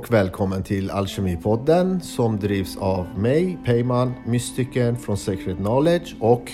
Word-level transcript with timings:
Och 0.00 0.12
välkommen 0.12 0.62
till 0.62 0.90
Alkemipodden 0.90 2.00
som 2.00 2.40
drivs 2.40 2.76
av 2.76 3.18
mig, 3.18 3.58
Peyman, 3.64 4.14
mystiken 4.26 4.96
från 4.96 5.16
Sacred 5.16 5.56
Knowledge 5.56 6.14
och 6.20 6.52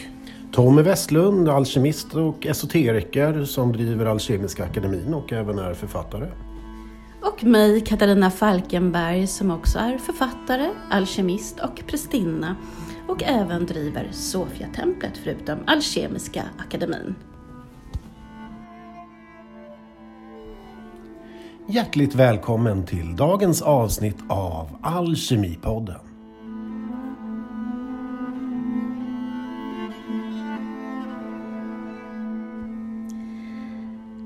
Tommy 0.53 0.83
Westlund, 0.83 1.49
alkemist 1.49 2.15
och 2.15 2.47
esoteriker 2.47 3.45
som 3.45 3.73
driver 3.73 4.07
Alkemiska 4.07 4.65
akademin 4.65 5.15
och 5.15 5.33
även 5.33 5.59
är 5.59 5.75
författare. 5.75 6.27
Och 7.23 7.45
mig, 7.45 7.81
Katarina 7.81 8.31
Falkenberg, 8.31 9.27
som 9.27 9.51
också 9.51 9.79
är 9.79 9.99
författare, 9.99 10.71
alkemist 10.91 11.61
och 11.61 11.83
prästinna 11.87 12.57
och 13.09 13.23
även 13.23 13.67
driver 13.67 14.09
Sofiatemplet 14.13 15.13
förutom 15.25 15.59
Alkemiska 15.67 16.43
akademin. 16.59 17.15
Hjärtligt 21.69 22.15
välkommen 22.15 22.87
till 22.87 23.17
dagens 23.17 23.63
avsnitt 23.63 24.17
av 24.29 24.79
Alkemipodden. 24.83 26.01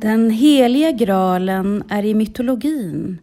Den 0.00 0.30
heliga 0.30 0.90
graalen 0.90 1.84
är 1.88 2.04
i 2.04 2.14
mytologin 2.14 3.18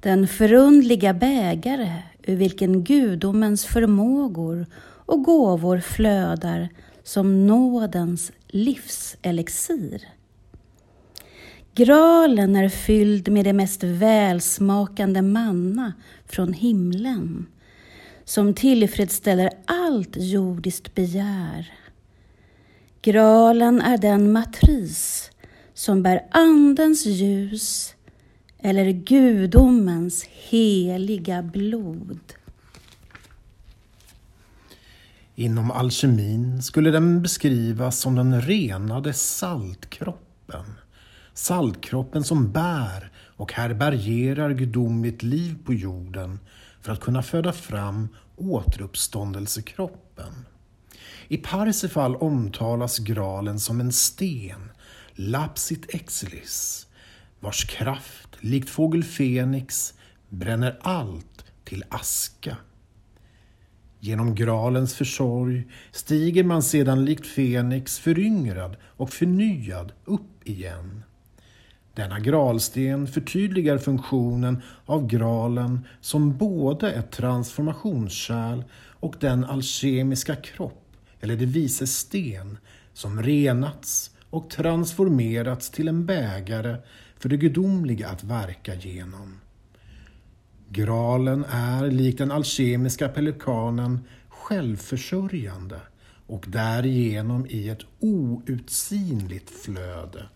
den 0.00 0.28
förundliga 0.28 1.14
bägare 1.14 1.92
ur 2.22 2.36
vilken 2.36 2.84
gudomens 2.84 3.66
förmågor 3.66 4.66
och 4.82 5.22
gåvor 5.22 5.78
flödar 5.78 6.68
som 7.02 7.46
nådens 7.46 8.32
livselixir. 8.48 10.19
Graalen 11.74 12.56
är 12.56 12.68
fylld 12.68 13.28
med 13.28 13.44
det 13.44 13.52
mest 13.52 13.82
välsmakande 13.82 15.22
manna 15.22 15.92
från 16.26 16.52
himlen 16.52 17.46
som 18.24 18.54
tillfredsställer 18.54 19.50
allt 19.64 20.16
jordiskt 20.16 20.94
begär. 20.94 21.72
Graalen 23.02 23.80
är 23.80 23.98
den 23.98 24.32
matris 24.32 25.30
som 25.74 26.02
bär 26.02 26.26
Andens 26.30 27.06
ljus 27.06 27.94
eller 28.58 28.90
gudomens 28.90 30.24
heliga 30.24 31.42
blod. 31.42 32.20
Inom 35.34 35.70
alkemin 35.70 36.62
skulle 36.62 36.90
den 36.90 37.22
beskrivas 37.22 38.00
som 38.00 38.14
den 38.14 38.42
renade 38.42 39.12
saltkroppen. 39.12 40.79
Saltkroppen 41.40 42.24
som 42.24 42.52
bär 42.52 43.10
och 43.36 43.52
härbärgerar 43.52 44.50
gudomligt 44.50 45.22
liv 45.22 45.58
på 45.64 45.74
jorden 45.74 46.38
för 46.80 46.92
att 46.92 47.00
kunna 47.00 47.22
föda 47.22 47.52
fram 47.52 48.08
återuppståndelsekroppen. 48.36 50.32
I 51.28 51.36
Parsifal 51.36 52.16
omtalas 52.16 52.98
graalen 52.98 53.60
som 53.60 53.80
en 53.80 53.92
sten, 53.92 54.70
lapsit 55.14 55.94
exilis, 55.94 56.86
vars 57.40 57.64
kraft, 57.64 58.36
likt 58.40 58.70
fågel 58.70 59.04
Fenix, 59.04 59.94
bränner 60.28 60.78
allt 60.82 61.44
till 61.64 61.84
aska. 61.88 62.56
Genom 64.00 64.34
gralens 64.34 64.94
försorg 64.94 65.68
stiger 65.92 66.44
man 66.44 66.62
sedan 66.62 67.04
likt 67.04 67.26
Fenix 67.26 67.98
föryngrad 67.98 68.76
och 68.82 69.10
förnyad 69.12 69.92
upp 70.04 70.48
igen. 70.48 71.02
Denna 72.00 72.20
gralsten 72.20 73.06
förtydligar 73.06 73.78
funktionen 73.78 74.62
av 74.86 75.06
gralen 75.06 75.86
som 76.00 76.36
både 76.36 76.92
ett 76.92 77.10
transformationskärl 77.10 78.62
och 79.00 79.14
den 79.20 79.44
alkemiska 79.44 80.36
kropp, 80.36 80.96
eller 81.20 81.36
det 81.36 81.46
vises 81.46 81.96
sten, 81.96 82.58
som 82.92 83.22
renats 83.22 84.10
och 84.30 84.50
transformerats 84.50 85.70
till 85.70 85.88
en 85.88 86.06
bägare 86.06 86.76
för 87.18 87.28
det 87.28 87.36
gudomliga 87.36 88.08
att 88.08 88.24
verka 88.24 88.74
genom. 88.74 89.40
Gralen 90.68 91.44
är, 91.50 91.90
likt 91.90 92.18
den 92.18 92.30
alkemiska 92.30 93.08
pelikanen, 93.08 94.00
självförsörjande 94.28 95.80
och 96.26 96.44
därigenom 96.48 97.46
i 97.48 97.68
ett 97.68 97.82
outsinligt 98.00 99.50
flöde. 99.50 100.26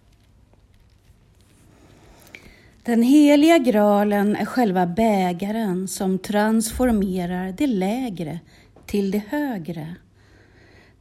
Den 2.84 3.02
heliga 3.02 3.58
graalen 3.58 4.36
är 4.36 4.44
själva 4.44 4.86
bägaren 4.86 5.88
som 5.88 6.18
transformerar 6.18 7.54
det 7.58 7.66
lägre 7.66 8.40
till 8.86 9.10
det 9.10 9.22
högre. 9.28 9.94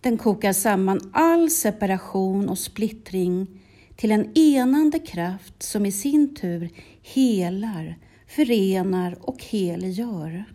Den 0.01 0.17
kokar 0.17 0.53
samman 0.53 1.09
all 1.13 1.49
separation 1.49 2.49
och 2.49 2.57
splittring 2.57 3.47
till 3.95 4.11
en 4.11 4.37
enande 4.37 4.99
kraft 4.99 5.63
som 5.63 5.85
i 5.85 5.91
sin 5.91 6.35
tur 6.35 6.69
helar, 7.01 7.97
förenar 8.27 9.17
och 9.21 9.43
helgör. 9.43 10.45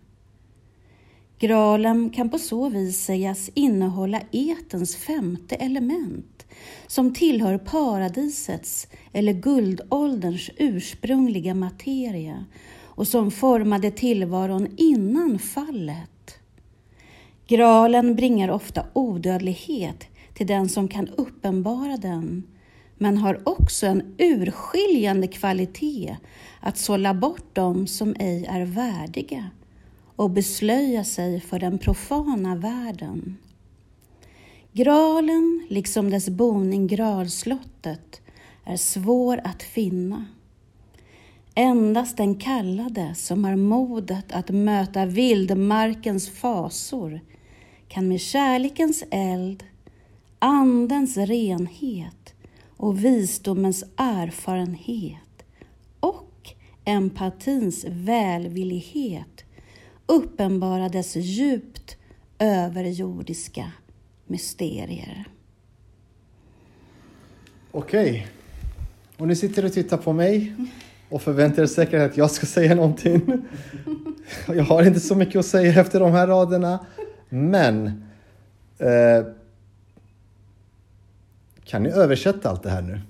Graalen 1.38 2.11
kan 2.11 2.31
på 2.31 2.38
så 2.38 2.69
vis 2.69 3.05
sägas 3.05 3.50
innehålla 3.55 4.21
etens 4.33 4.97
femte 4.97 5.55
element 5.55 6.38
som 6.86 7.14
tillhör 7.14 7.58
paradisets 7.58 8.88
eller 9.12 9.32
guldålderns 9.32 10.50
ursprungliga 10.56 11.54
materia 11.54 12.44
och 12.82 13.08
som 13.08 13.30
formade 13.30 13.91
tillvaron 13.91 14.69
innan 14.76 15.38
fallet. 15.38 16.38
Graalen 17.46 18.14
bringar 18.16 18.50
ofta 18.50 18.86
odödlighet 18.92 20.04
till 20.34 20.46
den 20.46 20.69
som 20.69 20.88
kan 20.88 21.08
uppenbara 21.08 21.96
den 21.96 22.42
men 22.98 23.19
har 23.19 23.48
också 23.48 23.86
en 23.86 24.14
urskiljande 24.19 25.26
kvalitet 25.26 26.16
att 26.60 26.78
sålla 26.78 27.14
bort 27.14 27.54
dem 27.54 27.86
som 27.86 28.14
ej 28.19 28.46
är 28.46 28.64
värdiga 28.64 29.50
och 30.16 30.30
beslöja 30.30 31.04
sig 31.04 31.40
för 31.40 31.58
den 31.58 31.78
profana 31.78 32.56
världen. 32.56 33.36
Graalen, 34.78 35.66
liksom 35.69 36.11
dess 36.11 36.28
boning 36.28 36.87
Gralslottet, 36.87 38.21
är 38.65 38.77
svår 38.77 39.41
att 39.44 39.62
finna. 39.62 40.27
Endast 41.55 42.16
den 42.16 42.34
kallade 42.34 43.15
som 43.15 43.44
har 43.44 43.56
modet 43.56 44.33
att 44.33 44.50
möta 44.50 45.06
vildmarkens 45.06 46.31
fasor 46.31 47.21
kan 47.88 48.09
med 48.09 48.21
kärlekens 48.21 49.05
eld, 49.11 49.65
andens 50.38 51.17
renhet 51.17 52.34
och 52.77 53.05
visdomens 53.05 53.84
erfarenhet 53.97 55.44
och 56.00 56.50
empatins 56.84 57.84
välvillighet 57.88 59.44
uppenbara 60.06 60.88
dess 60.88 61.17
djupt 61.17 61.97
överjordiska 62.38 63.72
mysterier. 64.28 65.25
Okej. 67.70 68.26
Och 69.17 69.29
ni 69.29 69.37
sitter 69.37 69.64
och 69.64 69.73
tittar 69.73 69.97
på 69.97 70.12
mig 70.12 70.55
och 71.08 71.23
förväntar 71.23 71.62
er 71.62 71.67
säkert 71.67 72.11
att 72.11 72.17
jag 72.17 72.31
ska 72.31 72.47
säga 72.47 72.75
någonting. 72.75 73.23
Jag 74.47 74.64
har 74.64 74.82
inte 74.82 75.00
så 75.00 75.14
mycket 75.14 75.37
att 75.37 75.47
säga 75.47 75.81
efter 75.81 76.00
de 76.00 76.12
här 76.12 76.26
raderna. 76.26 76.87
Men 77.29 77.87
eh, 78.79 79.26
kan 81.64 81.82
ni 81.82 81.91
översätta 81.91 82.50
allt 82.50 82.62
det 82.62 82.70
här 82.70 82.82
nu? 82.82 83.00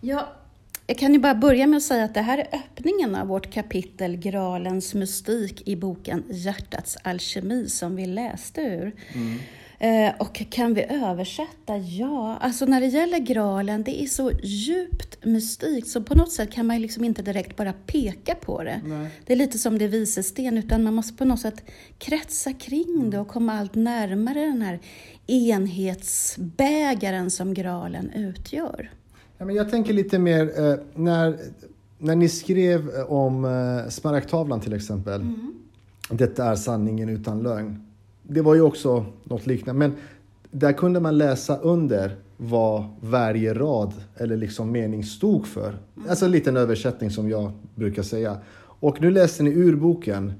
Ja, 0.00 0.28
jag 0.86 0.98
kan 0.98 1.12
ju 1.12 1.18
bara 1.18 1.34
börja 1.34 1.66
med 1.66 1.76
att 1.76 1.82
säga 1.82 2.04
att 2.04 2.14
det 2.14 2.20
här 2.20 2.38
är 2.38 2.48
öppningen 2.52 3.14
av 3.14 3.26
vårt 3.26 3.52
kapitel 3.52 4.16
Gralens 4.16 4.94
mystik 4.94 5.68
i 5.68 5.76
boken 5.76 6.24
Hjärtats 6.30 6.96
alkemi 7.02 7.68
som 7.68 7.96
vi 7.96 8.06
läste 8.06 8.60
ur. 8.60 8.94
Mm. 9.14 9.38
Eh, 9.82 10.12
och 10.18 10.42
kan 10.50 10.74
vi 10.74 10.84
översätta? 10.84 11.76
Ja, 11.76 12.36
alltså 12.40 12.64
när 12.64 12.80
det 12.80 12.86
gäller 12.86 13.18
graalen, 13.18 13.82
det 13.82 14.02
är 14.02 14.06
så 14.06 14.30
djupt 14.42 15.24
mystikt 15.24 15.88
så 15.88 16.02
på 16.02 16.14
något 16.14 16.32
sätt 16.32 16.52
kan 16.52 16.66
man 16.66 16.82
liksom 16.82 17.04
inte 17.04 17.22
direkt 17.22 17.56
bara 17.56 17.72
peka 17.86 18.34
på 18.34 18.62
det. 18.62 18.80
Nej. 18.84 19.10
Det 19.26 19.32
är 19.32 19.36
lite 19.36 19.58
som 19.58 19.78
det 19.78 19.88
vises 19.88 20.26
sten, 20.26 20.58
utan 20.58 20.82
man 20.82 20.94
måste 20.94 21.14
på 21.14 21.24
något 21.24 21.40
sätt 21.40 21.64
kretsa 21.98 22.52
kring 22.52 23.10
det 23.10 23.18
och 23.18 23.28
komma 23.28 23.58
allt 23.58 23.74
närmare 23.74 24.40
den 24.40 24.62
här 24.62 24.80
enhetsbägaren 25.26 27.30
som 27.30 27.54
graalen 27.54 28.10
utgör. 28.10 28.90
Ja, 29.38 29.44
men 29.44 29.54
jag 29.54 29.70
tänker 29.70 29.92
lite 29.92 30.18
mer 30.18 30.60
eh, 30.60 30.74
när, 30.94 31.38
när 31.98 32.16
ni 32.16 32.28
skrev 32.28 32.88
om 33.08 33.44
eh, 33.44 33.88
smaragdtavlan 33.88 34.60
till 34.60 34.72
exempel. 34.72 35.20
Mm. 35.20 35.54
Detta 36.10 36.44
är 36.44 36.56
sanningen 36.56 37.08
utan 37.08 37.42
lögn 37.42 37.89
det 38.30 38.42
var 38.42 38.54
ju 38.54 38.62
också 38.62 39.04
något 39.24 39.46
liknande. 39.46 39.78
Men 39.78 39.92
där 40.50 40.72
kunde 40.72 41.00
man 41.00 41.18
läsa 41.18 41.56
under 41.56 42.16
vad 42.36 42.84
varje 43.00 43.54
rad 43.54 43.92
eller 44.16 44.36
liksom 44.36 44.72
mening 44.72 45.04
stod 45.04 45.46
för. 45.46 45.74
Alltså 46.08 46.24
en 46.24 46.30
liten 46.30 46.56
översättning 46.56 47.10
som 47.10 47.30
jag 47.30 47.52
brukar 47.74 48.02
säga. 48.02 48.36
Och 48.62 49.00
nu 49.00 49.10
läste 49.10 49.42
ni 49.42 49.50
ur 49.50 49.76
boken. 49.76 50.32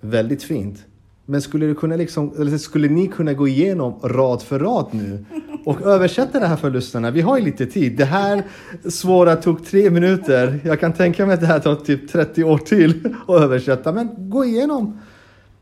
Väldigt 0.00 0.42
fint. 0.42 0.84
Men 1.26 1.42
skulle, 1.42 1.66
du 1.66 1.74
kunna 1.74 1.96
liksom, 1.96 2.32
eller 2.38 2.58
skulle 2.58 2.88
ni 2.88 3.06
kunna 3.06 3.32
gå 3.32 3.48
igenom 3.48 3.94
rad 4.02 4.42
för 4.42 4.58
rad 4.58 4.86
nu 4.90 5.24
och 5.64 5.82
översätta 5.86 6.40
det 6.40 6.46
här 6.46 6.56
för 6.56 6.70
lyssnarna? 6.70 7.10
Vi 7.10 7.20
har 7.20 7.38
ju 7.38 7.44
lite 7.44 7.66
tid. 7.66 7.96
Det 7.96 8.04
här 8.04 8.42
svåra 8.88 9.36
tog 9.36 9.66
tre 9.66 9.90
minuter. 9.90 10.60
Jag 10.64 10.80
kan 10.80 10.92
tänka 10.92 11.26
mig 11.26 11.34
att 11.34 11.40
det 11.40 11.46
här 11.46 11.60
tar 11.60 11.74
typ 11.74 12.08
30 12.08 12.44
år 12.44 12.58
till 12.58 13.14
att 13.28 13.40
översätta. 13.42 13.92
Men 13.92 14.08
gå 14.30 14.44
igenom 14.44 14.98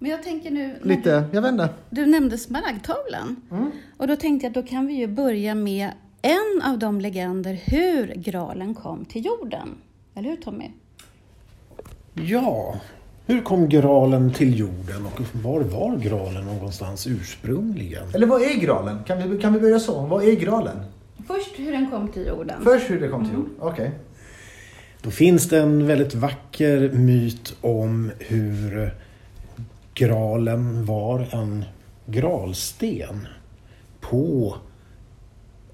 Men 0.02 0.10
jag 0.10 0.22
tänker 0.22 0.50
nu, 0.50 0.78
lite. 0.82 1.24
Jag 1.32 1.48
inte. 1.48 1.68
du, 1.90 2.06
nämnde 2.06 2.38
smaragdtavlan. 2.38 3.36
Och 3.96 4.06
då 4.06 4.16
tänkte 4.16 4.46
jag 4.46 4.50
att 4.50 4.54
då 4.54 4.70
kan 4.70 4.86
vi 4.86 4.94
ju 4.94 5.06
börja 5.06 5.54
med 5.54 5.90
en 6.22 6.62
av 6.64 6.78
de 6.78 7.00
legender 7.00 7.60
hur 7.64 8.14
graalen 8.16 8.74
kom 8.74 9.04
till 9.04 9.24
jorden. 9.24 9.68
Eller 10.14 10.28
hur 10.30 10.36
Tommy? 10.36 10.70
Ja, 12.14 12.80
hur 13.26 13.42
kom 13.42 13.68
graalen 13.68 14.32
till 14.32 14.58
jorden 14.58 15.06
och 15.06 15.20
var 15.42 15.60
var 15.60 15.96
graalen 15.96 16.44
någonstans 16.44 17.06
ursprungligen? 17.06 18.04
Eller 18.14 18.26
vad 18.26 18.42
är 18.42 18.54
graalen? 18.54 19.04
Kan 19.06 19.30
vi, 19.30 19.38
kan 19.38 19.52
vi 19.52 19.60
börja 19.60 19.80
så? 19.80 20.00
Vad 20.00 20.24
är 20.24 20.32
graalen? 20.32 20.76
Först 21.26 21.58
hur 21.58 21.72
den 21.72 21.90
kom 21.90 22.08
till 22.08 22.26
jorden. 22.26 22.62
Först 22.64 22.90
hur 22.90 23.00
det 23.00 23.08
kom 23.08 23.24
till 23.24 23.34
jord. 23.34 23.48
Okej. 23.58 23.90
Då 25.02 25.10
finns 25.10 25.48
det 25.48 25.58
en 25.58 25.86
väldigt 25.86 26.14
vacker 26.14 26.90
myt 26.92 27.56
om 27.60 28.10
hur 28.18 28.92
graalen 29.94 30.84
var 30.84 31.28
en 31.32 31.64
gralsten 32.06 33.26
på 34.00 34.56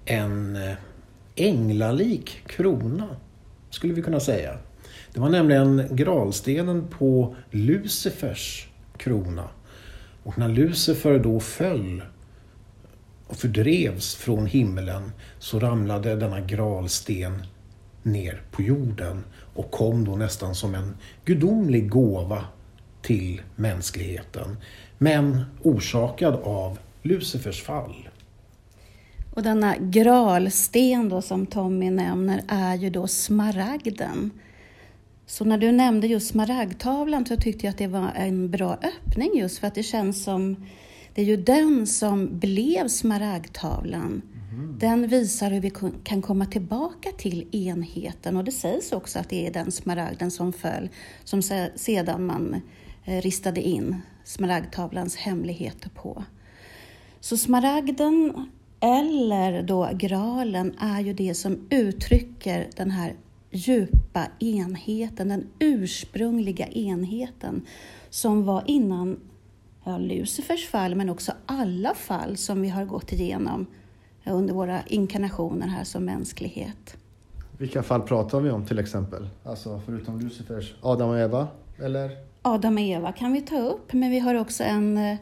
en 0.04 0.56
eh, 0.56 0.74
änglalik 1.36 2.42
krona, 2.46 3.08
skulle 3.70 3.94
vi 3.94 4.02
kunna 4.02 4.20
säga. 4.20 4.58
Det 5.12 5.20
var 5.20 5.28
nämligen 5.28 5.88
gralstenen 5.90 6.88
på 6.88 7.36
Lucifers 7.50 8.68
krona. 8.96 9.48
Och 10.22 10.38
när 10.38 10.48
Lucifer 10.48 11.18
då 11.18 11.40
föll 11.40 12.02
och 13.26 13.36
fördrevs 13.36 14.14
från 14.14 14.46
himlen 14.46 15.12
så 15.38 15.60
ramlade 15.60 16.16
denna 16.16 16.40
gralsten 16.40 17.42
ner 18.02 18.42
på 18.50 18.62
jorden 18.62 19.24
och 19.54 19.70
kom 19.70 20.04
då 20.04 20.16
nästan 20.16 20.54
som 20.54 20.74
en 20.74 20.96
gudomlig 21.24 21.90
gåva 21.90 22.44
till 23.08 23.42
mänskligheten. 23.56 24.56
Men 24.98 25.44
orsakad 25.62 26.34
av 26.34 26.78
Lucifers 27.02 27.62
fall. 27.62 28.08
Och 29.34 29.42
denna 29.42 29.76
gralsten 29.76 31.08
då 31.08 31.22
som 31.22 31.46
Tommy 31.46 31.90
nämner 31.90 32.42
är 32.48 32.74
ju 32.74 32.90
då 32.90 33.06
smaragden. 33.06 34.30
Så 35.26 35.44
när 35.44 35.58
du 35.58 35.72
nämnde 35.72 36.06
just 36.06 36.28
smaragdtavlan 36.28 37.26
så 37.26 37.36
tyckte 37.36 37.66
jag 37.66 37.70
att 37.70 37.78
det 37.78 37.86
var 37.86 38.12
en 38.16 38.50
bra 38.50 38.78
öppning 38.82 39.30
just 39.38 39.58
för 39.58 39.66
att 39.66 39.74
det 39.74 39.82
känns 39.82 40.24
som 40.24 40.66
det 41.14 41.22
är 41.22 41.26
ju 41.26 41.36
den 41.36 41.86
som 41.86 42.38
blev 42.38 42.88
smaragdtavlan. 42.88 44.22
Den 44.80 45.08
visar 45.08 45.50
hur 45.50 45.60
vi 45.60 45.72
kan 46.04 46.22
komma 46.22 46.46
tillbaka 46.46 47.08
till 47.18 47.48
enheten 47.52 48.36
och 48.36 48.44
det 48.44 48.52
sägs 48.52 48.92
också 48.92 49.18
att 49.18 49.28
det 49.28 49.46
är 49.46 49.52
den 49.52 49.72
smaragden 49.72 50.30
som 50.30 50.52
föll 50.52 50.88
som 51.24 51.42
se- 51.42 51.70
sedan 51.74 52.26
man 52.26 52.60
Eh, 53.08 53.20
ristade 53.20 53.60
in 53.60 53.96
smaragdtavlans 54.24 55.16
hemligheter 55.16 55.90
på. 55.90 56.24
Så 57.20 57.36
smaragden 57.36 58.46
eller 58.80 59.62
då 59.62 59.90
graalen 59.92 60.74
är 60.78 61.00
ju 61.00 61.12
det 61.12 61.34
som 61.34 61.66
uttrycker 61.70 62.70
den 62.76 62.90
här 62.90 63.14
djupa 63.50 64.26
enheten, 64.38 65.28
den 65.28 65.46
ursprungliga 65.58 66.66
enheten 66.66 67.66
som 68.10 68.44
var 68.44 68.62
innan 68.66 69.20
ja, 69.84 69.98
Lucifers 69.98 70.68
fall 70.68 70.94
men 70.94 71.10
också 71.10 71.32
alla 71.46 71.94
fall 71.94 72.36
som 72.36 72.62
vi 72.62 72.68
har 72.68 72.84
gått 72.84 73.12
igenom 73.12 73.66
eh, 74.24 74.36
under 74.36 74.54
våra 74.54 74.82
inkarnationer 74.86 75.66
här 75.66 75.84
som 75.84 76.04
mänsklighet. 76.04 76.96
Vilka 77.58 77.82
fall 77.82 78.02
pratar 78.02 78.40
vi 78.40 78.50
om 78.50 78.66
till 78.66 78.78
exempel? 78.78 79.28
Alltså 79.44 79.80
förutom 79.86 80.20
Lucifers, 80.20 80.74
Adam 80.82 81.10
och 81.10 81.18
Eva? 81.18 81.48
Eller? 81.78 82.27
Adam 82.42 82.74
och 82.74 82.80
Eva 82.80 83.12
kan 83.12 83.32
vi 83.32 83.40
ta 83.40 83.58
upp, 83.58 83.92
men 83.92 84.10
vi 84.10 84.18
har 84.18 84.34
också 84.34 84.64
en, 84.64 84.98
eh, 84.98 85.16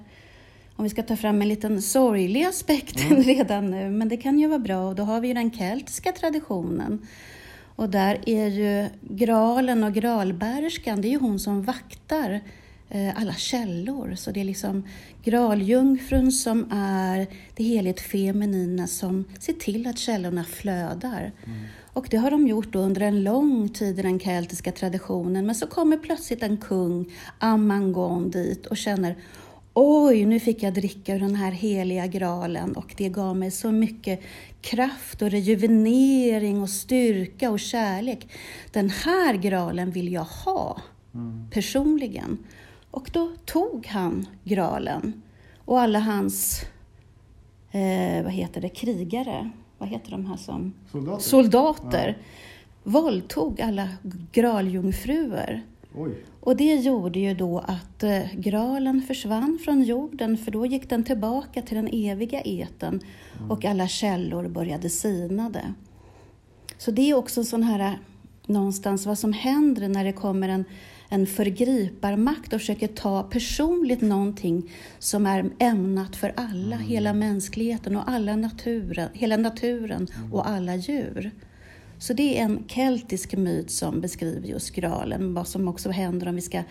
om 0.76 0.84
vi 0.84 0.90
ska 0.90 1.02
ta 1.02 1.16
fram 1.16 1.42
en 1.42 1.48
liten 1.48 1.82
sorglig 1.82 2.44
aspekt 2.44 2.96
redan 3.10 3.70
nu, 3.70 3.90
men 3.90 4.08
det 4.08 4.16
kan 4.16 4.38
ju 4.38 4.46
vara 4.46 4.58
bra 4.58 4.88
och 4.88 4.94
då 4.94 5.02
har 5.02 5.20
vi 5.20 5.28
ju 5.28 5.34
den 5.34 5.50
keltiska 5.50 6.12
traditionen. 6.12 7.06
Och 7.76 7.88
där 7.88 8.18
är 8.26 8.46
ju 8.46 8.88
graalen 9.00 9.84
och 9.84 9.94
graalbärerskan, 9.94 11.00
det 11.00 11.08
är 11.08 11.10
ju 11.10 11.18
hon 11.18 11.38
som 11.38 11.62
vaktar 11.62 12.40
eh, 12.88 13.20
alla 13.20 13.34
källor. 13.34 14.14
Så 14.14 14.30
det 14.30 14.40
är 14.40 14.44
liksom 14.44 14.84
graljungfrun 15.24 16.32
som 16.32 16.72
är 16.72 17.26
det 17.56 17.64
heligt 17.64 18.00
feminina 18.00 18.86
som 18.86 19.24
ser 19.38 19.52
till 19.52 19.86
att 19.86 19.98
källorna 19.98 20.44
flödar. 20.44 21.32
Och 21.96 22.06
det 22.10 22.16
har 22.16 22.30
de 22.30 22.46
gjort 22.46 22.74
under 22.74 23.00
en 23.00 23.22
lång 23.22 23.68
tid 23.68 23.98
i 23.98 24.02
den 24.02 24.20
keltiska 24.20 24.72
traditionen. 24.72 25.46
Men 25.46 25.54
så 25.54 25.66
kommer 25.66 25.96
plötsligt 25.96 26.42
en 26.42 26.56
kung, 26.56 27.12
Amangon, 27.38 28.30
dit 28.30 28.66
och 28.66 28.76
känner 28.76 29.16
Oj, 29.74 30.24
nu 30.24 30.40
fick 30.40 30.62
jag 30.62 30.74
dricka 30.74 31.14
ur 31.14 31.20
den 31.20 31.34
här 31.34 31.50
heliga 31.50 32.06
graalen 32.06 32.76
och 32.76 32.94
det 32.96 33.08
gav 33.08 33.36
mig 33.36 33.50
så 33.50 33.70
mycket 33.70 34.20
kraft 34.60 35.22
och 35.22 35.30
rejuvenering 35.30 36.62
och 36.62 36.70
styrka 36.70 37.50
och 37.50 37.60
kärlek. 37.60 38.28
Den 38.72 38.90
här 38.90 39.34
graalen 39.34 39.90
vill 39.90 40.12
jag 40.12 40.26
ha 40.44 40.80
personligen. 41.50 42.38
Och 42.90 43.10
då 43.12 43.32
tog 43.44 43.86
han 43.86 44.26
graalen 44.44 45.22
och 45.64 45.80
alla 45.80 45.98
hans, 45.98 46.60
eh, 47.70 48.22
vad 48.22 48.32
heter 48.32 48.60
det, 48.60 48.68
krigare, 48.68 49.50
vad 49.78 49.88
heter 49.88 50.10
de 50.10 50.26
här 50.26 50.36
som 50.36 50.72
Soldater? 50.92 51.20
soldater 51.20 52.18
våldtog 52.82 53.60
alla 53.60 53.88
graljungfruer. 54.32 55.62
Oj. 55.94 56.10
Och 56.40 56.56
det 56.56 56.74
gjorde 56.74 57.18
ju 57.18 57.34
då 57.34 57.58
att 57.58 58.02
eh, 58.02 58.32
graalen 58.34 59.02
försvann 59.02 59.58
från 59.64 59.82
jorden 59.82 60.38
för 60.38 60.50
då 60.50 60.66
gick 60.66 60.90
den 60.90 61.04
tillbaka 61.04 61.62
till 61.62 61.76
den 61.76 61.88
eviga 61.92 62.40
eten 62.40 63.00
och 63.48 63.64
alla 63.64 63.88
källor 63.88 64.48
började 64.48 64.90
sinade. 64.90 65.74
Så 66.78 66.90
det 66.90 67.10
är 67.10 67.14
också 67.14 67.40
en 67.40 67.44
sån 67.44 67.62
här 67.62 67.80
eh, 67.80 67.92
någonstans 68.46 69.06
vad 69.06 69.18
som 69.18 69.32
händer 69.32 69.88
när 69.88 70.04
det 70.04 70.12
kommer 70.12 70.48
en, 70.48 70.64
en 71.08 71.26
förgriparmakt 71.26 72.52
och 72.52 72.60
försöker 72.60 72.86
ta 72.86 73.22
personligt 73.22 74.00
någonting 74.00 74.72
som 74.98 75.26
är 75.26 75.50
ämnat 75.58 76.16
för 76.16 76.32
alla, 76.36 76.76
hela 76.76 77.12
mänskligheten 77.12 77.96
och 77.96 78.10
alla 78.10 78.36
naturen, 78.36 79.08
hela 79.12 79.36
naturen 79.36 80.06
och 80.32 80.48
alla 80.48 80.76
djur. 80.76 81.30
Så 81.98 82.12
det 82.12 82.38
är 82.38 82.42
en 82.44 82.64
keltisk 82.66 83.36
myt 83.36 83.70
som 83.70 84.00
beskriver 84.00 84.48
just 84.48 84.70
graalen, 84.70 85.34
vad 85.34 85.48
som 85.48 85.68
också 85.68 85.90
händer 85.90 86.28
om 86.28 86.34
vi 86.34 86.40
ska 86.40 86.62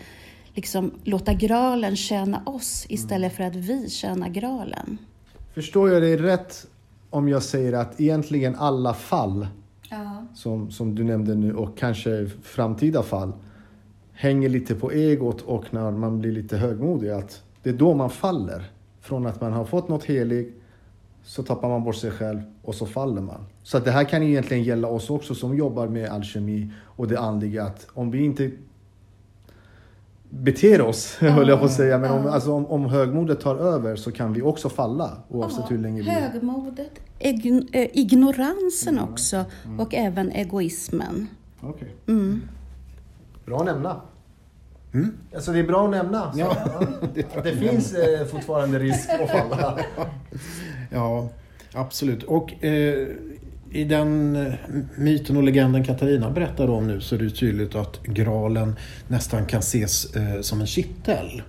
liksom 0.54 0.92
låta 1.04 1.34
graalen 1.34 1.96
tjäna 1.96 2.42
oss 2.46 2.86
istället 2.88 3.36
för 3.36 3.44
att 3.44 3.56
vi 3.56 3.90
tjänar 3.90 4.28
graalen. 4.28 4.98
Förstår 5.54 5.90
jag 5.90 6.02
dig 6.02 6.16
rätt 6.16 6.66
om 7.10 7.28
jag 7.28 7.42
säger 7.42 7.72
att 7.72 8.00
egentligen 8.00 8.56
alla 8.56 8.94
fall 8.94 9.46
Ja. 9.90 10.26
som, 10.34 10.70
som 10.70 10.94
du 10.94 11.04
nämnde 11.04 11.34
nu 11.34 11.54
och 11.54 11.78
kanske 11.78 12.30
framtida 12.42 13.02
fall 13.02 13.32
hänger 14.16 14.48
lite 14.48 14.74
på 14.74 14.92
egot 14.92 15.42
och 15.42 15.74
när 15.74 15.90
man 15.90 16.18
blir 16.18 16.32
lite 16.32 16.56
högmodig 16.56 17.10
att 17.10 17.42
det 17.62 17.70
är 17.70 17.74
då 17.74 17.94
man 17.94 18.10
faller. 18.10 18.70
Från 19.00 19.26
att 19.26 19.40
man 19.40 19.52
har 19.52 19.64
fått 19.64 19.88
något 19.88 20.04
heligt 20.04 20.62
så 21.24 21.42
tappar 21.42 21.68
man 21.68 21.84
bort 21.84 21.96
sig 21.96 22.10
själv 22.10 22.40
och 22.62 22.74
så 22.74 22.86
faller 22.86 23.22
man. 23.22 23.44
Så 23.62 23.78
det 23.78 23.90
här 23.90 24.04
kan 24.04 24.22
egentligen 24.22 24.62
gälla 24.62 24.88
oss 24.88 25.10
också 25.10 25.34
som 25.34 25.56
jobbar 25.56 25.88
med 25.88 26.10
alkemi 26.10 26.70
och 26.82 27.08
det 27.08 27.18
andliga 27.18 27.64
att 27.64 27.86
om 27.92 28.10
vi 28.10 28.24
inte 28.24 28.50
beter 30.30 30.80
oss, 30.80 31.16
höll 31.20 31.48
jag 31.48 31.58
på 31.58 31.64
att 31.64 31.72
säga, 31.72 31.98
men 31.98 32.10
om, 32.10 32.26
alltså, 32.26 32.52
om, 32.52 32.66
om 32.66 32.84
högmodet 32.84 33.40
tar 33.40 33.56
över 33.56 33.96
så 33.96 34.12
kan 34.12 34.32
vi 34.32 34.42
också 34.42 34.68
falla 34.68 35.10
oavsett 35.28 35.70
hur 35.70 35.78
länge 35.78 36.02
vi... 36.02 36.10
Högmodet, 36.10 36.92
eh, 37.18 37.88
ignoransen 37.92 38.98
också 38.98 39.44
och 39.78 39.94
även 39.94 40.30
egoismen. 40.32 41.26
Okej. 41.60 41.94
Mm. 43.46 43.56
Bra 43.56 43.58
att 43.58 43.66
nämna. 43.66 44.00
Alltså 45.34 45.52
det 45.52 45.58
är 45.58 45.64
bra 45.64 45.84
att 45.84 45.90
nämna. 45.90 46.32
Så, 46.32 46.38
Ja, 46.38 46.56
ja. 47.34 47.40
Det 47.42 47.52
finns 47.52 47.94
eh, 47.94 48.26
fortfarande 48.26 48.78
risk 48.78 49.10
att 49.10 49.30
falla. 49.30 49.78
Ja, 50.90 51.28
absolut. 51.72 52.22
Och 52.22 52.64
eh, 52.64 53.08
i 53.70 53.84
den 53.84 54.36
eh, 54.36 54.52
myten 54.96 55.36
och 55.36 55.42
legenden 55.42 55.84
Katarina 55.84 56.30
berättar 56.30 56.70
om 56.70 56.86
nu 56.86 57.00
så 57.00 57.14
är 57.14 57.18
det 57.18 57.30
tydligt 57.30 57.74
att 57.74 58.02
graalen 58.02 58.76
nästan 59.08 59.46
kan 59.46 59.60
ses 59.60 60.16
eh, 60.16 60.40
som 60.40 60.60
en 60.60 60.66
kittel. 60.66 61.42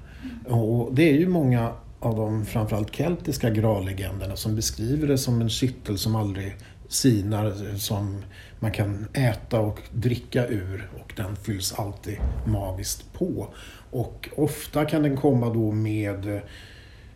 Och 0.46 0.94
det 0.94 1.10
är 1.10 1.13
ju 1.13 1.27
många 1.27 1.72
av 2.00 2.16
de 2.16 2.46
framförallt 2.46 2.96
keltiska 2.96 3.50
graallegenderna 3.50 4.36
som 4.36 4.56
beskriver 4.56 5.08
det 5.08 5.18
som 5.18 5.42
en 5.42 5.50
kittel 5.50 5.98
som 5.98 6.16
aldrig 6.16 6.58
sinar 6.88 7.77
som 7.77 8.24
man 8.60 8.72
kan 8.72 9.08
äta 9.14 9.60
och 9.60 9.80
dricka 9.92 10.48
ur 10.48 10.90
och 11.00 11.14
den 11.16 11.36
fylls 11.36 11.74
alltid 11.74 12.18
magiskt 12.46 13.14
på. 13.14 13.48
Och 13.92 14.30
ofta 14.36 14.86
kan 14.86 15.04
den 15.04 15.18
komma 15.18 15.54
då 15.54 15.72
med 15.72 16.42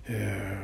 eh, 0.06 0.58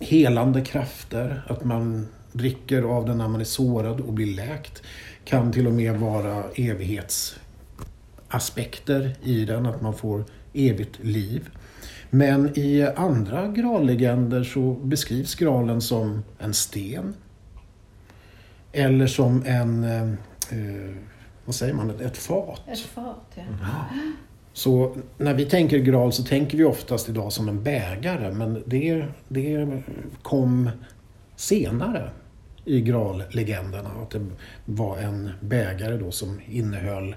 helande 0.00 0.60
krafter, 0.60 1.42
att 1.48 1.64
man 1.64 2.08
dricker 2.32 2.82
av 2.82 3.06
den 3.06 3.18
när 3.18 3.28
man 3.28 3.40
är 3.40 3.44
sårad 3.44 4.00
och 4.00 4.12
blir 4.12 4.36
läkt. 4.36 4.82
Kan 5.24 5.52
till 5.52 5.66
och 5.66 5.72
med 5.72 5.96
vara 5.96 6.44
evighetsaspekter 6.54 9.16
i 9.22 9.44
den, 9.44 9.66
att 9.66 9.82
man 9.82 9.94
får 9.94 10.24
evigt 10.52 11.04
liv. 11.04 11.48
Men 12.10 12.58
i 12.58 12.88
andra 12.96 13.48
grallegender 13.48 14.44
så 14.44 14.72
beskrivs 14.72 15.34
gralen 15.34 15.80
som 15.80 16.22
en 16.38 16.54
sten. 16.54 17.14
Eller 18.74 19.06
som 19.06 19.42
en, 19.46 19.84
eh, 19.84 20.02
eh 20.02 20.94
vad 21.44 21.54
säger 21.54 21.74
man, 21.74 21.90
ett 21.90 22.16
fat. 22.16 22.62
Ett 22.68 22.80
fat, 22.80 23.30
ja. 23.34 23.42
Mm. 23.42 24.16
Så 24.52 24.96
när 25.18 25.34
vi 25.34 25.44
tänker 25.44 25.78
graal 25.78 26.12
så 26.12 26.22
tänker 26.22 26.58
vi 26.58 26.64
oftast 26.64 27.08
idag 27.08 27.32
som 27.32 27.48
en 27.48 27.62
bägare 27.62 28.32
men 28.32 28.62
det, 28.66 29.04
det 29.28 29.82
kom 30.22 30.70
senare 31.36 32.10
i 32.64 32.80
graallegenderna. 32.80 33.90
Att 34.02 34.10
det 34.10 34.26
var 34.64 34.98
en 34.98 35.30
bägare 35.40 35.96
då 35.96 36.10
som 36.10 36.40
innehöll 36.46 37.14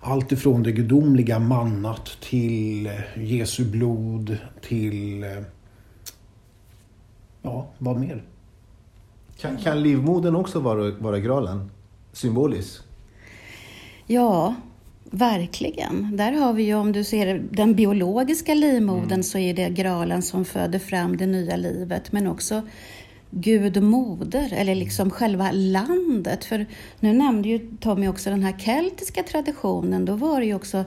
allt 0.00 0.32
ifrån 0.32 0.62
det 0.62 0.72
gudomliga 0.72 1.38
mannat 1.38 2.16
till 2.20 2.90
Jesu 3.14 3.64
blod 3.64 4.36
till... 4.60 5.26
Ja, 7.42 7.66
vad 7.78 8.00
mer? 8.00 8.22
Kan, 9.42 9.56
kan 9.56 9.82
livmodern 9.82 10.36
också 10.36 10.60
vara, 10.60 10.90
vara 10.90 11.18
graalen? 11.18 11.70
Symboliskt? 12.12 12.82
Ja, 14.06 14.54
verkligen. 15.10 16.16
Där 16.16 16.32
har 16.32 16.52
vi 16.52 16.62
ju, 16.62 16.74
om 16.74 16.92
du 16.92 17.04
ser 17.04 17.38
den 17.50 17.74
biologiska 17.74 18.54
livmodern, 18.54 19.04
mm. 19.04 19.22
så 19.22 19.38
är 19.38 19.54
det 19.54 19.68
graalen 19.68 20.22
som 20.22 20.44
föder 20.44 20.78
fram 20.78 21.16
det 21.16 21.26
nya 21.26 21.56
livet. 21.56 22.12
Men 22.12 22.26
också 22.26 22.62
Gud 23.30 23.82
moder, 23.82 24.52
eller 24.52 24.74
liksom 24.74 25.10
själva 25.10 25.50
landet. 25.52 26.44
För 26.44 26.66
nu 27.00 27.12
nämnde 27.12 27.48
ju 27.48 27.76
Tommy 27.80 28.08
också 28.08 28.30
den 28.30 28.42
här 28.42 28.58
keltiska 28.58 29.22
traditionen. 29.22 30.04
Då 30.04 30.14
var 30.14 30.40
det 30.40 30.46
ju 30.46 30.54
också, 30.54 30.84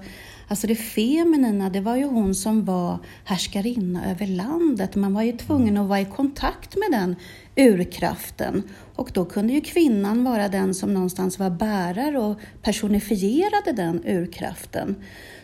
alltså 0.48 0.68
det 0.68 0.76
feminina, 0.76 1.70
det 1.70 1.82
var 1.82 1.96
ju 1.96 2.06
hon 2.06 2.36
som 2.36 2.66
var 2.66 3.00
härskarinna 3.24 4.12
över 4.12 4.28
landet. 4.28 4.96
Man 4.96 5.14
var 5.14 5.22
ju 5.22 5.32
tvungen 5.32 5.78
att 5.78 5.88
vara 5.88 6.02
i 6.02 6.06
kontakt 6.06 6.76
med 6.76 7.00
den 7.00 7.16
urkraften. 7.56 8.64
Och 8.96 9.10
då 9.14 9.26
kunde 9.26 9.54
ju 9.54 9.62
kvinnan 9.62 10.24
vara 10.24 10.48
den 10.48 10.74
som 10.74 10.94
någonstans 10.94 11.40
var 11.40 11.50
bärare 11.50 12.20
och 12.20 12.40
personifierade 12.62 13.72
den 13.76 14.02
urkraften. 14.06 14.96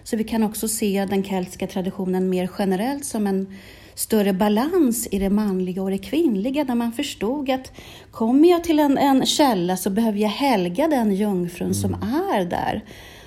Så 0.03 0.17
vi 0.17 0.23
kan 0.23 0.43
också 0.43 0.67
se 0.67 1.07
den 1.09 1.23
keltiska 1.23 1.67
traditionen 1.67 2.29
mer 2.29 2.49
generellt 2.59 3.05
som 3.05 3.27
en 3.27 3.47
större 3.95 4.33
balans 4.33 5.07
i 5.11 5.19
det 5.19 5.29
manliga 5.29 5.83
och 5.83 5.91
det 5.91 5.97
kvinnliga 5.97 6.63
där 6.63 6.75
man 6.75 6.91
förstod 6.91 7.49
att 7.49 7.71
kommer 8.11 8.49
jag 8.49 8.63
till 8.63 8.79
en, 8.79 8.97
en 8.97 9.25
källa 9.25 9.77
så 9.77 9.89
behöver 9.89 10.19
jag 10.19 10.29
helga 10.29 10.87
den 10.87 11.15
jungfrun 11.15 11.67
mm. 11.67 11.73
som 11.73 11.93
är 11.93 12.45
där. 12.45 12.83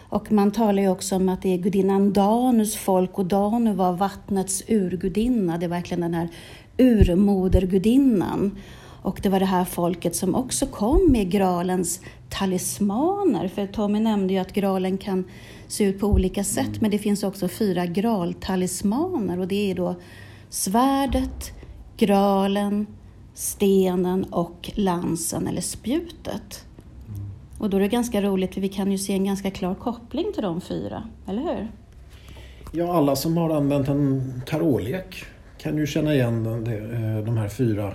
Och 0.09 0.33
man 0.33 0.51
talar 0.51 0.83
ju 0.83 0.89
också 0.89 1.17
om 1.17 1.29
att 1.29 1.43
det 1.43 1.55
är 1.55 1.59
gudinnan 1.59 2.13
Danus 2.13 2.77
folk 2.77 3.19
och 3.19 3.27
Danu 3.27 3.73
var 3.73 3.93
vattnets 3.93 4.63
urgudinna. 4.69 5.59
Det 5.59 5.67
är 5.67 5.69
verkligen 5.69 6.01
den 6.01 6.15
här 6.15 6.29
urmodergudinnan. 6.79 8.59
Och 9.03 9.21
det 9.23 9.29
var 9.29 9.41
det 9.41 9.47
här 9.47 9.65
folket 9.65 10.17
som 10.17 10.35
också 10.35 10.67
kom 10.67 11.13
med 11.13 11.31
gralens 11.31 12.01
talismaner. 12.29 13.49
För 13.49 13.67
Tommy 13.67 14.01
nämnde 14.01 14.35
ju 14.35 14.39
att 14.41 14.53
gralen 14.53 14.99
kan 14.99 15.25
se 15.69 15.85
ut 15.85 16.01
på 16.01 16.07
olika 16.07 16.45
sätt, 16.45 16.67
mm. 16.67 16.79
men 16.81 16.91
det 16.91 16.99
finns 16.99 17.23
också 17.23 17.49
fyra 17.49 17.87
graltalismaner 17.87 19.41
och 19.41 19.49
det 19.49 19.71
är 19.71 19.75
då 19.75 19.95
svärdet, 20.49 21.53
gralen, 21.97 22.87
stenen 23.35 24.25
och 24.25 24.71
lansen 24.75 25.47
eller 25.47 25.61
spjutet. 25.61 26.65
Och 27.59 27.71
då 27.71 27.77
är 27.77 27.81
det 27.81 27.89
ganska 27.89 28.23
roligt 28.23 28.55
för 28.55 28.61
vi 28.61 28.69
kan 28.69 28.93
ju 28.93 28.99
se 28.99 29.13
en 29.13 29.25
ganska 29.25 29.51
klar 29.51 29.75
koppling 29.75 30.33
till 30.35 30.43
de 30.43 30.61
fyra, 30.61 31.09
eller 31.27 31.43
hur? 31.43 31.69
Ja, 32.73 32.97
alla 32.97 33.17
som 33.17 33.37
har 33.37 33.51
använt 33.51 33.89
en 33.89 34.43
tarotlek 34.47 35.25
kan 35.65 35.77
ju 35.77 35.87
känna 35.87 36.15
igen 36.15 36.47
eh, 36.47 37.25
de 37.25 37.37
här 37.37 37.49
fyra 37.49 37.95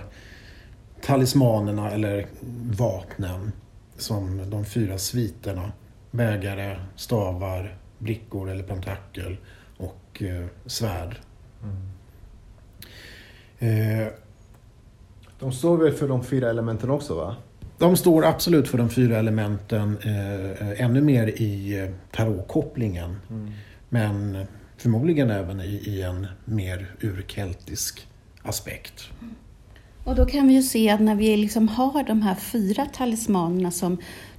talismanerna 1.00 1.90
eller 1.90 2.26
vapnen 2.70 3.52
som 3.96 4.50
de 4.50 4.64
fyra 4.64 4.98
sviterna. 4.98 5.72
Bägare, 6.10 6.76
stavar, 6.96 7.74
brickor 7.98 8.50
eller 8.50 8.62
pentakel 8.62 9.36
och 9.76 10.22
eh, 10.22 10.46
svärd. 10.66 11.16
Mm. 11.62 11.76
Eh, 13.58 14.08
de 15.38 15.52
står 15.52 15.76
väl 15.76 15.92
för 15.92 16.08
de 16.08 16.24
fyra 16.24 16.50
elementen 16.50 16.90
också 16.90 17.14
va? 17.14 17.36
De 17.78 17.96
står 17.96 18.24
absolut 18.24 18.68
för 18.68 18.78
de 18.78 18.90
fyra 18.90 19.18
elementen, 19.18 19.98
eh, 19.98 20.80
ännu 20.84 21.00
mer 21.00 21.26
i 21.26 21.90
tarotkopplingen. 22.10 23.16
Mm. 23.30 23.50
Men 23.88 24.46
förmodligen 24.80 25.30
även 25.30 25.60
i, 25.60 25.82
i 25.86 26.02
en 26.02 26.26
mer 26.44 26.94
urkeltisk 27.00 28.06
aspekt. 28.42 29.04
Och 30.04 30.14
då 30.14 30.26
kan 30.26 30.48
vi 30.48 30.54
ju 30.54 30.62
se 30.62 30.90
att 30.90 31.00
när 31.00 31.14
vi 31.14 31.36
liksom 31.36 31.68
har 31.68 32.02
de 32.02 32.22
här 32.22 32.34
fyra 32.34 32.86
talismanerna 32.86 33.70
som 33.70 33.98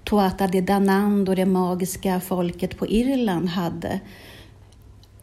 Tuatha 0.10 0.48
de 0.48 0.62
Danand 0.62 1.30
och 1.30 1.36
det 1.36 1.46
magiska 1.46 2.20
folket 2.20 2.78
på 2.78 2.88
Irland 2.88 3.50
hade, 3.50 4.00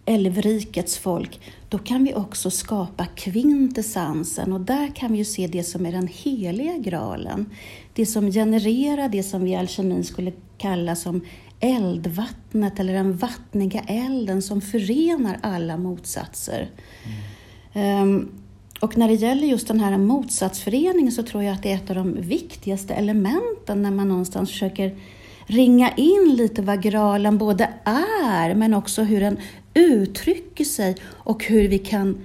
älvrikets 0.05 0.99
folk, 0.99 1.41
då 1.69 1.79
kan 1.79 2.05
vi 2.05 2.15
också 2.15 2.51
skapa 2.51 3.07
kvintessensen 3.07 4.53
och 4.53 4.61
där 4.61 4.89
kan 4.95 5.13
vi 5.13 5.19
ju 5.19 5.25
se 5.25 5.47
det 5.47 5.65
som 5.65 5.87
är 5.87 5.93
den 5.93 6.09
heliga 6.13 6.77
graalen. 6.79 7.51
Det 7.95 8.07
som 8.07 8.31
genererar 8.31 9.09
det 9.09 9.23
som 9.23 9.45
vi 9.45 9.51
i 9.51 9.57
alkemin 9.57 10.05
skulle 10.05 10.33
kalla 10.59 10.97
som 10.97 11.21
eldvattnet 11.61 12.81
eller 12.81 12.93
den 12.95 13.17
vattniga 13.17 13.81
elden 13.81 14.43
som 14.43 14.61
förenar 14.61 15.39
alla 15.43 15.77
motsatser. 15.77 16.71
Mm. 17.73 18.03
Um, 18.03 18.29
och 18.81 18.99
när 18.99 19.09
det 19.09 19.15
gäller 19.15 19.47
just 19.47 19.69
den 19.69 19.81
här 19.81 19.99
motsatsföreningen 19.99 21.13
så 21.13 21.23
tror 21.23 21.43
jag 21.43 21.55
att 21.55 21.63
det 21.63 21.73
är 21.73 21.77
ett 21.77 21.91
av 21.91 21.97
de 21.97 22.21
viktigaste 22.21 22.95
elementen 22.95 23.83
när 23.83 23.91
man 23.91 24.09
någonstans 24.09 24.51
försöker 24.51 24.97
ringa 25.47 25.91
in 25.97 26.35
lite 26.37 26.63
vad 26.63 26.83
graalen 26.83 27.39
både 27.39 27.69
är 27.85 28.55
men 28.55 28.75
också 28.75 29.03
hur 29.03 29.21
den 29.21 29.39
uttrycker 29.75 30.65
sig 30.65 30.97
och 31.05 31.45
hur 31.45 31.69
vi 31.69 31.79
kan 31.79 32.19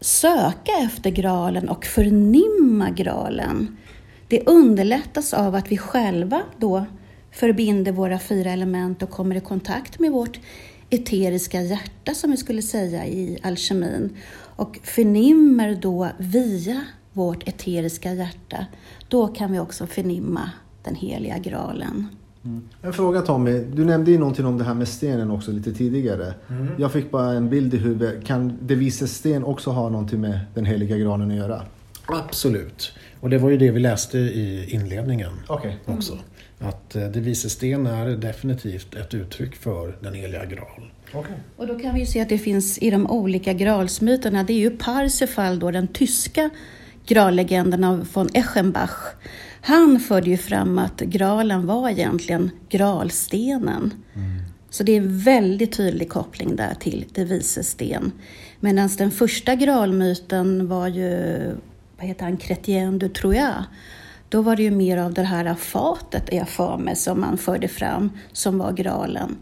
söka 0.00 0.72
efter 0.84 1.10
graalen 1.10 1.68
och 1.68 1.84
förnimma 1.84 2.90
graalen. 2.90 3.76
Det 4.28 4.46
underlättas 4.46 5.34
av 5.34 5.54
att 5.54 5.72
vi 5.72 5.78
själva 5.78 6.42
då 6.58 6.86
förbinder 7.36 7.92
våra 7.92 8.18
fyra 8.18 8.50
element 8.50 9.02
och 9.02 9.10
kommer 9.10 9.36
i 9.36 9.40
kontakt 9.40 9.98
med 9.98 10.12
vårt 10.12 10.40
eteriska 10.90 11.62
hjärta 11.62 12.14
som 12.14 12.30
vi 12.30 12.36
skulle 12.36 12.62
säga 12.62 13.06
i 13.06 13.38
alkemin 13.42 14.16
och 14.56 14.78
förnimmer 14.82 15.78
då 15.82 16.08
via 16.18 16.80
vårt 17.12 17.48
eteriska 17.48 18.12
hjärta, 18.12 18.66
då 19.08 19.28
kan 19.28 19.52
vi 19.52 19.58
också 19.58 19.86
förnimma 19.86 20.50
den 20.84 20.94
heliga 20.94 21.38
graalen. 21.38 22.06
Mm. 22.44 22.68
En 22.82 22.92
fråga 22.92 23.20
Tommy, 23.20 23.58
du 23.58 23.84
nämnde 23.84 24.10
ju 24.10 24.18
någonting 24.18 24.46
om 24.46 24.58
det 24.58 24.64
här 24.64 24.74
med 24.74 24.88
stenen 24.88 25.30
också 25.30 25.52
lite 25.52 25.72
tidigare. 25.72 26.34
Mm. 26.48 26.68
Jag 26.78 26.92
fick 26.92 27.10
bara 27.10 27.32
en 27.32 27.50
bild 27.50 27.74
i 27.74 27.76
huvudet. 27.76 28.24
Kan 28.24 28.58
det 28.60 28.74
visa 28.74 29.06
sten 29.06 29.44
också 29.44 29.70
ha 29.70 29.88
någonting 29.88 30.20
med 30.20 30.40
den 30.54 30.64
heliga 30.64 30.96
granen 30.96 31.30
att 31.30 31.36
göra? 31.36 31.62
Absolut. 32.06 32.92
Och 33.20 33.30
det 33.30 33.38
var 33.38 33.50
ju 33.50 33.56
det 33.56 33.70
vi 33.70 33.80
läste 33.80 34.18
i 34.18 34.70
inledningen 34.70 35.32
okay. 35.48 35.72
också. 35.86 36.12
Mm. 36.12 36.24
Att 36.58 36.96
eh, 36.96 37.08
det 37.08 37.20
vise 37.20 37.50
sten 37.50 37.86
är 37.86 38.06
definitivt 38.06 38.94
ett 38.94 39.14
uttryck 39.14 39.56
för 39.56 39.96
den 40.00 40.14
heliga 40.14 40.44
graal. 40.44 40.90
Okay. 41.14 41.36
Och 41.56 41.66
då 41.66 41.78
kan 41.78 41.94
vi 41.94 42.00
ju 42.00 42.06
se 42.06 42.20
att 42.20 42.28
det 42.28 42.38
finns 42.38 42.78
i 42.78 42.90
de 42.90 43.10
olika 43.10 43.52
graalsmyterna, 43.52 44.44
det 44.44 44.52
är 44.52 44.58
ju 44.58 44.70
Parsifal 44.70 45.58
då, 45.58 45.70
den 45.70 45.88
tyska 45.88 46.50
graallegenden 47.06 47.84
av 47.84 48.08
von 48.12 48.28
Eschenbach. 48.34 49.14
Han 49.60 50.00
förde 50.00 50.30
ju 50.30 50.36
fram 50.36 50.78
att 50.78 51.00
graalen 51.00 51.66
var 51.66 51.90
egentligen 51.90 52.50
graalstenen. 52.68 53.94
Mm. 54.14 54.42
Så 54.70 54.82
det 54.82 54.92
är 54.92 54.96
en 54.96 55.18
väldigt 55.18 55.72
tydlig 55.72 56.08
koppling 56.08 56.56
där 56.56 56.74
till 56.74 57.04
det 57.12 57.24
vise 57.24 57.62
sten. 57.62 58.12
Medan 58.60 58.88
den 58.98 59.10
första 59.10 59.54
graalmyten 59.54 60.68
var 60.68 60.88
ju, 60.88 61.38
vad 61.96 62.06
heter 62.06 62.24
han, 62.24 62.38
Chrétien 62.38 62.98
du 62.98 63.08
Troyes. 63.08 63.64
Då 64.28 64.42
var 64.42 64.56
det 64.56 64.62
ju 64.62 64.70
mer 64.70 64.96
av 64.96 65.14
det 65.14 65.22
här 65.22 65.54
fatet, 65.54 66.28
är 66.32 66.36
jag 66.36 66.48
för 66.48 66.76
mig, 66.76 66.96
som 66.96 67.20
man 67.20 67.38
förde 67.38 67.68
fram, 67.68 68.10
som 68.32 68.58
var 68.58 68.72
graalen. 68.72 69.36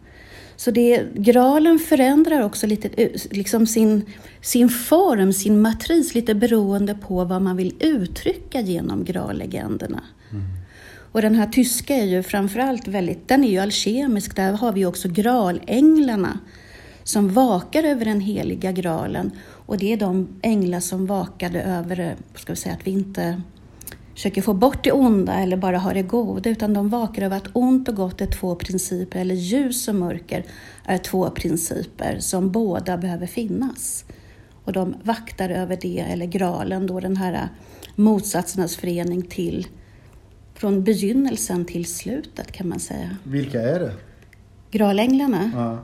Så 0.56 0.70
det, 0.70 1.02
graalen 1.14 1.78
förändrar 1.78 2.42
också 2.42 2.66
lite 2.66 3.08
liksom 3.30 3.66
sin, 3.66 4.04
sin 4.40 4.68
form, 4.68 5.32
sin 5.32 5.60
matris, 5.60 6.14
lite 6.14 6.34
beroende 6.34 6.94
på 6.94 7.24
vad 7.24 7.42
man 7.42 7.56
vill 7.56 7.74
uttrycka 7.80 8.60
genom 8.60 9.04
graallegenderna. 9.04 10.02
Mm. 10.30 10.44
Och 11.12 11.22
den 11.22 11.34
här 11.34 11.46
tyska 11.46 11.94
är 11.94 12.04
ju 12.04 12.22
framförallt 12.22 12.88
väldigt, 12.88 13.28
den 13.28 13.44
är 13.44 13.48
ju 13.48 13.58
alkemisk. 13.58 14.36
Där 14.36 14.52
har 14.52 14.72
vi 14.72 14.86
också 14.86 15.08
graalänglarna 15.08 16.38
som 17.04 17.32
vakar 17.32 17.82
över 17.82 18.04
den 18.04 18.20
heliga 18.20 18.72
graalen. 18.72 19.30
Och 19.46 19.78
det 19.78 19.92
är 19.92 19.96
de 19.96 20.28
änglar 20.42 20.80
som 20.80 21.06
vakade 21.06 21.62
över, 21.62 22.16
ska 22.34 22.52
vi 22.52 22.56
säga 22.56 22.74
att 22.74 22.86
vi 22.86 22.90
inte 22.90 23.42
försöker 24.14 24.42
få 24.42 24.54
bort 24.54 24.84
det 24.84 24.92
onda 24.92 25.34
eller 25.34 25.56
bara 25.56 25.78
ha 25.78 25.92
det 25.92 26.02
goda, 26.02 26.50
utan 26.50 26.74
de 26.74 26.88
vakar 26.88 27.22
över 27.22 27.36
att 27.36 27.48
ont 27.52 27.88
och 27.88 27.96
gott 27.96 28.20
är 28.20 28.26
två 28.26 28.54
principer, 28.54 29.20
eller 29.20 29.34
ljus 29.34 29.88
och 29.88 29.94
mörker 29.94 30.44
är 30.84 30.98
två 30.98 31.30
principer 31.30 32.18
som 32.18 32.50
båda 32.50 32.96
behöver 32.96 33.26
finnas. 33.26 34.04
Och 34.64 34.72
de 34.72 34.94
vaktar 35.02 35.50
över 35.50 35.78
det, 35.80 36.00
eller 36.00 36.26
graalen 36.26 36.86
då, 36.86 37.00
den 37.00 37.16
här 37.16 37.48
motsatsernas 37.94 38.76
förening 38.76 39.22
till 39.22 39.66
från 40.54 40.84
begynnelsen 40.84 41.64
till 41.64 41.84
slutet 41.84 42.52
kan 42.52 42.68
man 42.68 42.80
säga. 42.80 43.16
Vilka 43.24 43.60
är 43.60 43.80
det? 43.80 43.92
Gralänglarna? 44.70 45.50
Ja. 45.54 45.78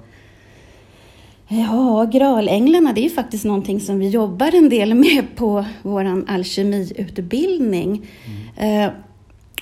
Ja, 1.52 2.08
Gralänglarna 2.12 2.92
det 2.92 3.06
är 3.06 3.10
faktiskt 3.10 3.44
någonting 3.44 3.80
som 3.80 3.98
vi 3.98 4.08
jobbar 4.08 4.54
en 4.54 4.68
del 4.68 4.94
med 4.94 5.36
på 5.36 5.64
vår 5.82 6.24
alkemiutbildning. 6.28 8.06
Mm. 8.56 8.84
Eh, 8.84 8.92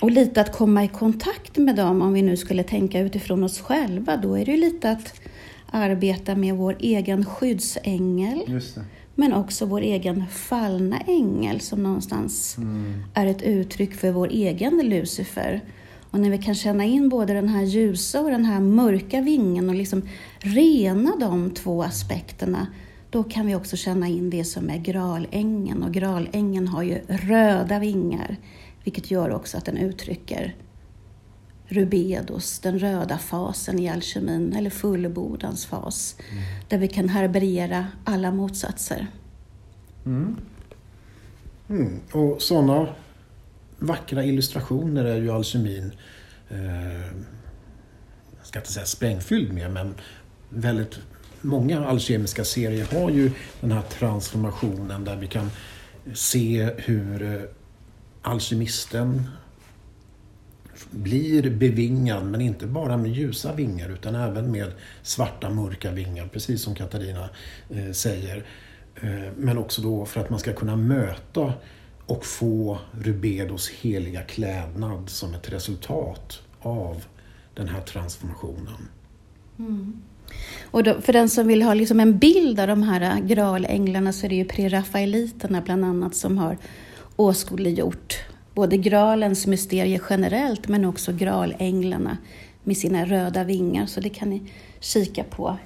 och 0.01 0.11
lite 0.11 0.41
att 0.41 0.57
komma 0.57 0.83
i 0.83 0.87
kontakt 0.87 1.57
med 1.57 1.75
dem, 1.75 2.01
om 2.01 2.13
vi 2.13 2.21
nu 2.21 2.37
skulle 2.37 2.63
tänka 2.63 2.99
utifrån 2.99 3.43
oss 3.43 3.59
själva, 3.59 4.17
då 4.17 4.37
är 4.37 4.45
det 4.45 4.51
ju 4.51 4.57
lite 4.57 4.91
att 4.91 5.13
arbeta 5.71 6.35
med 6.35 6.55
vår 6.55 6.75
egen 6.79 7.25
skyddsängel. 7.25 8.61
Men 9.15 9.33
också 9.33 9.65
vår 9.65 9.81
egen 9.81 10.23
fallna 10.31 10.99
ängel 11.07 11.59
som 11.59 11.83
någonstans 11.83 12.57
mm. 12.57 13.03
är 13.13 13.25
ett 13.25 13.41
uttryck 13.41 13.93
för 13.93 14.11
vår 14.11 14.27
egen 14.27 14.81
Lucifer. 14.83 15.61
Och 16.11 16.19
när 16.19 16.29
vi 16.29 16.37
kan 16.37 16.55
känna 16.55 16.83
in 16.83 17.09
både 17.09 17.33
den 17.33 17.49
här 17.49 17.63
ljusa 17.63 18.21
och 18.21 18.31
den 18.31 18.45
här 18.45 18.59
mörka 18.59 19.21
vingen 19.21 19.69
och 19.69 19.75
liksom 19.75 20.01
rena 20.39 21.15
de 21.19 21.51
två 21.51 21.83
aspekterna, 21.83 22.67
då 23.09 23.23
kan 23.23 23.45
vi 23.45 23.55
också 23.55 23.77
känna 23.77 24.07
in 24.07 24.29
det 24.29 24.43
som 24.43 24.69
är 24.69 24.77
gralängen. 24.77 25.83
Och 25.83 25.91
gralängen 25.91 26.67
har 26.67 26.83
ju 26.83 27.01
röda 27.07 27.79
vingar, 27.79 28.37
vilket 28.83 29.11
gör 29.11 29.29
också 29.29 29.57
att 29.57 29.65
den 29.65 29.77
uttrycker 29.77 30.55
rubedos, 31.69 32.59
den 32.59 32.79
röda 32.79 33.17
fasen 33.17 33.79
i 33.79 33.89
alkemin, 33.89 34.53
eller 34.53 34.69
fullbordans 34.69 35.65
fas, 35.65 36.15
mm. 36.31 36.43
där 36.67 36.77
vi 36.77 36.87
kan 36.87 37.09
härbärgera 37.09 37.87
alla 38.03 38.31
motsatser. 38.31 39.07
Mm. 40.05 40.35
Mm. 41.69 41.99
Och 42.11 42.41
sådana 42.41 42.87
vackra 43.79 44.23
illustrationer 44.23 45.05
är 45.05 45.17
ju 45.17 45.31
alkemin, 45.31 45.91
eh, 46.49 47.01
jag 48.37 48.45
ska 48.45 48.59
inte 48.59 48.71
säga 48.71 48.85
sprängfylld 48.85 49.53
med, 49.53 49.71
men 49.71 49.95
väldigt 50.49 50.99
många 51.41 51.85
alkemiska 51.85 52.43
serier 52.43 52.99
har 52.99 53.09
ju 53.09 53.31
den 53.61 53.71
här 53.71 53.81
transformationen 53.81 55.05
där 55.05 55.15
vi 55.15 55.27
kan 55.27 55.51
se 56.13 56.69
hur 56.77 57.35
eh, 57.35 57.41
alkemisten 58.21 59.23
blir 60.91 61.49
bevingad, 61.49 62.25
men 62.25 62.41
inte 62.41 62.67
bara 62.67 62.97
med 62.97 63.11
ljusa 63.11 63.53
vingar 63.53 63.89
utan 63.89 64.15
även 64.15 64.51
med 64.51 64.71
svarta, 65.01 65.49
mörka 65.49 65.91
vingar, 65.91 66.27
precis 66.27 66.61
som 66.61 66.75
Katarina 66.75 67.29
eh, 67.69 67.91
säger. 67.91 68.45
Eh, 68.95 69.31
men 69.37 69.57
också 69.57 69.81
då 69.81 70.05
för 70.05 70.21
att 70.21 70.29
man 70.29 70.39
ska 70.39 70.53
kunna 70.53 70.75
möta 70.75 71.53
och 72.09 72.25
få 72.25 72.77
Rubedos 72.91 73.69
heliga 73.69 74.21
klädnad 74.21 75.09
som 75.09 75.33
ett 75.33 75.49
resultat 75.49 76.41
av 76.61 77.03
den 77.53 77.67
här 77.67 77.81
transformationen. 77.81 78.89
Mm. 79.59 80.01
Och 80.71 80.83
då, 80.83 81.01
för 81.01 81.13
den 81.13 81.29
som 81.29 81.47
vill 81.47 81.61
ha 81.61 81.73
liksom 81.73 81.99
en 81.99 82.17
bild 82.17 82.59
av 82.59 82.67
de 82.67 82.83
här 82.83 83.19
gralänglarna 83.19 84.13
så 84.13 84.25
är 84.25 84.29
det 84.29 84.35
ju 84.35 84.45
prerafaeliterna 84.45 85.61
bland 85.61 85.85
annat 85.85 86.15
som 86.15 86.37
har 86.37 86.57
åskådliggjort 87.15 88.15
både 88.53 88.77
gralens 88.77 89.47
mysterier 89.47 90.01
generellt 90.09 90.67
men 90.67 90.85
också 90.85 91.13
gralänglarna 91.13 92.17
med 92.63 92.77
sina 92.77 93.05
röda 93.05 93.43
vingar. 93.43 93.85
Så 93.85 93.99
det 93.99 94.09
kan 94.09 94.29
ni 94.29 94.41
kika 94.79 95.23
på. 95.23 95.57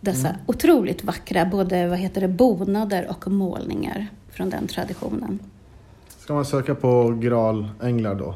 Dessa 0.00 0.28
mm. 0.28 0.40
otroligt 0.46 1.04
vackra 1.04 1.44
både 1.44 1.88
vad 1.88 1.98
heter 1.98 2.20
det, 2.20 2.28
bonader 2.28 3.06
och 3.10 3.30
målningar 3.30 4.06
från 4.30 4.50
den 4.50 4.66
traditionen. 4.66 5.38
Ska 6.24 6.34
man 6.34 6.44
söka 6.44 6.74
på 6.74 7.10
gralänglar 7.20 8.14
då? 8.14 8.34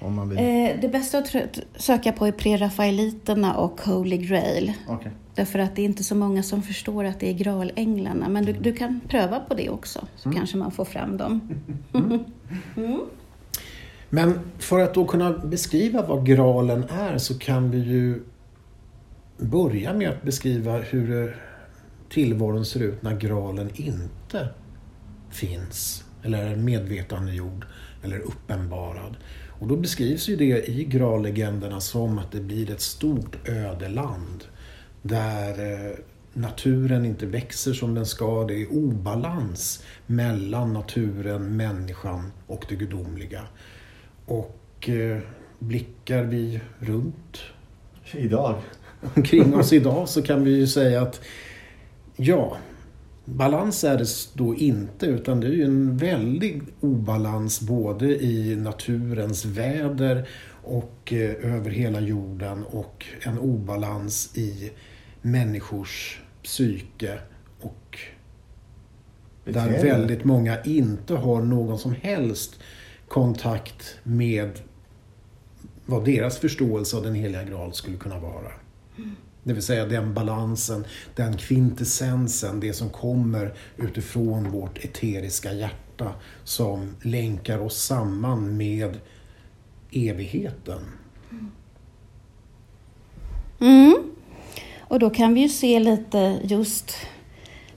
Om 0.00 0.14
man 0.14 0.28
vill. 0.28 0.38
Eh, 0.38 0.80
det 0.80 0.88
bästa 0.92 1.18
att 1.18 1.58
söka 1.76 2.12
på 2.12 2.26
är 2.26 2.32
prerafaeliterna 2.32 3.54
och 3.54 3.80
Holy 3.80 4.16
Grail. 4.16 4.72
Okay. 4.88 5.12
Därför 5.34 5.58
att 5.58 5.76
det 5.76 5.82
är 5.82 5.84
inte 5.84 6.04
så 6.04 6.14
många 6.14 6.42
som 6.42 6.62
förstår 6.62 7.04
att 7.04 7.20
det 7.20 7.28
är 7.28 7.32
gralänglarna. 7.32 8.28
Men 8.28 8.44
du, 8.44 8.52
du 8.52 8.72
kan 8.72 9.00
pröva 9.08 9.40
på 9.40 9.54
det 9.54 9.70
också, 9.70 10.06
så 10.16 10.28
mm. 10.28 10.38
kanske 10.38 10.56
man 10.56 10.70
får 10.70 10.84
fram 10.84 11.16
dem. 11.16 11.40
Mm. 11.94 12.24
mm. 12.76 13.00
Men 14.10 14.40
för 14.58 14.80
att 14.80 14.94
då 14.94 15.04
kunna 15.04 15.38
beskriva 15.38 16.06
vad 16.06 16.26
graalen 16.26 16.84
är 16.84 17.18
så 17.18 17.38
kan 17.38 17.70
vi 17.70 17.78
ju 17.78 18.22
börja 19.38 19.94
med 19.94 20.08
att 20.08 20.22
beskriva 20.22 20.78
hur 20.78 21.36
tillvaron 22.08 22.64
ser 22.64 22.80
ut 22.80 23.02
när 23.02 23.16
graalen 23.16 23.70
inte 23.74 24.48
finns 25.30 26.04
eller 26.22 26.56
medvetandegjord 26.56 27.66
eller 28.02 28.18
uppenbarad. 28.18 29.16
Och 29.48 29.68
då 29.68 29.76
beskrivs 29.76 30.28
ju 30.28 30.36
det 30.36 30.68
i 30.68 30.84
graallegenderna 30.84 31.80
som 31.80 32.18
att 32.18 32.32
det 32.32 32.40
blir 32.40 32.70
ett 32.70 32.80
stort 32.80 33.48
ödeland 33.48 34.44
där 35.02 35.72
eh, 35.72 35.94
naturen 36.32 37.04
inte 37.04 37.26
växer 37.26 37.72
som 37.72 37.94
den 37.94 38.06
ska. 38.06 38.44
Det 38.44 38.62
är 38.62 38.72
obalans 38.72 39.84
mellan 40.06 40.72
naturen, 40.72 41.56
människan 41.56 42.32
och 42.46 42.66
det 42.68 42.74
gudomliga. 42.74 43.42
Och 44.26 44.88
eh, 44.88 45.18
blickar 45.58 46.22
vi 46.22 46.60
runt 46.78 47.38
idag 48.12 48.58
omkring 49.14 49.54
oss 49.54 49.72
idag 49.72 50.08
så 50.08 50.22
kan 50.22 50.44
vi 50.44 50.50
ju 50.50 50.66
säga 50.66 51.02
att 51.02 51.20
ja, 52.16 52.56
balans 53.34 53.84
är 53.84 53.98
det 53.98 54.06
då 54.34 54.54
inte 54.54 55.06
utan 55.06 55.40
det 55.40 55.46
är 55.46 55.52
ju 55.52 55.64
en 55.64 55.96
väldig 55.96 56.62
obalans 56.80 57.60
både 57.60 58.06
i 58.06 58.56
naturens 58.56 59.44
väder 59.44 60.28
och 60.62 61.12
eh, 61.12 61.54
över 61.54 61.70
hela 61.70 62.00
jorden 62.00 62.64
och 62.64 63.06
en 63.20 63.38
obalans 63.38 64.36
i 64.36 64.70
människors 65.22 66.20
psyke 66.42 67.18
och 67.60 67.98
där 69.44 69.82
väldigt 69.82 70.24
många 70.24 70.62
inte 70.62 71.14
har 71.14 71.42
någon 71.42 71.78
som 71.78 71.92
helst 71.92 72.60
kontakt 73.08 73.98
med 74.02 74.50
vad 75.86 76.04
deras 76.04 76.38
förståelse 76.38 76.96
av 76.96 77.02
den 77.02 77.14
heliga 77.14 77.44
graal 77.44 77.74
skulle 77.74 77.96
kunna 77.96 78.18
vara. 78.18 78.52
Det 79.42 79.52
vill 79.52 79.62
säga 79.62 79.86
den 79.86 80.14
balansen, 80.14 80.84
den 81.14 81.36
kvintessensen, 81.36 82.60
det 82.60 82.72
som 82.72 82.90
kommer 82.90 83.54
utifrån 83.76 84.50
vårt 84.50 84.84
eteriska 84.84 85.52
hjärta 85.52 86.14
som 86.44 86.96
länkar 87.02 87.58
oss 87.58 87.82
samman 87.82 88.56
med 88.56 88.98
evigheten. 89.90 90.80
Mm. 93.60 93.96
Och 94.78 94.98
då 94.98 95.10
kan 95.10 95.34
vi 95.34 95.40
ju 95.40 95.48
se 95.48 95.78
lite 95.78 96.40
just 96.44 96.94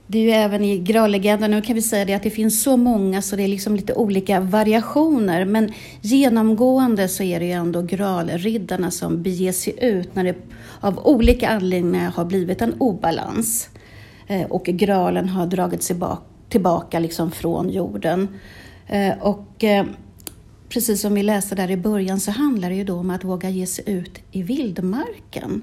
det 0.06 0.18
är 0.18 0.22
ju 0.22 0.30
även 0.30 0.64
i 0.64 0.78
graallegenden, 0.78 1.50
nu 1.50 1.62
kan 1.62 1.74
vi 1.74 1.82
säga 1.82 2.04
det 2.04 2.14
att 2.14 2.22
det 2.22 2.30
finns 2.30 2.62
så 2.62 2.76
många 2.76 3.22
så 3.22 3.36
det 3.36 3.42
är 3.42 3.48
liksom 3.48 3.76
lite 3.76 3.94
olika 3.94 4.40
variationer. 4.40 5.44
Men 5.44 5.72
genomgående 6.00 7.08
så 7.08 7.22
är 7.22 7.40
det 7.40 7.46
ju 7.46 7.52
ändå 7.52 7.82
graalriddarna 7.82 8.90
som 8.90 9.22
beger 9.22 9.52
sig 9.52 9.74
ut 9.80 10.14
när 10.14 10.24
det 10.24 10.36
av 10.80 11.06
olika 11.06 11.48
anledningar 11.48 12.10
har 12.10 12.24
blivit 12.24 12.62
en 12.62 12.74
obalans. 12.78 13.68
Eh, 14.26 14.42
och 14.42 14.64
graalen 14.64 15.28
har 15.28 15.46
dragit 15.46 15.82
sig 15.82 15.96
tillbaka 16.48 16.98
liksom 16.98 17.30
från 17.30 17.70
jorden. 17.70 18.28
Eh, 18.86 19.18
och 19.20 19.64
eh, 19.64 19.86
precis 20.68 21.00
som 21.00 21.14
vi 21.14 21.22
läste 21.22 21.54
där 21.54 21.70
i 21.70 21.76
början 21.76 22.20
så 22.20 22.30
handlar 22.30 22.70
det 22.70 22.76
ju 22.76 22.84
då 22.84 22.94
om 22.94 23.10
att 23.10 23.24
våga 23.24 23.50
ge 23.50 23.66
sig 23.66 23.84
ut 23.86 24.18
i 24.32 24.42
vildmarken. 24.42 25.62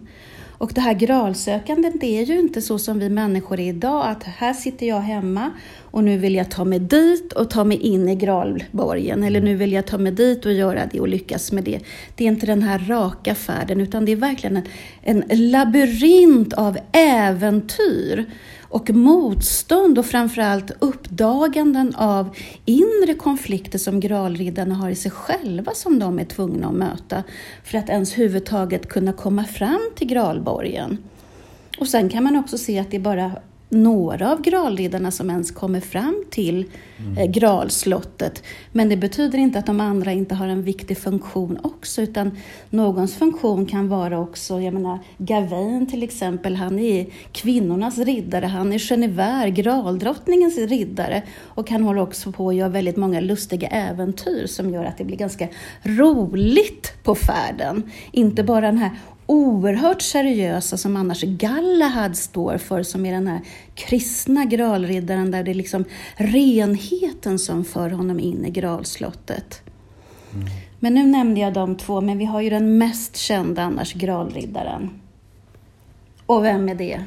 Och 0.60 0.72
det 0.74 0.82
här 0.82 0.94
gralsökandet, 0.94 1.94
det 2.00 2.20
är 2.20 2.26
ju 2.26 2.40
inte 2.40 2.62
så 2.62 2.80
som 2.80 3.00
vi 3.00 3.10
människor 3.10 3.60
är 3.60 3.70
idag, 3.70 4.08
att 4.08 4.24
här 4.24 4.54
sitter 4.54 4.86
jag 4.86 5.00
hemma 5.00 5.52
och 5.92 6.04
nu 6.04 6.18
vill 6.18 6.36
jag 6.36 6.52
ta 6.52 6.66
mig 6.66 6.80
dit 6.80 7.34
och 7.34 7.50
ta 7.50 7.64
mig 7.64 7.78
in 7.78 8.10
i 8.10 8.16
Gralborgen 8.16 9.24
eller 9.24 9.42
nu 9.42 9.56
vill 9.56 9.74
jag 9.74 9.88
ta 9.88 9.98
mig 9.98 10.12
dit 10.12 10.46
och 10.46 10.54
göra 10.54 10.86
det 10.92 11.00
och 11.00 11.08
lyckas 11.08 11.52
med 11.52 11.64
det. 11.64 11.80
Det 12.16 12.24
är 12.24 12.28
inte 12.28 12.46
den 12.46 12.64
här 12.64 12.80
raka 12.80 13.36
färden 13.36 13.82
utan 13.82 14.06
det 14.06 14.12
är 14.12 14.16
verkligen 14.16 14.58
en, 15.02 15.24
en 15.28 15.52
labyrint 15.52 16.54
av 16.54 16.78
äventyr 16.92 18.26
och 18.70 18.90
motstånd 18.90 20.00
och 20.00 20.06
framförallt 20.06 20.72
uppdaganden 20.80 21.96
av 21.96 22.30
inre 22.66 23.14
konflikter 23.14 23.80
som 23.80 24.00
gralriddarna 24.00 24.76
har 24.76 24.90
i 24.90 24.96
sig 24.96 25.12
själva 25.12 25.72
som 25.74 26.00
de 26.00 26.20
är 26.20 26.26
tvungna 26.26 26.68
att 26.68 26.74
möta 26.74 27.24
för 27.64 27.78
att 27.78 27.90
ens 27.90 28.18
huvudtaget 28.18 28.90
kunna 28.90 29.14
komma 29.14 29.44
fram 29.44 29.90
till 29.96 30.08
Gralborgen. 30.08 30.98
Och 31.80 31.88
sen 31.88 32.10
kan 32.10 32.24
man 32.24 32.36
också 32.36 32.58
se 32.58 32.80
att 32.80 32.92
det 32.92 32.98
är 32.98 33.02
bara 33.02 33.32
några 33.70 34.32
av 34.32 34.42
gralriddarna 34.42 35.12
som 35.12 35.30
ens 35.30 35.52
kommer 35.52 35.80
fram 35.80 36.24
till 36.30 36.66
mm. 36.98 37.18
eh, 37.18 37.26
gralslottet. 37.26 38.44
Men 38.72 38.90
det 38.90 38.98
betyder 38.98 39.38
inte 39.38 39.60
att 39.60 39.66
de 39.66 39.82
andra 39.82 40.12
inte 40.12 40.36
har 40.36 40.48
en 40.48 40.64
viktig 40.64 40.98
funktion 40.98 41.60
också, 41.64 42.02
utan 42.02 42.32
någons 42.70 43.16
funktion 43.16 43.66
kan 43.66 43.90
vara 43.90 44.20
också, 44.20 44.62
jag 44.62 44.74
menar 44.74 45.00
Gawain 45.18 45.88
till 45.88 46.04
exempel, 46.04 46.56
han 46.56 46.80
är 46.80 47.06
kvinnornas 47.32 47.98
riddare, 47.98 48.46
han 48.46 48.74
är 48.74 48.80
Genevär, 48.80 49.48
graldrottningens 49.48 50.58
riddare 50.58 51.24
och 51.42 51.70
han 51.70 51.84
håller 51.84 52.02
också 52.02 52.32
på 52.32 52.50
att 52.50 52.56
göra 52.56 52.70
väldigt 52.70 52.98
många 52.98 53.20
lustiga 53.20 53.68
äventyr 53.68 54.48
som 54.48 54.74
gör 54.74 54.86
att 54.86 54.98
det 54.98 55.04
blir 55.04 55.18
ganska 55.18 55.48
roligt 55.84 56.94
på 57.04 57.16
färden. 57.16 57.92
Inte 58.12 58.44
bara 58.44 58.66
den 58.66 58.78
här 58.78 58.92
oerhört 59.30 60.02
seriösa 60.02 60.78
som 60.78 60.96
annars 60.96 61.24
Galahad 61.24 62.18
står 62.18 62.58
för, 62.58 62.84
som 62.84 63.06
är 63.06 63.12
den 63.12 63.28
här 63.28 63.42
kristna 63.76 64.46
gralriddaren 64.46 65.32
där 65.32 65.44
det 65.44 65.52
är 65.52 65.56
liksom 65.56 65.86
renheten 66.16 67.40
som 67.40 67.66
för 67.66 67.90
honom 67.90 68.20
in 68.20 68.46
i 68.46 68.50
gralslottet. 68.50 69.62
Mm. 70.34 70.48
Men 70.80 70.94
nu 70.94 71.04
nämnde 71.04 71.42
jag 71.42 71.54
de 71.54 71.76
två, 71.76 72.02
men 72.02 72.18
vi 72.18 72.26
har 72.26 72.42
ju 72.42 72.50
den 72.50 72.78
mest 72.78 73.18
kända 73.18 73.64
annars, 73.64 73.94
gralriddaren. 73.94 74.90
Och 76.26 76.44
vem 76.44 76.70
är 76.70 76.76
det? 76.76 77.04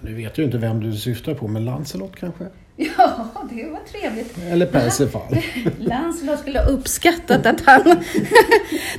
Nu 0.00 0.14
vet 0.14 0.38
jag 0.38 0.46
inte 0.46 0.58
vem 0.58 0.80
du 0.80 0.92
syftar 0.92 1.34
på, 1.34 1.48
men 1.48 1.64
Lancelot 1.64 2.16
kanske? 2.16 2.46
Ja, 2.96 3.26
det 3.50 3.70
var 3.70 3.80
trevligt. 3.92 4.38
Eller 4.50 4.66
Persifal. 4.66 5.36
Lancelot 5.78 6.38
skulle 6.38 6.58
ha 6.58 6.66
uppskattat 6.66 7.46
att 7.46 7.60
han... 7.66 7.82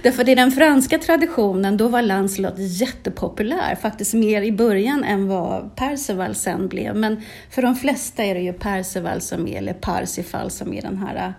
Därför 0.04 0.30
i 0.30 0.36
den 0.36 0.52
franska 0.52 0.98
traditionen, 0.98 1.78
då 1.78 1.88
var 1.88 2.02
Lancelot 2.02 2.54
jättepopulär. 2.58 3.76
Faktiskt 3.76 4.14
mer 4.14 4.42
i 4.42 4.52
början 4.52 5.04
än 5.04 5.28
vad 5.28 5.76
Percival 5.76 6.36
sen 6.36 6.68
blev. 6.68 6.96
Men 6.96 7.22
för 7.50 7.62
de 7.62 7.76
flesta 7.76 8.24
är 8.24 8.36
det 8.36 8.42
ju 8.42 8.54
Percival 8.54 9.22
som 9.22 9.48
är, 9.48 9.58
eller 9.58 9.74
Parsifal 9.74 10.52
som 10.52 10.74
är 10.74 10.82
den 10.82 10.98
här, 10.98 11.34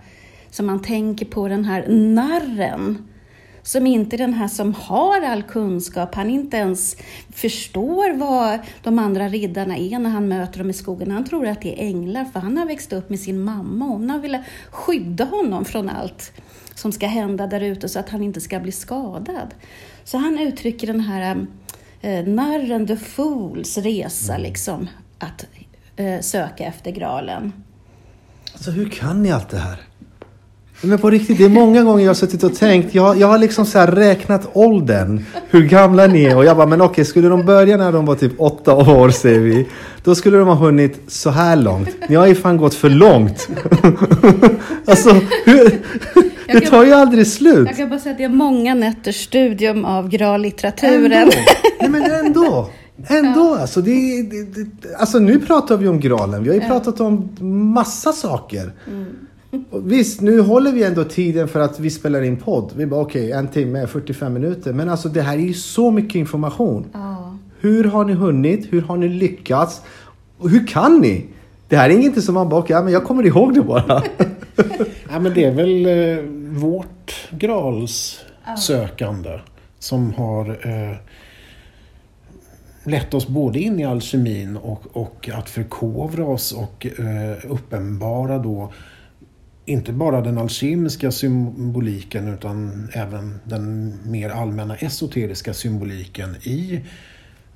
som 0.50 0.66
man 0.66 0.82
tänker 0.82 1.26
på, 1.26 1.48
den 1.48 1.64
här 1.64 1.88
narren 1.88 3.09
som 3.62 3.86
inte 3.86 4.16
den 4.16 4.34
här 4.34 4.48
som 4.48 4.74
har 4.74 5.22
all 5.22 5.42
kunskap. 5.42 6.14
Han 6.14 6.30
inte 6.30 6.56
ens 6.56 6.96
förstår 7.32 8.16
vad 8.16 8.58
de 8.82 8.98
andra 8.98 9.28
riddarna 9.28 9.76
är 9.76 9.98
när 9.98 10.10
han 10.10 10.28
möter 10.28 10.58
dem 10.58 10.70
i 10.70 10.72
skogen. 10.72 11.10
Han 11.10 11.24
tror 11.24 11.46
att 11.46 11.62
det 11.62 11.82
är 11.82 11.86
änglar, 11.86 12.24
för 12.24 12.40
han 12.40 12.58
har 12.58 12.66
växt 12.66 12.92
upp 12.92 13.10
med 13.10 13.20
sin 13.20 13.40
mamma 13.40 13.84
och 13.84 13.92
hon 13.92 14.10
har 14.10 14.18
velat 14.18 14.42
skydda 14.70 15.24
honom 15.24 15.64
från 15.64 15.88
allt 15.88 16.32
som 16.74 16.92
ska 16.92 17.06
hända 17.06 17.46
där 17.46 17.60
ute 17.60 17.88
så 17.88 17.98
att 17.98 18.08
han 18.08 18.22
inte 18.22 18.40
ska 18.40 18.60
bli 18.60 18.72
skadad. 18.72 19.54
Så 20.04 20.18
han 20.18 20.38
uttrycker 20.38 20.86
den 20.86 21.00
här 21.00 21.46
eh, 22.00 22.24
narren, 22.24 22.86
the 22.86 22.96
fools 22.96 23.78
resa, 23.78 24.34
mm. 24.34 24.42
liksom, 24.42 24.88
att 25.18 25.46
eh, 25.96 26.20
söka 26.20 26.64
efter 26.64 26.90
graalen. 26.90 27.52
Alltså 28.52 28.70
hur 28.70 28.88
kan 28.88 29.22
ni 29.22 29.32
allt 29.32 29.48
det 29.48 29.58
här? 29.58 29.89
Men 30.82 30.98
på 30.98 31.10
riktigt, 31.10 31.38
det 31.38 31.44
är 31.44 31.48
många 31.48 31.82
gånger 31.82 32.04
jag 32.04 32.10
har 32.10 32.14
suttit 32.14 32.42
och 32.42 32.54
tänkt. 32.54 32.94
Jag, 32.94 33.18
jag 33.20 33.26
har 33.26 33.38
liksom 33.38 33.66
så 33.66 33.78
räknat 33.78 34.48
åldern. 34.52 35.24
Hur 35.50 35.62
gamla 35.62 36.06
ni 36.06 36.24
är. 36.24 36.36
Och 36.36 36.44
jag 36.44 36.56
bara, 36.56 36.66
men 36.66 36.80
okej, 36.80 37.04
skulle 37.04 37.28
de 37.28 37.46
börja 37.46 37.76
när 37.76 37.92
de 37.92 38.06
var 38.06 38.14
typ 38.14 38.32
åtta 38.38 38.74
år, 38.74 39.10
säger 39.10 39.40
vi. 39.40 39.66
Då 40.04 40.14
skulle 40.14 40.36
de 40.36 40.48
ha 40.48 40.54
hunnit 40.54 41.00
så 41.06 41.30
här 41.30 41.56
långt. 41.56 41.88
Ni 42.08 42.14
har 42.14 42.26
ju 42.26 42.34
fan 42.34 42.56
gått 42.56 42.74
för 42.74 42.90
långt. 42.90 43.48
alltså, 44.86 45.10
hur, 45.44 45.80
det 46.46 46.60
tar 46.60 46.84
ju 46.84 46.92
aldrig 46.92 47.26
slut. 47.26 47.68
Jag 47.68 47.76
kan 47.76 47.88
bara 47.88 48.00
säga 48.00 48.12
att 48.12 48.18
det 48.18 48.24
är 48.24 48.28
många 48.28 48.74
nätters 48.74 49.24
studium 49.24 49.84
av 49.84 50.08
grallitteraturen. 50.08 51.12
Ändå. 51.12 51.36
Nej, 51.80 51.90
men 51.90 52.12
ändå. 52.26 52.70
Ändå 53.06 53.54
ja. 53.56 53.60
alltså. 53.60 53.80
Det, 53.80 54.22
det, 54.22 54.42
det, 54.42 54.94
alltså. 54.98 55.18
Nu 55.18 55.38
pratar 55.38 55.76
vi 55.76 55.88
om 55.88 56.00
graalen. 56.00 56.42
Vi 56.42 56.48
har 56.48 56.56
ju 56.56 56.60
pratat 56.60 57.00
om 57.00 57.36
massa 57.74 58.12
saker. 58.12 58.72
Mm. 58.86 59.06
Visst, 59.72 60.20
nu 60.20 60.40
håller 60.40 60.72
vi 60.72 60.84
ändå 60.84 61.04
tiden 61.04 61.48
för 61.48 61.60
att 61.60 61.80
vi 61.80 61.90
spelar 61.90 62.22
in 62.22 62.36
podd. 62.36 62.72
Vi 62.76 62.86
bara 62.86 63.00
okej, 63.00 63.26
okay, 63.26 63.38
en 63.38 63.48
timme, 63.48 63.86
45 63.86 64.32
minuter. 64.32 64.72
Men 64.72 64.88
alltså 64.88 65.08
det 65.08 65.22
här 65.22 65.34
är 65.34 65.42
ju 65.42 65.54
så 65.54 65.90
mycket 65.90 66.14
information. 66.14 66.86
Ja. 66.92 67.38
Hur 67.60 67.84
har 67.84 68.04
ni 68.04 68.12
hunnit? 68.12 68.72
Hur 68.72 68.82
har 68.82 68.96
ni 68.96 69.08
lyckats? 69.08 69.82
Och 70.38 70.50
hur 70.50 70.66
kan 70.66 71.00
ni? 71.00 71.26
Det 71.68 71.76
här 71.76 71.90
är 71.90 71.94
inget 71.94 72.24
som 72.24 72.34
man 72.34 72.48
bara, 72.48 72.60
okay, 72.60 72.76
ja, 72.76 72.82
men 72.82 72.92
jag 72.92 73.04
kommer 73.04 73.26
ihåg 73.26 73.54
det 73.54 73.62
bara. 73.62 74.02
ja, 75.10 75.20
men 75.20 75.34
det 75.34 75.44
är 75.44 75.50
väl 75.50 75.86
eh, 75.86 76.18
vårt 76.60 77.28
gralssökande 77.30 79.38
som 79.78 80.12
har 80.12 80.50
eh, 80.50 80.96
lett 82.84 83.14
oss 83.14 83.28
både 83.28 83.58
in 83.58 83.80
i 83.80 83.84
alkemin 83.84 84.56
och, 84.56 84.82
och 84.92 85.30
att 85.32 85.50
förkovra 85.50 86.24
oss 86.24 86.52
och 86.52 86.86
eh, 86.86 87.52
uppenbara 87.52 88.38
då 88.38 88.72
inte 89.70 89.92
bara 89.92 90.20
den 90.20 90.38
alkemiska 90.38 91.10
symboliken 91.10 92.28
utan 92.28 92.88
även 92.92 93.40
den 93.44 93.98
mer 94.10 94.30
allmänna 94.30 94.76
esoteriska 94.76 95.54
symboliken 95.54 96.36
i 96.42 96.80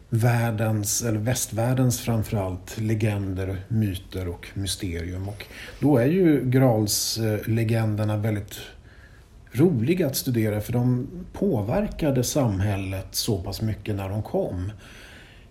världens, 0.09 1.03
eller 1.03 1.19
västvärldens 1.19 2.01
framförallt, 2.01 2.81
legender, 2.81 3.57
myter 3.69 4.29
och 4.29 4.49
mysterium. 4.55 5.29
Och 5.29 5.45
då 5.81 5.99
är 5.99 6.07
ju 6.07 6.51
Grals-legenderna 6.51 8.17
väldigt 8.17 8.61
roliga 9.53 10.07
att 10.07 10.17
studera 10.17 10.61
för 10.61 10.73
de 10.73 11.09
påverkade 11.33 12.25
samhället 12.25 13.07
så 13.11 13.43
pass 13.43 13.63
mycket 13.63 13.95
när 13.95 14.09
de 14.09 14.23
kom. 14.23 14.73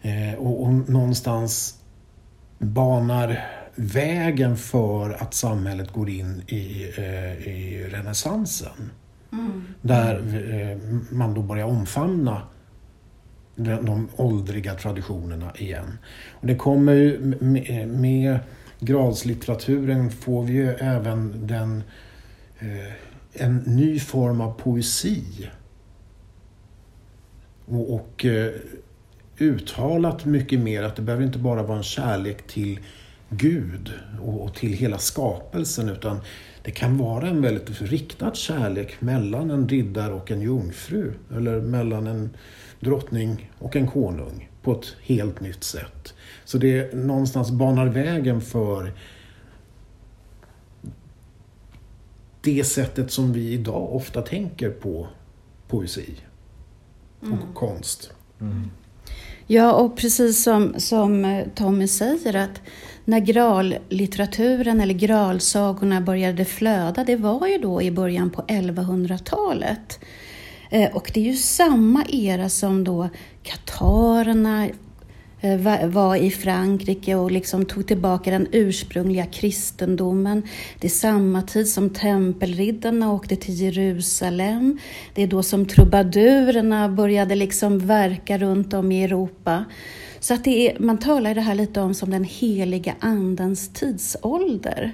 Eh, 0.02 0.34
och, 0.34 0.63
och 0.63 0.73
någonstans 0.89 1.80
banar 2.60 3.45
vägen 3.76 4.58
för 4.58 5.10
att 5.10 5.34
samhället 5.34 5.92
går 5.92 6.10
in 6.10 6.44
i, 6.48 6.94
eh, 6.98 7.48
i 7.48 7.88
renässansen. 7.90 8.92
Mm. 9.32 9.64
Där 9.82 10.16
eh, 10.52 10.78
man 11.12 11.34
då 11.34 11.42
börjar 11.42 11.66
omfamna 11.66 12.42
de, 13.56 13.86
de 13.86 14.10
åldriga 14.16 14.74
traditionerna 14.74 15.52
igen. 15.56 15.98
Och 16.32 16.48
det 16.48 16.56
kommer 16.56 16.94
ju 16.94 17.20
med, 17.40 17.88
med 17.88 18.40
gradslitteraturen 18.80 20.12
får 20.12 20.44
vi 20.44 20.54
ju 20.54 20.70
även 20.70 21.48
den, 21.48 21.84
eh, 22.60 22.94
en 23.34 23.58
ny 23.58 24.00
form 24.00 24.42
av 24.42 24.54
poesi. 24.54 25.50
Och, 27.66 27.94
och 27.94 28.26
uttalat 29.38 30.26
mycket 30.26 30.60
mer 30.60 30.84
att 30.84 30.96
det 30.96 31.02
behöver 31.02 31.26
inte 31.26 31.40
bara 31.40 31.64
vara 31.64 31.78
en 31.78 31.84
kärlek 31.84 32.48
till 32.48 32.80
Gud 33.38 33.91
och 34.22 34.56
till 34.56 34.74
hela 34.74 34.98
skapelsen 34.98 35.89
utan 35.89 36.19
det 36.63 36.72
kan 36.72 36.98
vara 36.98 37.28
en 37.28 37.41
väldigt 37.41 37.82
riktad 37.82 38.36
kärlek 38.36 39.02
mellan 39.02 39.52
en 39.52 39.69
riddare 39.69 40.13
och 40.13 40.32
en 40.32 40.41
jungfru 40.41 41.13
eller 41.36 41.62
mellan 41.62 42.08
en 42.08 42.30
drottning 42.80 43.52
och 43.60 43.76
en 43.76 43.88
konung 43.88 44.50
på 44.62 44.72
ett 44.72 44.96
helt 45.02 45.39
nytt 45.39 45.63
sätt. 45.63 46.13
Så 46.46 46.58
det 46.58 46.96
någonstans 46.96 47.52
banar 47.52 47.88
vägen 47.88 48.41
för 48.41 48.93
det 52.41 52.63
sättet 52.63 53.12
som 53.12 53.34
vi 53.34 53.54
idag 53.54 53.96
ofta 53.96 54.22
tänker 54.22 54.69
på 54.69 55.08
poesi 55.67 56.15
och 57.19 57.28
mm. 57.28 57.54
konst. 57.54 58.12
Mm. 58.41 58.72
Ja, 59.48 59.74
och 59.74 59.98
precis 59.98 60.43
som, 60.43 60.74
som 60.78 61.43
Tommy 61.56 61.88
säger 61.88 62.36
att 62.36 62.62
när 63.06 63.20
grallitteraturen 63.20 64.82
eller 64.82 64.94
gralsagorna 64.94 66.02
började 66.02 66.46
flöda, 66.46 67.04
det 67.04 67.16
var 67.16 67.48
ju 67.48 67.58
då 67.58 67.82
i 67.82 67.92
början 67.92 68.30
på 68.30 68.42
1100-talet. 68.42 70.00
Eh, 70.70 70.96
och 70.96 71.12
det 71.13 71.20
är 71.20 71.24
ju 71.24 71.36
samma 71.36 72.06
era 72.10 72.50
som 72.50 72.84
då 72.84 73.10
katarerna 73.44 74.70
eh, 75.42 75.88
var 75.88 76.16
i 76.16 76.32
Frankrike 76.32 77.16
och 77.16 77.32
liksom 77.32 77.66
tog 77.66 77.88
tillbaka 77.88 78.32
den 78.32 78.48
ursprungliga 78.52 79.26
kristendomen. 79.26 80.44
Det 80.80 80.88
är 80.88 80.92
samma 80.92 81.42
tid 81.42 81.70
som 81.70 81.89
tempelriddarna 81.89 83.12
åkte 83.12 83.36
till 83.36 83.62
Jerusalem. 83.62 84.80
Det 85.13 85.24
är 85.24 85.28
då 85.28 85.44
som 85.44 85.66
trubadurerna 85.66 86.89
började 86.89 87.36
liksom 87.36 87.80
verka 87.80 88.38
runt 88.38 88.74
om 88.74 88.92
i 88.92 89.04
Europa. 89.04 89.66
Så 90.24 90.34
att 90.34 90.44
det 90.44 90.70
är, 90.70 90.80
man 90.80 90.98
talar 90.98 91.36
det 91.36 91.42
här 91.42 91.56
lite 91.56 91.82
om 91.82 91.94
som 91.94 92.12
den 92.12 92.24
heliga 92.24 92.96
andens 93.00 93.70
tidsålder. 93.74 94.94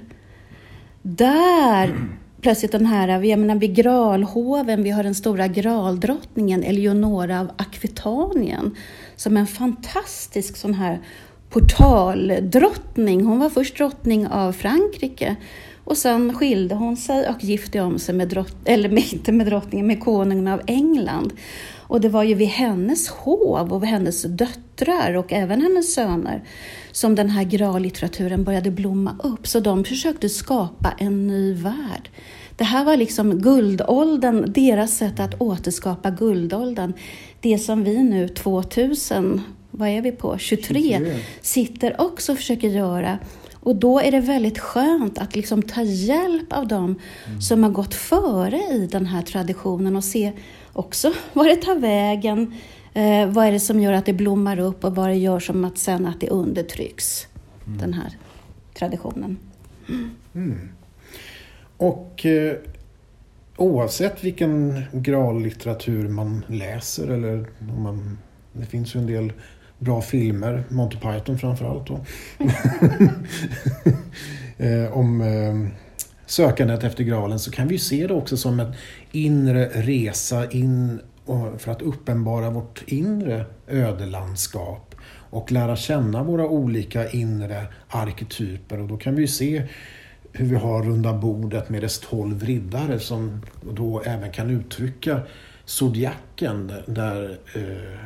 Där 1.02 2.08
plötsligt 2.40 2.72
den 2.72 2.86
här, 2.86 3.08
jag 3.24 3.38
menar 3.38 3.54
vid 3.54 3.74
Gralhoven, 3.74 4.82
vi 4.82 4.90
har 4.90 5.02
den 5.02 5.14
stora 5.14 5.46
Graldrottningen 5.46 6.62
Eleonora 6.62 7.40
av 7.40 7.50
Akvitanien 7.56 8.76
som 9.16 9.36
en 9.36 9.46
fantastisk 9.46 10.56
sån 10.56 10.74
här 10.74 11.00
portaldrottning. 11.50 13.24
Hon 13.24 13.38
var 13.38 13.50
först 13.50 13.76
drottning 13.76 14.26
av 14.26 14.52
Frankrike 14.52 15.36
och 15.84 15.96
sen 15.96 16.34
skilde 16.34 16.74
hon 16.74 16.96
sig 16.96 17.28
och 17.28 17.44
gifte 17.44 17.80
om 17.80 17.98
sig 17.98 18.14
med, 18.14 18.28
drott, 18.28 18.56
eller 18.64 19.12
inte 19.14 19.32
med 19.32 19.46
drottningen, 19.46 19.86
med 19.86 20.00
konungen 20.00 20.48
av 20.48 20.60
England. 20.66 21.32
Och 21.90 22.00
det 22.00 22.08
var 22.08 22.22
ju 22.22 22.34
vid 22.34 22.48
hennes 22.48 23.08
hov 23.08 23.72
och 23.72 23.86
hennes 23.86 24.22
döttrar 24.22 25.14
och 25.14 25.32
även 25.32 25.62
hennes 25.62 25.94
söner 25.94 26.42
som 26.92 27.14
den 27.14 27.30
här 27.30 27.44
grallitteraturen 27.44 28.44
började 28.44 28.70
blomma 28.70 29.16
upp. 29.22 29.46
Så 29.46 29.60
de 29.60 29.84
försökte 29.84 30.28
skapa 30.28 30.92
en 30.98 31.26
ny 31.26 31.54
värld. 31.54 32.10
Det 32.56 32.64
här 32.64 32.84
var 32.84 32.96
liksom 32.96 33.38
guldåldern, 33.38 34.52
deras 34.52 34.96
sätt 34.96 35.20
att 35.20 35.40
återskapa 35.40 36.10
guldåldern. 36.10 36.92
Det 37.40 37.58
som 37.58 37.84
vi 37.84 38.02
nu 38.02 38.28
2000, 38.28 39.40
vad 39.70 39.88
är 39.88 40.02
vi 40.02 40.12
på, 40.12 40.38
23, 40.38 40.74
23. 40.74 41.16
sitter 41.40 42.00
också 42.00 42.32
och 42.32 42.38
försöker 42.38 42.68
göra. 42.68 43.18
Och 43.52 43.76
då 43.76 44.00
är 44.00 44.10
det 44.10 44.20
väldigt 44.20 44.58
skönt 44.58 45.18
att 45.18 45.36
liksom 45.36 45.62
ta 45.62 45.82
hjälp 45.82 46.52
av 46.52 46.68
dem 46.68 46.98
mm. 47.26 47.40
som 47.40 47.62
har 47.62 47.70
gått 47.70 47.94
före 47.94 48.56
i 48.56 48.88
den 48.92 49.06
här 49.06 49.22
traditionen 49.22 49.96
och 49.96 50.04
se 50.04 50.32
också 50.80 51.12
vad 51.32 51.46
det 51.46 51.56
tar 51.56 51.74
vägen, 51.74 52.54
eh, 52.94 53.26
vad 53.28 53.46
är 53.46 53.52
det 53.52 53.60
som 53.60 53.80
gör 53.80 53.92
att 53.92 54.06
det 54.06 54.12
blommar 54.12 54.58
upp 54.58 54.84
och 54.84 54.94
vad 54.94 55.08
det 55.08 55.16
gör 55.16 55.40
som 55.40 55.64
att 55.64 55.78
sen 55.78 56.06
att 56.06 56.20
det 56.20 56.28
undertrycks, 56.28 57.26
mm. 57.66 57.78
den 57.78 57.94
här 57.94 58.16
traditionen. 58.74 59.38
Mm. 60.34 60.68
Och 61.76 62.26
eh, 62.26 62.56
oavsett 63.56 64.24
vilken 64.24 64.82
grallitteratur 64.92 66.08
man 66.08 66.44
läser 66.46 67.08
eller 67.08 67.46
om 67.60 67.82
man, 67.82 68.18
det 68.52 68.66
finns 68.66 68.94
ju 68.94 69.00
en 69.00 69.06
del 69.06 69.32
bra 69.78 70.02
filmer, 70.02 70.64
Monty 70.68 70.96
Python 70.96 71.38
framförallt 71.38 71.86
då. 71.86 72.00
eh, 74.64 74.92
om 74.92 75.20
eh, 75.20 75.70
sökandet 76.30 76.84
efter 76.84 77.04
graalen 77.04 77.38
så 77.38 77.50
kan 77.50 77.68
vi 77.68 77.78
se 77.78 78.06
det 78.06 78.14
också 78.14 78.36
som 78.36 78.60
en 78.60 78.72
inre 79.12 79.68
resa 79.68 80.50
in 80.50 81.00
för 81.58 81.72
att 81.72 81.82
uppenbara 81.82 82.50
vårt 82.50 82.82
inre 82.86 83.44
ödelandskap 83.68 84.94
och 85.30 85.52
lära 85.52 85.76
känna 85.76 86.22
våra 86.22 86.48
olika 86.48 87.10
inre 87.10 87.66
arketyper 87.88 88.80
och 88.80 88.88
då 88.88 88.96
kan 88.96 89.14
vi 89.14 89.28
se 89.28 89.66
hur 90.32 90.46
vi 90.46 90.56
har 90.56 90.82
runda 90.82 91.12
bordet 91.12 91.68
med 91.68 91.82
dess 91.82 91.98
tolv 91.98 92.44
riddare 92.44 92.98
som 92.98 93.42
då 93.74 94.02
även 94.04 94.32
kan 94.32 94.50
uttrycka 94.50 95.20
zodiaken 95.64 96.72
där, 96.86 97.38
eh, 97.54 97.98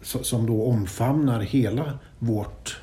som 0.00 0.46
då 0.46 0.66
omfamnar 0.66 1.40
hela 1.40 1.98
vårt 2.18 2.80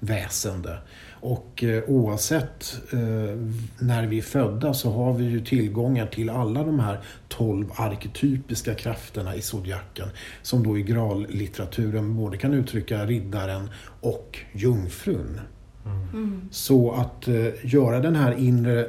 väsende. 0.00 0.78
Och 1.20 1.64
eh, 1.64 1.82
oavsett 1.86 2.76
eh, 2.92 2.98
när 3.78 4.06
vi 4.06 4.18
är 4.18 4.22
födda 4.22 4.74
så 4.74 4.90
har 4.90 5.12
vi 5.12 5.24
ju 5.24 5.44
tillgångar 5.44 6.06
till 6.06 6.30
alla 6.30 6.64
de 6.64 6.80
här 6.80 7.00
tolv 7.28 7.66
arketypiska 7.74 8.74
krafterna 8.74 9.34
i 9.34 9.42
zodiaken 9.42 10.08
som 10.42 10.62
då 10.62 10.78
i 10.78 10.82
grallitteraturen 10.82 12.16
både 12.16 12.36
kan 12.36 12.54
uttrycka 12.54 13.06
riddaren 13.06 13.70
och 14.00 14.38
jungfrun. 14.52 15.40
Mm. 16.12 16.48
Så 16.50 16.92
att 16.92 17.28
eh, 17.28 17.46
göra 17.62 18.00
den 18.00 18.16
här 18.16 18.32
inre 18.32 18.86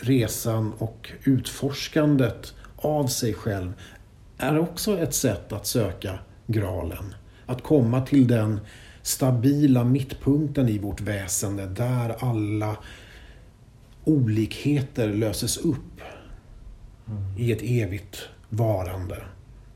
resan 0.00 0.72
och 0.78 1.12
utforskandet 1.24 2.54
av 2.76 3.06
sig 3.06 3.34
själv 3.34 3.72
är 4.38 4.58
också 4.58 4.98
ett 4.98 5.14
sätt 5.14 5.52
att 5.52 5.66
söka 5.66 6.18
graalen. 6.46 7.14
Att 7.46 7.62
komma 7.62 8.00
till 8.00 8.26
den 8.26 8.60
stabila 9.02 9.84
mittpunkten 9.84 10.68
i 10.68 10.78
vårt 10.78 11.00
väsende 11.00 11.66
där 11.66 12.16
alla 12.18 12.76
olikheter 14.04 15.08
löses 15.08 15.56
upp 15.56 16.00
mm. 17.08 17.22
i 17.38 17.52
ett 17.52 17.62
evigt 17.62 18.18
varande 18.48 19.16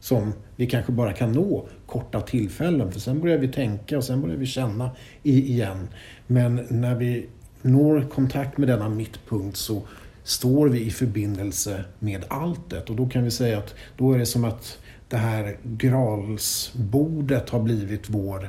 som 0.01 0.33
vi 0.57 0.67
kanske 0.67 0.93
bara 0.93 1.13
kan 1.13 1.33
nå 1.33 1.69
korta 1.87 2.21
tillfällen 2.21 2.93
för 2.93 3.01
sen 3.01 3.21
börjar 3.21 3.39
vi 3.39 3.49
tänka 3.49 3.97
och 3.97 4.05
sen 4.05 4.21
börjar 4.21 4.37
vi 4.37 4.47
känna 4.47 4.91
igen. 5.23 5.89
Men 6.27 6.67
när 6.69 6.95
vi 6.95 7.27
når 7.63 8.01
kontakt 8.01 8.59
med 8.59 8.69
denna 8.69 8.89
mittpunkt 8.89 9.57
så 9.57 9.83
står 10.23 10.69
vi 10.69 10.87
i 10.87 10.91
förbindelse 10.91 11.85
med 11.99 12.25
alltet 12.29 12.91
och 12.91 12.97
då 12.97 13.09
kan 13.09 13.25
vi 13.25 13.31
säga 13.31 13.59
att 13.59 13.75
då 13.97 14.13
är 14.13 14.19
det 14.19 14.27
som 14.27 14.45
att 14.45 14.79
det 15.09 15.17
här 15.17 15.57
gralsbordet 15.63 17.51
har 17.51 17.61
blivit 17.61 18.11
vår 18.11 18.49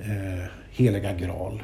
eh, 0.00 0.46
heliga 0.70 1.12
graal. 1.12 1.62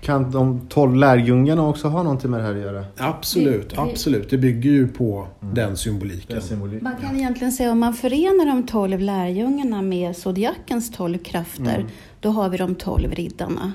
Kan 0.00 0.30
de 0.30 0.60
tolv 0.68 0.94
lärjungarna 0.96 1.68
också 1.68 1.88
ha 1.88 2.02
någonting 2.02 2.30
med 2.30 2.40
det 2.40 2.44
här 2.44 2.54
att 2.54 2.60
göra? 2.60 2.84
Absolut, 2.96 3.78
absolut. 3.78 4.30
Det 4.30 4.38
bygger 4.38 4.70
ju 4.70 4.88
på 4.88 5.26
mm. 5.42 5.54
den 5.54 5.76
symboliken. 5.76 6.36
Den 6.36 6.42
symboliken. 6.42 6.84
Man 6.84 6.96
kan 6.96 7.16
egentligen 7.16 7.52
säga 7.52 7.72
om 7.72 7.78
man 7.78 7.94
förenar 7.94 8.46
de 8.46 8.66
tolv 8.66 9.00
lärjungarna 9.00 9.82
med 9.82 10.16
zodiakens 10.16 10.92
tolv 10.92 11.18
krafter, 11.18 11.74
mm. 11.74 11.86
då 12.20 12.28
har 12.28 12.48
vi 12.48 12.56
de 12.56 12.74
tolv 12.74 13.12
riddarna. 13.12 13.72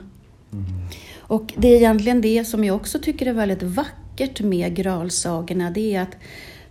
Mm. 0.51 0.65
Och 1.17 1.53
det 1.57 1.67
är 1.67 1.77
egentligen 1.77 2.21
det 2.21 2.45
som 2.45 2.63
jag 2.63 2.75
också 2.75 2.99
tycker 2.99 3.25
är 3.25 3.33
väldigt 3.33 3.63
vackert 3.63 4.41
med 4.41 4.75
gralsagorna, 4.75 5.71
det 5.71 5.95
är 5.95 6.01
att 6.01 6.15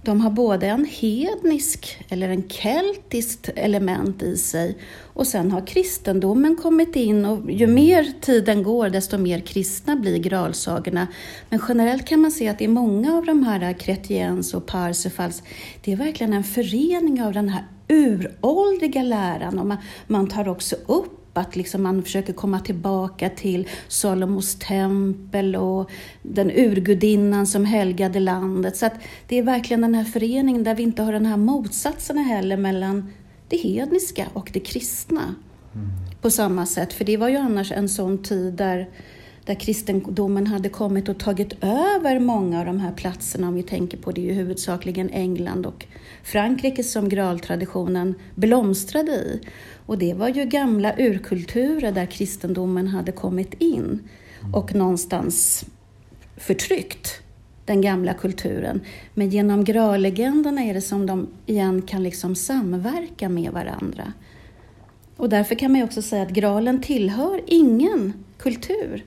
de 0.05 0.21
har 0.21 0.31
både 0.31 0.67
en 0.67 0.85
hednisk 0.85 2.05
eller 2.09 2.29
en 2.29 2.49
keltiskt 2.49 3.49
element 3.57 4.23
i 4.23 4.37
sig. 4.37 4.79
Och 5.03 5.27
sen 5.27 5.51
har 5.51 5.67
kristendomen 5.67 6.57
kommit 6.57 6.97
in 6.97 7.25
och 7.25 7.51
ju 7.51 7.67
mer 7.67 8.13
tiden 8.21 8.63
går 8.63 8.89
desto 8.89 9.19
mer 9.19 9.41
kristna 9.41 9.97
blir 9.97 10.19
gralsagorna. 10.19 11.07
Men 11.51 11.61
generellt 11.69 12.05
kan 12.05 12.21
man 12.21 12.31
se 12.31 12.49
att 12.49 12.61
i 12.61 12.69
många 12.69 13.17
av 13.17 13.27
de 13.27 13.45
här 13.45 13.73
Kretiens 13.73 14.55
och 14.55 14.67
Parsifals, 14.67 15.43
det 15.85 15.93
är 15.93 15.97
verkligen 15.97 16.33
en 16.33 16.45
förening 16.45 17.23
av 17.23 17.33
den 17.33 17.49
här 17.49 17.65
uråldriga 17.89 19.03
läran. 19.03 19.59
Och 19.59 19.67
man, 19.67 19.79
man 20.07 20.29
tar 20.29 20.49
också 20.49 20.77
upp 20.87 21.24
att 21.39 21.57
liksom 21.57 21.83
man 21.83 22.03
försöker 22.03 22.33
komma 22.33 22.61
tillbaka 22.61 23.31
till 23.31 23.69
Salomos 23.89 24.55
tempel 24.55 25.57
och 25.57 25.91
den 26.23 26.51
urgudinnan 26.51 27.47
som 27.47 27.65
helgade 27.65 28.21
landet. 28.21 28.77
Så 28.77 28.89
det 29.29 29.39
är 29.39 29.43
verkligen 29.43 29.81
den 29.81 29.95
här 29.95 30.05
föreningen 30.05 30.65
där 30.65 30.75
vi 30.75 30.83
inte 30.83 31.03
har 31.03 31.13
den 31.13 31.27
här 31.27 31.37
motsatserna 31.37 32.23
heller 32.23 32.57
mellan 32.57 33.13
det 33.49 33.57
hedniska 33.57 34.27
och 34.33 34.51
det 34.53 34.61
kristna 34.61 35.35
mm. 35.75 35.89
på 36.21 36.31
samma 36.31 36.67
sätt. 36.67 36.93
För 36.93 37.05
det 37.05 37.17
var 37.17 37.29
ju 37.29 37.37
annars 37.37 37.73
en 37.73 37.89
sån 37.89 38.23
tid 38.23 38.55
där, 38.55 38.89
där 39.45 39.55
kristendomen 39.55 40.47
hade 40.47 40.69
kommit 40.69 41.09
och 41.09 41.19
tagit 41.19 41.53
över 41.61 42.19
många 42.19 42.61
av 42.61 42.67
de 42.67 42.81
här 42.81 42.93
platserna. 42.93 43.49
Om 43.49 43.55
vi 43.55 43.63
tänker 43.63 43.99
på 43.99 44.13
det 44.13 44.21
är 44.21 44.25
ju 44.25 44.33
huvudsakligen 44.33 45.11
England 45.11 45.67
och 45.67 45.87
Frankrike 46.25 46.83
som 46.83 47.09
graltraditionen 47.09 48.15
blomstrade 48.35 49.13
i. 49.13 49.41
Och 49.87 49.99
det 49.99 50.15
var 50.15 50.29
ju 50.29 50.45
gamla 50.45 50.95
urkulturer 50.99 51.93
där 51.93 52.07
kristendomen 52.07 52.89
hade 52.89 53.13
kommit 53.13 53.55
in 53.59 54.09
och 54.53 54.75
någonstans 54.75 55.65
förtryckt 56.37 57.23
den 57.65 57.81
gamla 57.81 58.15
kulturen. 58.15 58.81
Men 59.15 59.31
genom 59.31 59.65
graallegenderna 59.65 60.65
är 60.65 60.75
det 60.75 60.81
som 60.81 61.07
de 61.07 61.29
igen 61.47 61.83
kan 61.83 62.03
liksom 62.03 62.35
samverka 62.35 63.29
med 63.29 63.53
varandra. 63.53 64.13
Och 65.17 65.29
därför 65.29 65.55
kan 65.55 65.73
man 65.73 65.83
också 65.83 66.03
säga 66.03 66.23
att 66.23 66.31
graalen 66.31 66.83
tillhör 66.83 67.41
ingen 67.47 68.13
kultur. 68.39 69.05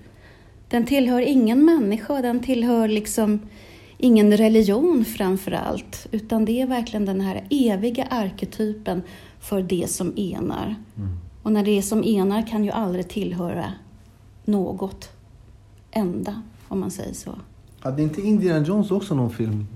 Den 0.69 0.85
tillhör 0.85 1.21
ingen 1.21 1.65
människa, 1.65 2.21
den 2.21 2.39
tillhör 2.39 2.87
liksom 2.87 3.39
ingen 3.97 4.37
religion 4.37 5.05
framför 5.05 5.51
allt, 5.51 6.07
utan 6.11 6.45
det 6.45 6.61
är 6.61 6.67
verkligen 6.67 7.05
den 7.05 7.21
här 7.21 7.43
eviga 7.49 8.03
arketypen 8.03 9.01
för 9.39 9.61
det 9.61 9.89
som 9.89 10.13
enar. 10.17 10.75
Mm. 10.97 11.17
Och 11.43 11.51
när 11.51 11.63
det 11.63 11.81
som 11.81 12.03
enar 12.03 12.47
kan 12.47 12.63
ju 12.63 12.71
aldrig 12.71 13.07
tillhöra 13.07 13.73
något 14.45 15.09
enda, 15.91 16.41
om 16.67 16.79
man 16.79 16.91
säger 16.91 17.13
så. 17.13 17.35
Hade 17.79 18.01
inte 18.01 18.21
Indiana 18.21 18.65
Jones 18.65 18.91
också 18.91 19.15
någon 19.15 19.29
film? 19.29 19.67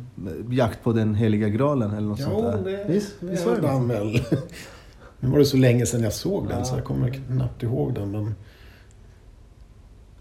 Jakt 0.49 0.83
på 0.83 0.93
den 0.93 1.15
heliga 1.15 1.49
graalen 1.49 1.91
eller 1.91 2.07
något 2.07 2.19
jo, 2.19 2.25
sånt 2.25 2.41
där? 2.41 2.71
Det, 2.71 2.93
visst, 2.93 3.13
visst 3.19 3.45
var 3.45 3.55
det 3.61 3.67
han 3.67 3.87
väl. 3.87 4.21
Nu 5.23 5.29
var 5.29 5.39
det 5.39 5.45
så 5.45 5.57
länge 5.57 5.85
sedan 5.85 6.03
jag 6.03 6.13
såg 6.13 6.47
den 6.47 6.57
ja. 6.57 6.65
så 6.65 6.75
jag 6.75 6.83
kommer 6.83 7.09
knappt 7.09 7.63
ihåg 7.63 7.93
den. 7.93 8.11
Men... 8.11 8.35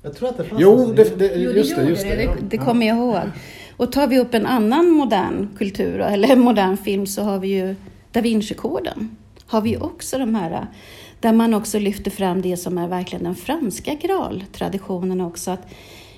Jag 0.02 0.14
tror 0.14 0.28
att 0.28 0.36
det 0.36 0.44
fanns 0.44 0.62
Jo, 0.62 0.92
det, 0.96 1.18
det, 1.18 1.34
just 1.34 1.76
det. 1.76 1.88
Just 1.88 2.02
det, 2.02 2.16
det, 2.16 2.36
det 2.50 2.58
kommer 2.58 2.86
jag 2.86 2.96
ihåg. 2.96 3.20
Och 3.80 3.92
tar 3.92 4.06
vi 4.06 4.18
upp 4.18 4.34
en 4.34 4.46
annan 4.46 4.90
modern 4.90 5.48
kultur, 5.58 6.00
eller 6.00 6.36
modern 6.36 6.76
film, 6.76 7.06
så 7.06 7.22
har 7.22 7.38
vi 7.38 7.48
ju 7.48 7.76
Da 8.12 8.20
Vinci-koden. 8.20 9.16
Har 9.46 9.60
vi 9.60 9.76
också 9.76 10.18
de 10.18 10.34
här 10.34 10.66
Där 11.20 11.32
man 11.32 11.54
också 11.54 11.78
lyfter 11.78 12.10
fram 12.10 12.42
det 12.42 12.56
som 12.56 12.78
är 12.78 12.88
verkligen 12.88 13.24
den 13.24 13.34
franska 13.34 13.94
graltraditionen 13.94 15.20
också. 15.20 15.50
Att, 15.50 15.68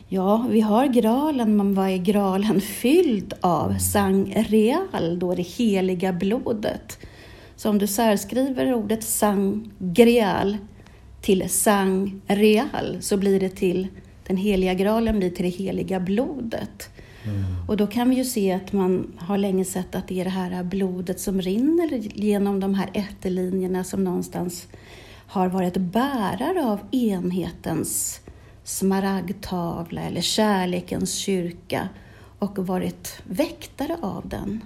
ja, 0.08 0.46
vi 0.50 0.60
har 0.60 0.86
graalen, 0.86 1.56
men 1.56 1.74
vad 1.74 1.88
är 1.88 1.96
graalen 1.96 2.60
fylld 2.60 3.34
av? 3.40 3.78
Sang 3.78 4.34
real, 4.48 5.18
då 5.18 5.34
det 5.34 5.42
heliga 5.42 6.12
blodet. 6.12 6.98
Så 7.56 7.70
om 7.70 7.78
du 7.78 7.86
särskriver 7.86 8.74
ordet 8.74 9.04
sang 9.04 9.70
greal 9.78 10.56
till 11.20 11.50
sang 11.50 12.20
real 12.26 12.96
så 13.00 13.16
blir 13.16 13.40
det 13.40 13.56
till 13.56 13.88
den 14.26 14.36
heliga 14.36 14.74
graalen 14.74 15.18
blir 15.18 15.30
till 15.30 15.44
det 15.44 15.50
heliga 15.64 16.00
blodet. 16.00 16.91
Mm. 17.24 17.44
Och 17.68 17.76
då 17.76 17.86
kan 17.86 18.10
vi 18.10 18.16
ju 18.16 18.24
se 18.24 18.52
att 18.52 18.72
man 18.72 19.06
har 19.16 19.38
länge 19.38 19.64
sett 19.64 19.94
att 19.94 20.08
det 20.08 20.20
är 20.20 20.24
det 20.24 20.30
här 20.30 20.64
blodet 20.64 21.20
som 21.20 21.40
rinner 21.42 21.88
genom 22.18 22.60
de 22.60 22.74
här 22.74 22.90
ätterlinjerna 22.92 23.84
som 23.84 24.04
någonstans 24.04 24.68
har 25.26 25.48
varit 25.48 25.76
bärare 25.76 26.66
av 26.66 26.80
enhetens 26.90 28.20
smaragdtavla 28.64 30.00
eller 30.00 30.20
kärlekens 30.20 31.14
kyrka 31.14 31.88
och 32.38 32.66
varit 32.66 33.22
väktare 33.24 33.96
av 34.00 34.28
den. 34.28 34.60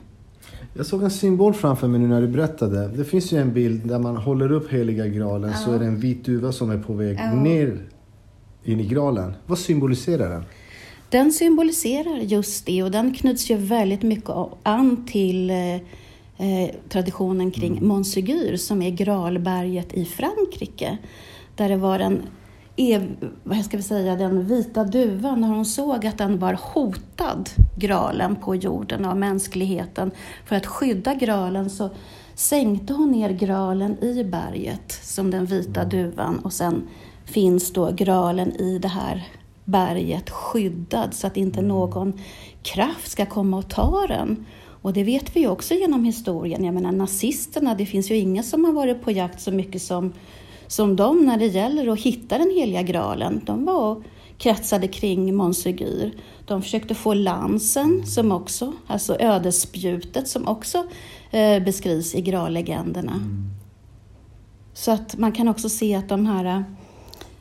Jag 0.75 0.87
såg 0.87 1.03
en 1.03 1.11
symbol 1.11 1.55
framför 1.55 1.89
mig 1.89 2.01
nu 2.01 2.09
när 2.09 2.21
du 2.21 2.29
berättade. 2.29 2.89
Det 2.89 3.05
finns 3.05 3.33
ju 3.33 3.39
en 3.39 3.53
bild 3.53 3.89
där 3.89 3.99
man 3.99 4.17
håller 4.17 4.53
upp 4.53 4.73
heliga 4.73 5.07
graalen 5.07 5.51
ja. 5.51 5.57
så 5.57 5.73
är 5.73 5.79
det 5.79 5.87
en 5.87 6.01
vit 6.01 6.25
duva 6.25 6.53
som 6.53 6.71
är 6.71 6.79
på 6.79 6.93
väg 6.93 7.19
ja. 7.21 7.35
ner 7.35 7.79
in 8.65 8.81
i 8.81 8.87
graalen. 8.87 9.35
Vad 9.47 9.59
symboliserar 9.59 10.31
den? 10.31 10.45
Den 11.11 11.33
symboliserar 11.33 12.17
just 12.17 12.67
det 12.67 12.83
och 12.83 12.91
den 12.91 13.15
knyts 13.15 13.51
ju 13.51 13.57
väldigt 13.57 14.03
mycket 14.03 14.35
an 14.63 15.07
till 15.07 15.51
eh, 15.51 15.75
eh 16.39 16.71
traditionen 16.89 17.51
kring 17.51 17.73
mm. 17.73 17.89
Montségur 17.89 18.57
som 18.57 18.83
är 18.83 18.91
Gralberget 18.91 19.95
i 19.95 20.05
Frankrike. 20.05 20.99
Där 21.57 21.69
det 21.69 21.77
var 21.77 21.99
en 21.99 22.23
vad 23.45 23.65
ska 23.65 23.77
vi 23.77 23.83
säga, 23.83 24.17
den 24.17 24.47
vita 24.47 24.85
duvan, 24.85 25.41
när 25.41 25.49
hon 25.49 25.67
såg 25.67 26.07
att 26.07 26.19
den 26.19 26.39
var 26.39 26.59
hotad, 26.63 27.51
gralen 27.77 28.37
på 28.37 28.57
jorden 28.57 29.05
av 29.05 29.17
mänskligheten, 29.17 30.11
för 30.45 30.57
att 30.57 30.67
skydda 30.67 31.15
gralen 31.15 31.71
så 31.71 31.91
sänkte 32.35 32.93
hon 32.93 33.11
ner 33.11 33.31
gralen 33.31 34.05
i 34.05 34.25
berget 34.25 34.93
som 35.03 35.31
den 35.31 35.47
vita 35.47 35.81
mm. 35.81 35.89
duvan 35.89 36.39
och 36.39 36.53
sen 36.53 36.89
finns 37.25 37.73
då 37.73 37.91
gralen 37.93 38.53
i 38.53 38.79
det 38.79 38.89
här 38.89 39.27
berget 39.67 40.31
skyddad 40.31 41.15
så 41.15 41.27
att 41.27 41.37
inte 41.37 41.59
mm. 41.59 41.69
någon 41.69 42.13
kraft 42.63 43.11
ska 43.11 43.27
komma 43.27 43.57
och 43.59 43.69
ta 43.69 44.07
den. 44.07 44.47
Och 44.83 44.93
det 44.93 45.05
vet 45.05 45.37
vi 45.37 45.41
ju 45.41 45.49
också 45.49 45.75
genom 45.75 46.05
historien. 46.05 46.65
Jag 46.65 46.75
menar 46.75 46.93
nazisterna, 46.93 47.75
det 47.75 47.87
finns 47.87 48.11
ju 48.11 48.17
inga 48.17 48.43
som 48.43 48.65
har 48.65 48.73
varit 48.73 49.03
på 49.03 49.11
jakt 49.11 49.41
så 49.41 49.53
mycket 49.53 49.83
som, 49.83 50.13
som 50.67 50.97
de 50.97 51.27
när 51.27 51.39
det 51.39 51.47
gäller 51.47 51.89
att 51.89 52.01
hitta 52.01 52.39
den 52.39 52.51
heliga 52.51 52.83
graalen. 52.83 53.41
De 53.45 53.65
var 53.65 53.91
och 53.91 54.03
kretsade 54.39 54.89
kring 54.89 55.35
Montségur. 55.35 56.13
De 56.45 56.63
försökte 56.63 56.95
få 56.95 57.15
lansen, 57.15 58.07
som 58.07 58.33
också, 58.33 58.73
alltså 58.87 59.17
ödesspjutet, 59.21 60.29
som 60.29 60.49
också 60.49 60.85
eh, 61.31 61.63
beskrivs 61.63 62.15
i 62.15 62.21
graallegenderna. 62.21 63.13
Mm. 63.13 63.51
Så 64.75 64.91
att 64.91 65.19
man 65.19 65.33
kan 65.33 65.49
också 65.49 65.69
se 65.69 65.95
att 65.95 66.09
de 66.09 66.27
här 66.27 66.65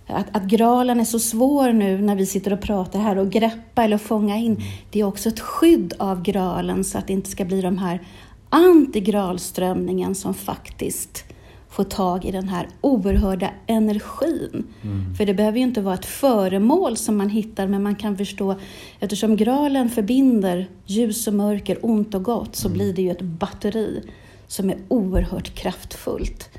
att, 0.08 0.36
att 0.36 0.44
gralen 0.44 1.00
är 1.00 1.06
så 1.06 1.20
svår 1.20 1.74
nu 1.74 2.02
när 2.02 2.16
vi 2.16 2.26
sitter 2.26 2.54
och 2.54 2.62
pratar 2.62 3.00
här 3.00 3.18
och 3.18 3.30
greppa 3.30 3.84
eller 3.84 3.98
fånga 3.98 4.38
in. 4.38 4.62
Det 4.92 5.00
är 5.00 5.04
också 5.04 5.30
ett 5.30 5.40
skydd 5.40 5.94
av 6.00 6.22
gralen 6.22 6.84
så 6.84 6.98
att 6.98 7.08
det 7.08 7.14
inte 7.14 7.30
ska 7.30 7.46
bli 7.46 7.62
de 7.62 7.78
här 7.78 8.02
antigralströmningen 8.50 10.16
som 10.16 10.34
faktiskt 10.34 11.24
får 11.70 11.84
tag 11.84 12.26
i 12.26 12.32
den 12.32 12.50
här 12.50 12.68
oerhörda 12.82 13.50
energin. 13.68 14.64
Mm. 14.82 15.16
För 15.16 15.26
det 15.26 15.34
behöver 15.34 15.58
ju 15.58 15.64
inte 15.64 15.82
vara 15.82 15.96
ett 15.96 16.06
föremål 16.06 16.98
som 16.98 17.18
man 17.18 17.30
hittar, 17.30 17.68
men 17.68 17.84
man 17.84 17.96
kan 17.96 18.18
förstå, 18.18 18.56
eftersom 19.00 19.36
gralen 19.36 19.90
förbinder 19.90 20.70
ljus 20.86 21.28
och 21.28 21.34
mörker, 21.34 21.78
ont 21.82 22.16
och 22.16 22.24
gott, 22.24 22.56
så 22.56 22.68
mm. 22.68 22.78
blir 22.78 22.94
det 22.94 23.02
ju 23.02 23.12
ett 23.12 23.22
batteri 23.22 24.04
som 24.48 24.70
är 24.70 24.78
oerhört 24.88 25.56
kraftfullt. 25.56 26.50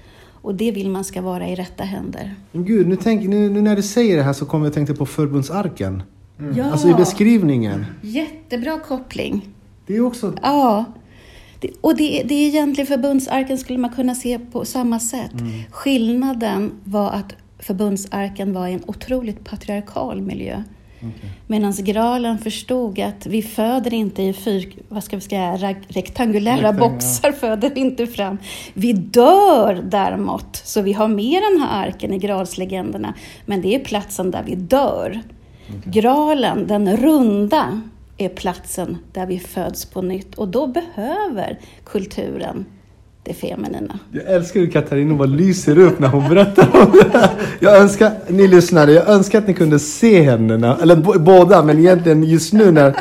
Och 0.46 0.54
det 0.54 0.70
vill 0.70 0.90
man 0.90 1.04
ska 1.04 1.22
vara 1.22 1.48
i 1.48 1.54
rätta 1.54 1.84
händer. 1.84 2.34
Gud, 2.52 2.88
nu, 2.88 2.96
tänk, 2.96 3.28
nu, 3.28 3.50
nu 3.50 3.62
när 3.62 3.76
du 3.76 3.82
säger 3.82 4.16
det 4.16 4.22
här 4.22 4.32
så 4.32 4.46
kommer 4.46 4.64
jag 4.64 4.70
att 4.70 4.74
tänka 4.74 4.94
på 4.94 5.06
förbundsarken. 5.06 6.02
Mm. 6.38 6.56
Ja. 6.56 6.64
Alltså 6.64 6.88
i 6.88 6.94
beskrivningen. 6.94 7.86
Jättebra 8.02 8.78
koppling. 8.78 9.48
Det 9.86 9.96
är 9.96 10.00
också... 10.00 10.32
Ja. 10.42 10.84
Det, 11.60 11.70
och 11.80 11.96
det, 11.96 12.22
det 12.24 12.34
är 12.34 12.48
egentligen 12.48 12.86
förbundsarken 12.86 13.58
skulle 13.58 13.78
man 13.78 13.90
kunna 13.90 14.14
se 14.14 14.38
på 14.38 14.64
samma 14.64 15.00
sätt. 15.00 15.40
Mm. 15.40 15.52
Skillnaden 15.70 16.72
var 16.84 17.10
att 17.10 17.34
förbundsarken 17.58 18.52
var 18.52 18.68
i 18.68 18.72
en 18.72 18.82
otroligt 18.86 19.44
patriarkal 19.44 20.20
miljö. 20.20 20.62
Okay. 20.98 21.30
Medan 21.46 21.72
gralen 21.72 22.38
förstod 22.38 23.00
att 23.00 23.26
vi 23.26 23.42
föder 23.42 23.94
inte 23.94 24.22
i 24.22 24.32
fyr, 24.32 24.74
vad 24.88 25.04
ska 25.04 25.16
vi 25.16 25.22
säga, 25.22 25.74
rektangulära 25.88 26.56
Rektang, 26.56 26.78
boxar, 26.78 27.32
föder 27.40 27.78
inte 27.78 28.06
fram. 28.06 28.38
Vi 28.74 28.92
dör 28.92 29.82
däremot, 29.84 30.56
så 30.56 30.82
vi 30.82 30.92
har 30.92 31.08
med 31.08 31.42
den 31.42 31.60
här 31.60 31.86
arken 31.86 32.14
i 32.14 32.18
gralslegenderna, 32.18 33.14
men 33.46 33.62
det 33.62 33.74
är 33.74 33.78
platsen 33.84 34.30
där 34.30 34.42
vi 34.46 34.54
dör. 34.54 35.20
Okay. 35.68 35.92
Gralen, 35.92 36.66
den 36.66 36.96
runda, 36.96 37.80
är 38.18 38.28
platsen 38.28 38.98
där 39.12 39.26
vi 39.26 39.38
föds 39.38 39.86
på 39.86 40.02
nytt 40.02 40.34
och 40.34 40.48
då 40.48 40.66
behöver 40.66 41.58
kulturen 41.84 42.64
det 43.26 43.34
feminina. 43.34 43.98
Jag 44.12 44.24
älskar 44.34 44.60
hur 44.60 44.70
Katarina 44.70 45.14
bara 45.14 45.28
lyser 45.28 45.78
upp 45.78 45.98
när 45.98 46.08
hon 46.08 46.28
berättar 46.28 46.68
om 46.72 46.92
det. 46.92 47.30
Jag 47.60 47.76
önskar, 47.76 48.10
ni 48.28 48.48
lyssnare, 48.48 48.92
jag 48.92 49.08
önskar 49.08 49.38
att 49.38 49.46
ni 49.46 49.54
kunde 49.54 49.78
se 49.78 50.22
henne, 50.22 50.76
eller 50.82 51.18
båda, 51.18 51.62
men 51.62 51.78
egentligen 51.78 52.24
just 52.24 52.52
nu 52.52 52.70
när... 52.72 52.96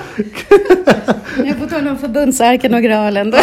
Jag 1.46 1.58
får 1.58 1.68
tala 1.68 1.92
om 1.92 1.98
förbundsarken 1.98 2.74
och 2.74 2.82
graalen 2.82 3.32
då. 3.32 3.38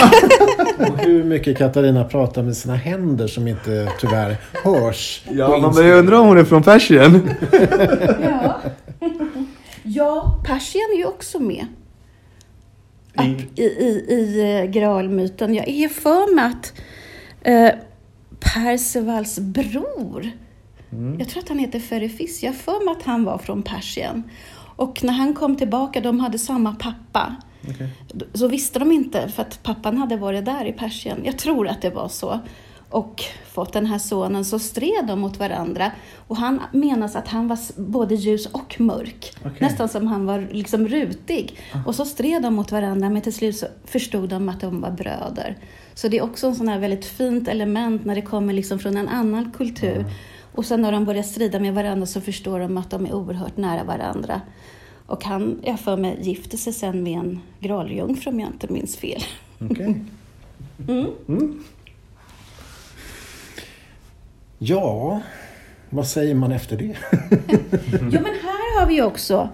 Och 0.78 0.98
hur 0.98 1.24
mycket 1.24 1.58
Katarina 1.58 2.04
pratar 2.04 2.42
med 2.42 2.56
sina 2.56 2.74
händer 2.74 3.26
som 3.26 3.48
inte 3.48 3.88
tyvärr 4.00 4.36
hörs. 4.64 5.22
Ja, 5.30 5.58
man 5.58 5.74
börjar 5.74 5.96
undra 5.96 6.20
om 6.20 6.26
hon 6.26 6.38
är 6.38 6.44
från 6.44 6.62
Persien. 6.62 7.30
Ja. 8.22 8.60
Ja, 9.82 10.42
Persien 10.46 10.84
är 10.94 10.98
ju 10.98 11.04
också 11.04 11.38
med. 11.38 11.66
I, 13.20 13.62
i, 13.62 13.64
i, 13.64 14.04
i 14.08 14.58
eh, 14.60 14.70
graalmyten. 14.70 15.54
Jag 15.54 15.68
är 15.68 15.88
för 15.88 16.34
mig 16.34 16.44
att 16.44 16.72
eh, 17.42 17.70
Persevals 18.40 19.38
bror, 19.38 20.30
mm. 20.92 21.18
jag 21.18 21.28
tror 21.28 21.42
att 21.42 21.48
han 21.48 21.58
heter 21.58 21.80
Ferifis, 21.80 22.42
jag 22.42 22.54
för 22.54 22.84
mig 22.84 22.94
att 22.98 23.02
han 23.02 23.24
var 23.24 23.38
från 23.38 23.62
Persien. 23.62 24.22
Och 24.76 25.04
när 25.04 25.12
han 25.12 25.34
kom 25.34 25.56
tillbaka, 25.56 26.00
de 26.00 26.20
hade 26.20 26.38
samma 26.38 26.74
pappa. 26.74 27.36
Okay. 27.70 27.88
Så 28.34 28.48
visste 28.48 28.78
de 28.78 28.92
inte, 28.92 29.28
för 29.28 29.42
att 29.42 29.62
pappan 29.62 29.98
hade 29.98 30.16
varit 30.16 30.44
där 30.44 30.64
i 30.64 30.72
Persien. 30.72 31.20
Jag 31.24 31.38
tror 31.38 31.68
att 31.68 31.82
det 31.82 31.90
var 31.90 32.08
så 32.08 32.40
och 32.92 33.24
fått 33.52 33.72
den 33.72 33.86
här 33.86 33.98
sonen 33.98 34.44
så 34.44 34.58
stred 34.58 35.06
de 35.06 35.20
mot 35.20 35.38
varandra. 35.38 35.92
Och 36.28 36.36
han 36.36 36.60
menas 36.72 37.16
att 37.16 37.28
han 37.28 37.48
var 37.48 37.58
både 37.76 38.14
ljus 38.14 38.46
och 38.46 38.80
mörk. 38.80 39.32
Okay. 39.40 39.52
Nästan 39.60 39.88
som 39.88 40.06
han 40.06 40.26
var 40.26 40.48
liksom 40.50 40.88
rutig. 40.88 41.58
Ah. 41.72 41.78
Och 41.86 41.94
så 41.94 42.04
stred 42.04 42.42
de 42.42 42.54
mot 42.54 42.72
varandra 42.72 43.10
men 43.10 43.22
till 43.22 43.34
slut 43.34 43.56
så 43.56 43.66
förstod 43.84 44.28
de 44.28 44.48
att 44.48 44.60
de 44.60 44.80
var 44.80 44.90
bröder. 44.90 45.56
Så 45.94 46.08
det 46.08 46.18
är 46.18 46.22
också 46.22 46.46
en 46.46 46.54
sån 46.54 46.68
här 46.68 46.78
väldigt 46.78 47.04
fint 47.04 47.48
element 47.48 48.04
när 48.04 48.14
det 48.14 48.22
kommer 48.22 48.52
liksom 48.52 48.78
från 48.78 48.96
en 48.96 49.08
annan 49.08 49.50
kultur. 49.50 49.96
Mm. 49.96 50.10
Och 50.54 50.64
sen 50.64 50.82
när 50.82 50.92
de 50.92 51.04
börjar 51.04 51.22
strida 51.22 51.60
med 51.60 51.74
varandra 51.74 52.06
så 52.06 52.20
förstår 52.20 52.60
de 52.60 52.78
att 52.78 52.90
de 52.90 53.06
är 53.06 53.12
oerhört 53.12 53.56
nära 53.56 53.84
varandra. 53.84 54.40
Och 55.06 55.24
han, 55.24 55.60
jag 55.62 55.80
för 55.80 55.96
mig, 55.96 56.18
gifte 56.20 56.58
sig 56.58 56.72
sen 56.72 57.02
med 57.02 57.18
en 57.18 57.40
graljungfru 57.60 58.30
om 58.30 58.40
jag 58.40 58.48
inte 58.48 58.72
minns 58.72 58.96
fel. 58.96 59.22
Okay. 59.70 59.94
mm. 60.88 61.06
Mm. 61.28 61.64
Ja, 64.64 65.20
vad 65.90 66.06
säger 66.06 66.34
man 66.34 66.52
efter 66.52 66.76
det? 66.76 66.96
jo, 67.92 68.20
men 68.20 68.24
här 68.24 68.80
har 68.80 68.86
vi 68.86 69.02
också 69.02 69.48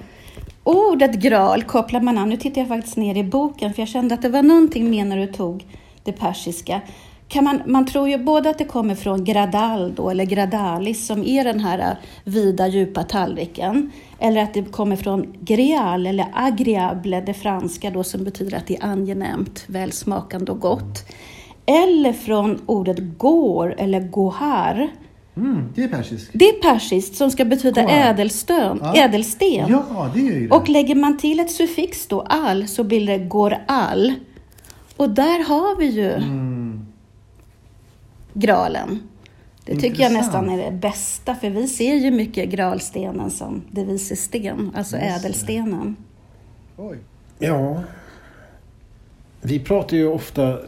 ordet 0.64 1.14
graal 1.14 1.62
kopplar 1.62 2.00
man 2.00 2.18
an. 2.18 2.28
Nu 2.28 2.36
tittar 2.36 2.60
jag 2.60 2.68
faktiskt 2.68 2.96
ner 2.96 3.16
i 3.16 3.24
boken 3.24 3.74
för 3.74 3.82
jag 3.82 3.88
kände 3.88 4.14
att 4.14 4.22
det 4.22 4.28
var 4.28 4.42
någonting 4.42 4.90
mer 4.90 5.04
när 5.04 5.16
du 5.16 5.26
tog 5.26 5.66
det 6.04 6.12
persiska. 6.12 6.80
Kan 7.28 7.44
man, 7.44 7.62
man 7.66 7.86
tror 7.86 8.08
ju 8.08 8.18
både 8.18 8.50
att 8.50 8.58
det 8.58 8.64
kommer 8.64 8.94
från 8.94 9.24
gradal 9.24 9.94
då, 9.94 10.10
eller 10.10 10.24
gradalis 10.24 11.06
som 11.06 11.24
är 11.24 11.44
den 11.44 11.60
här 11.60 11.78
äh, 11.78 11.96
vida 12.24 12.68
djupa 12.68 13.02
tallriken, 13.02 13.92
eller 14.18 14.42
att 14.42 14.54
det 14.54 14.62
kommer 14.62 14.96
från 14.96 15.34
greal 15.40 16.06
eller 16.06 16.26
agriable, 16.34 17.20
det 17.20 17.34
franska 17.34 17.90
då 17.90 18.04
som 18.04 18.24
betyder 18.24 18.56
att 18.56 18.66
det 18.66 18.76
är 18.76 18.84
angenämt, 18.84 19.64
välsmakande 19.66 20.52
och 20.52 20.60
gott. 20.60 21.04
Eller 21.68 22.12
från 22.12 22.62
ordet 22.66 22.98
går 23.18 23.74
eller 23.78 24.00
gohar. 24.00 24.90
Mm, 25.36 25.68
det 25.74 25.84
är 25.84 25.88
persiskt. 25.88 26.30
Det 26.32 26.44
är 26.44 26.62
persiskt 26.72 27.16
som 27.16 27.30
ska 27.30 27.44
betyda 27.44 27.82
ädelstön, 27.88 28.80
ja. 28.82 28.94
ädelsten. 28.94 29.66
Ja, 29.68 30.10
det 30.14 30.20
är 30.20 30.40
det. 30.40 30.50
Och 30.50 30.68
lägger 30.68 30.94
man 30.94 31.18
till 31.18 31.40
ett 31.40 31.50
suffix 31.50 32.06
då, 32.06 32.20
all, 32.20 32.68
så 32.68 32.84
blir 32.84 33.06
det 33.06 33.18
går-all. 33.18 34.14
Och 34.96 35.10
där 35.10 35.48
har 35.48 35.76
vi 35.76 35.86
ju 35.86 36.12
mm. 36.12 36.86
graalen. 38.32 39.02
Det 39.64 39.74
tycker 39.74 40.02
jag 40.02 40.12
Intressant. 40.12 40.46
nästan 40.46 40.50
är 40.50 40.70
det 40.70 40.76
bästa, 40.76 41.34
för 41.34 41.50
vi 41.50 41.68
ser 41.68 41.94
ju 41.94 42.10
mycket 42.10 42.48
gralstenen 42.48 43.30
som 43.30 43.62
devisesten, 43.70 44.72
alltså 44.76 44.96
Just 44.96 45.24
ädelstenen. 45.24 45.96
Oj. 46.76 46.98
Ja. 47.38 47.82
Vi 49.40 49.60
pratar 49.60 49.96
ju 49.96 50.06
ofta, 50.06 50.58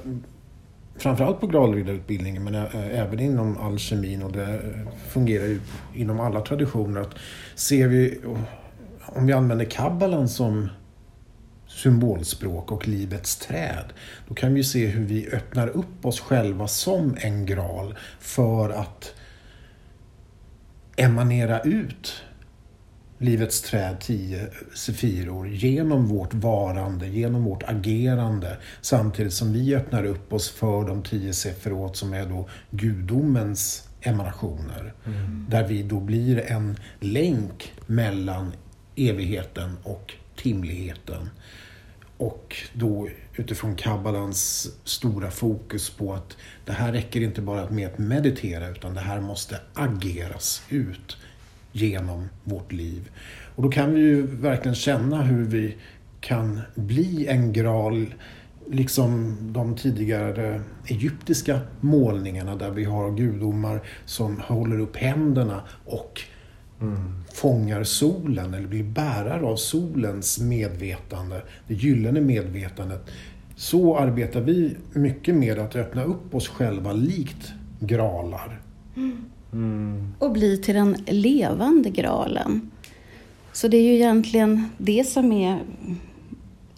framförallt 1.00 1.40
på 1.40 1.46
gradriddarutbildningen 1.46 2.44
men 2.44 2.54
eh, 2.54 3.00
även 3.00 3.20
inom 3.20 3.58
alkemin 3.58 4.22
och 4.22 4.32
det 4.32 4.42
eh, 4.42 4.92
fungerar 5.08 5.44
ju 5.44 5.60
inom 5.94 6.20
alla 6.20 6.40
traditioner. 6.40 7.00
Att 7.00 7.14
ser 7.54 7.88
vi, 7.88 8.20
eh, 8.24 8.38
om 8.98 9.26
vi 9.26 9.32
använder 9.32 9.64
kabbalan 9.64 10.28
som 10.28 10.68
symbolspråk 11.68 12.72
och 12.72 12.88
livets 12.88 13.36
träd, 13.36 13.84
då 14.28 14.34
kan 14.34 14.54
vi 14.54 14.64
se 14.64 14.86
hur 14.86 15.04
vi 15.04 15.28
öppnar 15.32 15.68
upp 15.68 16.04
oss 16.06 16.20
själva 16.20 16.68
som 16.68 17.16
en 17.20 17.46
gral 17.46 17.94
för 18.20 18.70
att 18.70 19.14
emanera 20.96 21.60
ut 21.60 22.22
livets 23.20 23.62
träd, 23.62 24.00
tio 24.00 24.46
sefiror, 24.74 25.48
genom 25.48 26.06
vårt 26.06 26.34
varande, 26.34 27.06
genom 27.06 27.44
vårt 27.44 27.62
agerande. 27.62 28.56
Samtidigt 28.80 29.32
som 29.32 29.52
vi 29.52 29.74
öppnar 29.74 30.04
upp 30.04 30.32
oss 30.32 30.50
för 30.50 30.86
de 30.86 31.02
tio 31.02 31.34
sefirot 31.34 31.96
som 31.96 32.12
är 32.12 32.26
då 32.26 32.48
gudomens 32.70 33.88
emanationer. 34.00 34.92
Där 35.48 35.68
vi 35.68 35.82
då 35.82 36.00
blir 36.00 36.38
en 36.38 36.76
länk 37.00 37.72
mellan 37.86 38.52
evigheten 38.96 39.76
och 39.82 40.14
timligheten. 40.36 41.30
Och 42.16 42.56
då 42.72 43.08
utifrån 43.36 43.76
kabbalans 43.76 44.68
stora 44.84 45.30
fokus 45.30 45.90
på 45.90 46.14
att 46.14 46.36
det 46.64 46.72
här 46.72 46.92
räcker 46.92 47.20
inte 47.20 47.40
bara 47.40 47.70
med 47.70 47.86
att 47.88 47.98
meditera 47.98 48.68
utan 48.68 48.94
det 48.94 49.00
här 49.00 49.20
måste 49.20 49.60
ageras 49.74 50.62
ut 50.68 51.16
genom 51.72 52.28
vårt 52.44 52.72
liv. 52.72 53.10
Och 53.56 53.62
då 53.62 53.68
kan 53.68 53.94
vi 53.94 54.00
ju 54.00 54.26
verkligen 54.26 54.74
känna 54.74 55.22
hur 55.22 55.44
vi 55.44 55.76
kan 56.20 56.60
bli 56.74 57.26
en 57.26 57.52
gral 57.52 58.14
liksom 58.70 59.36
de 59.40 59.76
tidigare 59.76 60.60
egyptiska 60.86 61.60
målningarna 61.80 62.56
där 62.56 62.70
vi 62.70 62.84
har 62.84 63.10
gudomar 63.10 63.80
som 64.04 64.40
håller 64.40 64.80
upp 64.80 64.96
händerna 64.96 65.62
och 65.84 66.20
fångar 67.32 67.84
solen 67.84 68.54
eller 68.54 68.68
blir 68.68 68.84
bärare 68.84 69.46
av 69.46 69.56
solens 69.56 70.40
medvetande, 70.40 71.42
det 71.68 71.74
gyllene 71.74 72.20
medvetandet. 72.20 73.10
Så 73.56 73.98
arbetar 73.98 74.40
vi 74.40 74.76
mycket 74.92 75.34
med 75.34 75.58
att 75.58 75.76
öppna 75.76 76.04
upp 76.04 76.34
oss 76.34 76.48
själva 76.48 76.92
likt 76.92 77.52
gralar. 77.80 78.60
Mm. 78.96 79.24
Mm. 79.52 80.14
Och 80.18 80.32
bli 80.32 80.56
till 80.56 80.74
den 80.74 80.96
levande 81.06 81.90
gralen. 81.90 82.70
Så 83.52 83.68
det 83.68 83.76
är 83.76 83.82
ju 83.82 83.94
egentligen 83.94 84.64
det 84.78 85.04
som 85.04 85.32
är 85.32 85.60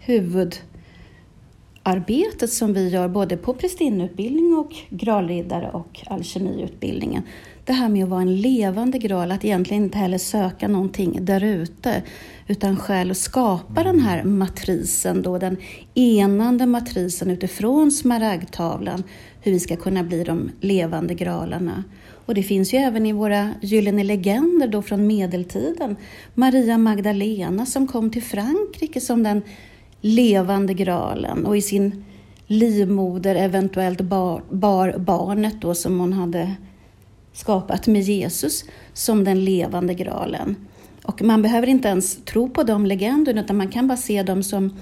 huvudarbetet 0.01 2.53
som 2.53 2.73
vi 2.73 2.89
gör 2.89 3.09
både 3.09 3.37
på 3.37 3.55
prästinneutbildning 3.55 4.55
och 4.55 4.75
gralriddare 4.91 5.70
och 5.70 6.01
alkemiutbildningen. 6.07 7.23
Det 7.64 7.73
här 7.73 7.89
med 7.89 8.05
att 8.05 8.11
vara 8.11 8.23
en 8.23 8.37
levande 8.37 8.99
gral, 8.99 9.33
att 9.33 9.45
egentligen 9.45 9.85
inte 9.85 9.99
heller 9.99 10.18
söka 10.18 10.68
någonting 10.68 11.25
där 11.25 11.45
ute 11.45 12.03
utan 12.47 12.77
själv 12.77 13.14
skapa 13.14 13.83
den 13.83 14.01
här 14.01 14.25
matrisen, 14.25 15.23
då, 15.23 15.39
den 15.39 15.57
enande 15.95 16.66
matrisen 16.66 17.31
utifrån 17.31 17.91
smaragdtavlan, 17.91 19.03
hur 19.41 19.53
vi 19.53 19.61
ska 19.61 19.77
kunna 19.77 20.03
bli 20.03 20.25
de 20.25 20.51
levande 20.61 21.14
gralarna. 21.14 21.85
Och 22.33 22.37
det 22.37 22.43
finns 22.43 22.74
ju 22.74 22.78
även 22.78 23.07
i 23.07 23.12
våra 23.12 23.51
gyllene 23.61 24.05
legender 24.05 24.68
då 24.68 24.83
från 24.83 25.07
medeltiden. 25.07 25.97
Maria 26.35 26.78
Magdalena 26.78 27.66
som 27.66 27.87
kom 27.87 28.11
till 28.11 28.22
Frankrike 28.22 29.01
som 29.01 29.22
den 29.22 29.43
levande 30.01 30.74
graalen 30.74 31.47
och 31.47 31.57
i 31.57 31.62
sin 31.62 32.05
livmoder 32.47 33.35
eventuellt 33.35 34.01
bar, 34.01 34.43
bar 34.51 34.95
barnet 34.99 35.61
då 35.61 35.74
som 35.74 36.01
hon 36.01 36.12
hade 36.12 36.55
skapat 37.33 37.87
med 37.87 38.03
Jesus 38.03 38.64
som 38.93 39.24
den 39.24 39.45
levande 39.45 39.95
graalen. 39.95 40.57
Och 41.03 41.22
man 41.22 41.43
behöver 41.43 41.66
inte 41.66 41.89
ens 41.89 42.24
tro 42.24 42.49
på 42.51 42.62
de 42.62 42.87
legenderna 42.87 43.41
utan 43.41 43.57
man 43.57 43.68
kan 43.68 43.89
bara 43.89 43.99
se 43.99 44.22
dem 44.22 44.43
som 44.43 44.76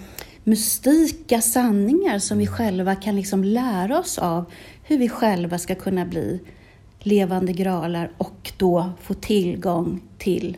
mystika 0.45 1.41
sanningar 1.41 2.19
som 2.19 2.39
vi 2.39 2.47
själva 2.47 2.95
kan 2.95 3.17
liksom 3.17 3.45
lära 3.45 3.99
oss 3.99 4.19
av 4.19 4.45
hur 4.83 4.99
vi 4.99 5.09
själva 5.09 5.59
ska 5.59 5.75
kunna 5.75 6.05
bli 6.05 6.41
levande 7.01 7.53
gralar 7.53 8.11
och 8.19 8.53
då 8.57 8.91
få 9.01 9.15
tillgång 9.15 10.01
till 10.19 10.57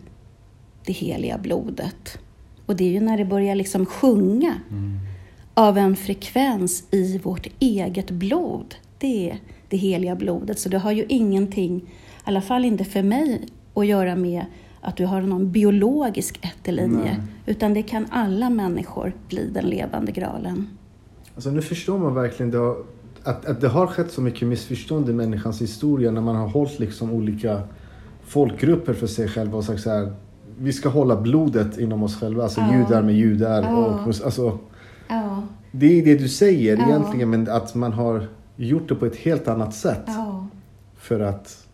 det 0.85 0.93
heliga 0.93 1.39
blodet. 1.39 2.19
Och 2.67 2.77
det 2.77 2.85
är 2.85 2.89
ju 2.89 3.01
när 3.01 3.19
det 3.19 3.25
börjar 3.25 3.55
liksom 3.55 3.87
sjunga 3.87 4.55
av 5.55 5.79
en 5.79 5.97
frekvens 5.97 6.85
i 6.91 7.19
vårt 7.19 7.47
eget 7.59 8.11
blod. 8.11 8.75
Det 8.99 9.31
är 9.31 9.39
det 9.69 9.77
heliga 9.77 10.17
blodet. 10.17 10.59
Så 10.59 10.69
det 10.69 10.79
har 10.79 10.93
ju 10.93 11.05
ingenting, 11.09 11.77
i 11.77 11.85
alla 12.25 12.41
fall 12.41 12.65
inte 12.65 12.85
för 12.85 13.03
mig, 13.03 13.49
att 13.75 13.87
göra 13.87 14.17
med 14.17 14.45
att 14.81 14.97
du 14.97 15.07
har 15.07 15.21
någon 15.21 15.53
biologisk 15.53 16.39
ättelinje. 16.45 17.17
Utan 17.47 17.75
det 17.75 17.83
kan 17.83 18.07
alla 18.11 18.51
människor 18.51 19.13
bli 19.29 19.51
den 19.55 19.65
levande 19.65 20.13
gralen. 20.13 20.69
Alltså 21.35 21.51
nu 21.51 21.63
förstår 21.63 21.99
man 21.99 22.15
verkligen 22.15 22.55
har, 22.55 22.77
att, 23.25 23.47
att 23.47 23.61
det 23.61 23.69
har 23.69 23.87
skett 23.87 24.13
så 24.13 24.21
mycket 24.21 24.49
missförstånd 24.49 25.09
i 25.09 25.13
människans 25.13 25.61
historia 25.63 26.11
när 26.11 26.21
man 26.21 26.37
har 26.37 26.49
hållit 26.49 26.79
liksom 26.79 27.11
olika 27.13 27.61
folkgrupper 28.25 28.93
för 28.93 29.07
sig 29.07 29.29
själva 29.29 29.59
och 29.59 29.65
sagt 29.65 29.81
så 29.81 29.91
här. 29.91 30.13
Vi 30.59 30.73
ska 30.73 30.89
hålla 30.89 31.21
blodet 31.21 31.79
inom 31.79 32.03
oss 32.03 32.21
själva, 32.21 32.43
alltså 32.43 32.61
Ja. 32.61 32.75
judar 32.77 33.03
med 33.03 33.15
judar. 33.15 33.63
Ja. 33.63 33.77
Och, 33.77 34.09
alltså, 34.25 34.59
Ja, 35.09 35.43
det 35.73 35.99
är 36.01 36.05
det 36.05 36.15
du 36.15 36.29
säger 36.29 36.77
Ja. 36.77 36.87
egentligen 36.89 37.31
men 37.31 37.49
att 37.51 37.75
man 37.75 37.93
har 37.93 38.27
gjort 38.57 38.89
det 38.89 38.95
på 38.95 39.07
ett 39.07 39.17
helt 39.17 39.49
annat 39.49 39.75
sätt. 39.75 40.07
För 40.97 41.21
att 41.21 41.67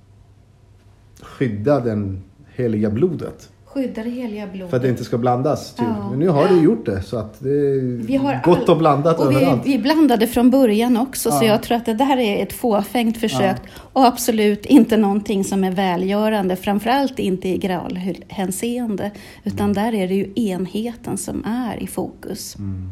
skydda 1.22 1.80
den 1.80 2.22
heliga 2.55 2.90
blodet. 2.90 3.51
Skydda 3.74 4.02
det 4.04 4.10
heliga 4.10 4.46
blodet. 4.46 4.70
För 4.70 4.76
att 4.76 4.82
det 4.82 4.88
inte 4.88 5.04
ska 5.04 5.18
blandas. 5.18 5.74
Typ. 5.74 5.86
Ja. 5.98 6.10
Men 6.10 6.18
nu 6.18 6.28
har 6.28 6.48
det 6.48 6.54
gjort 6.60 6.86
det 6.86 7.02
så 7.02 7.16
att 7.18 7.40
det 7.40 7.48
är 7.50 7.80
Vi 8.06 8.16
har 8.16 8.40
gott 8.44 8.58
all- 8.58 8.68
och 8.70 8.78
blandat 8.78 9.18
Och 9.20 9.30
vi, 9.30 9.36
överallt. 9.36 9.62
vi 9.66 9.78
blandade 9.78 10.26
från 10.26 10.50
början 10.50 10.96
också, 10.96 11.30
så 11.30 11.44
Ja. 11.44 11.48
jag 11.48 11.62
tror 11.62 11.76
att 11.76 11.86
det 11.86 11.94
där 11.94 12.16
är 12.18 12.42
ett 12.42 12.52
fåfängt 12.52 13.16
försök 13.18 13.56
och 13.74 14.04
absolut 14.06 14.66
inte 14.66 14.96
någonting 14.96 15.44
som 15.44 15.64
är 15.64 15.70
välgörande, 15.70 16.56
framförallt 16.56 17.18
inte 17.18 17.48
i 17.48 17.58
gralhänseende, 17.58 19.10
utan 19.44 19.70
Mm. 19.70 19.72
där 19.72 19.94
är 19.94 20.08
det 20.08 20.14
ju 20.14 20.32
enheten 20.34 21.18
som 21.18 21.44
är 21.44 21.82
i 21.82 21.86
fokus. 21.86 22.56
Mm. 22.58 22.90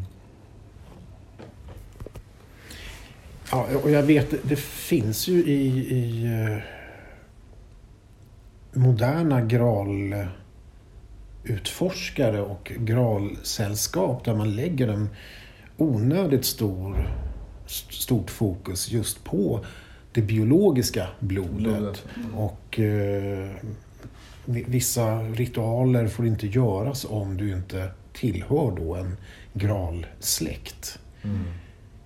Ja, 3.51 3.65
och 3.83 3.91
jag 3.91 4.03
vet, 4.03 4.33
det 4.49 4.59
finns 4.59 5.27
ju 5.27 5.33
i, 5.45 5.67
i 5.95 6.25
eh, 6.25 6.57
moderna 8.79 9.41
gralutforskare 11.47 12.41
och 12.41 12.71
gralsällskap 12.79 14.25
där 14.25 14.35
man 14.35 14.55
lägger 14.55 14.87
en 14.87 15.09
onödigt 15.77 16.45
stor, 16.45 17.09
stort 17.89 18.29
fokus 18.31 18.91
just 18.91 19.23
på 19.23 19.65
det 20.13 20.21
biologiska 20.21 21.07
blodet. 21.19 21.53
Blodet. 21.57 22.03
Och 22.35 22.79
eh, 22.79 23.49
vi- 24.45 24.65
vissa 24.67 25.21
ritualer 25.21 26.07
får 26.07 26.27
inte 26.27 26.47
göras 26.47 27.05
om 27.09 27.37
du 27.37 27.51
inte 27.51 27.89
tillhör 28.13 28.71
då 28.77 28.95
en 28.95 29.17
gralsläkt. 29.53 30.99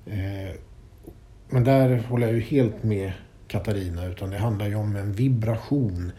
Eh, 0.06 0.56
men 1.50 1.64
där 1.64 1.98
håller 2.10 2.28
jag 2.28 2.36
ju 2.36 2.42
helt 2.42 2.84
med 2.84 3.12
Katarina, 3.48 4.06
utan 4.06 4.30
det 4.30 4.38
handlar 4.38 4.68
ju 4.68 4.76
om 4.76 4.96
en 4.96 5.14
vibration 5.14 6.12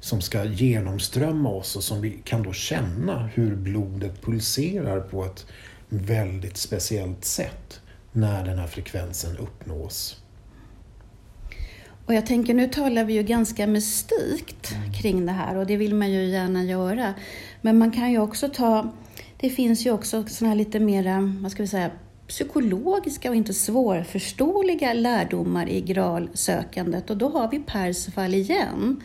som 0.00 0.20
ska 0.20 0.44
genomströmma 0.44 1.48
oss 1.48 1.76
och 1.76 1.84
som 1.84 2.00
vi 2.00 2.10
kan 2.24 2.42
då 2.42 2.52
känna 2.52 3.26
hur 3.26 3.56
blodet 3.56 4.22
pulserar 4.22 5.00
på 5.00 5.24
ett 5.24 5.46
väldigt 5.88 6.56
speciellt 6.56 7.24
sätt 7.24 7.80
när 8.12 8.44
den 8.44 8.58
här 8.58 8.66
frekvensen 8.66 9.36
uppnås. 9.36 10.16
Och 12.06 12.14
jag 12.14 12.26
tänker, 12.26 12.54
nu 12.54 12.68
talar 12.68 13.04
vi 13.04 13.12
ju 13.12 13.22
ganska 13.22 13.66
mystikt 13.66 14.74
kring 15.00 15.26
det 15.26 15.32
här 15.32 15.56
och 15.56 15.66
det 15.66 15.76
vill 15.76 15.94
man 15.94 16.10
ju 16.10 16.24
gärna 16.24 16.64
göra. 16.64 17.14
Men 17.60 17.78
man 17.78 17.90
kan 17.90 18.10
ju 18.10 18.18
också 18.18 18.48
ta, 18.48 18.92
det 19.40 19.50
finns 19.50 19.86
ju 19.86 19.90
också 19.90 20.24
sådana 20.26 20.50
här 20.50 20.58
lite 20.58 20.80
mera, 20.80 21.34
vad 21.42 21.52
ska 21.52 21.62
vi 21.62 21.68
säga, 21.68 21.90
psykologiska 22.28 23.30
och 23.30 23.36
inte 23.36 23.54
svårförståeliga 23.54 24.92
lärdomar 24.92 25.68
i 25.68 25.80
gralsökandet 25.80 27.10
och 27.10 27.16
då 27.16 27.28
har 27.28 27.50
vi 27.50 27.58
Persefal 27.58 28.34
igen. 28.34 29.02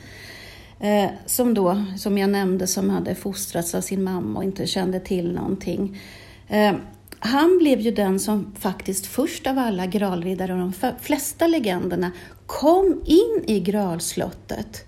Eh, 0.80 1.10
som 1.26 1.54
då, 1.54 1.84
som 1.98 2.18
jag 2.18 2.30
nämnde, 2.30 2.68
som 2.68 2.90
hade 2.90 3.16
fostrats 3.16 3.76
av 3.76 3.82
sin 3.82 4.04
mamma 4.04 4.40
och 4.40 4.44
inte 4.44 4.68
kände 4.68 5.00
till 5.00 5.34
någonting. 5.34 6.02
Eh, 6.48 6.74
han 7.20 7.58
blev 7.58 7.80
ju 7.80 7.92
den 7.92 8.20
som 8.20 8.52
faktiskt 8.60 9.06
först 9.06 9.48
av 9.48 9.58
alla 9.58 9.86
gralriddare 9.86 10.54
och 10.54 10.60
de 10.60 10.74
flesta 11.02 11.48
legenderna 11.48 12.12
kom 12.46 13.02
in 13.06 13.44
i 13.48 13.60
gralslottet. 13.60 14.86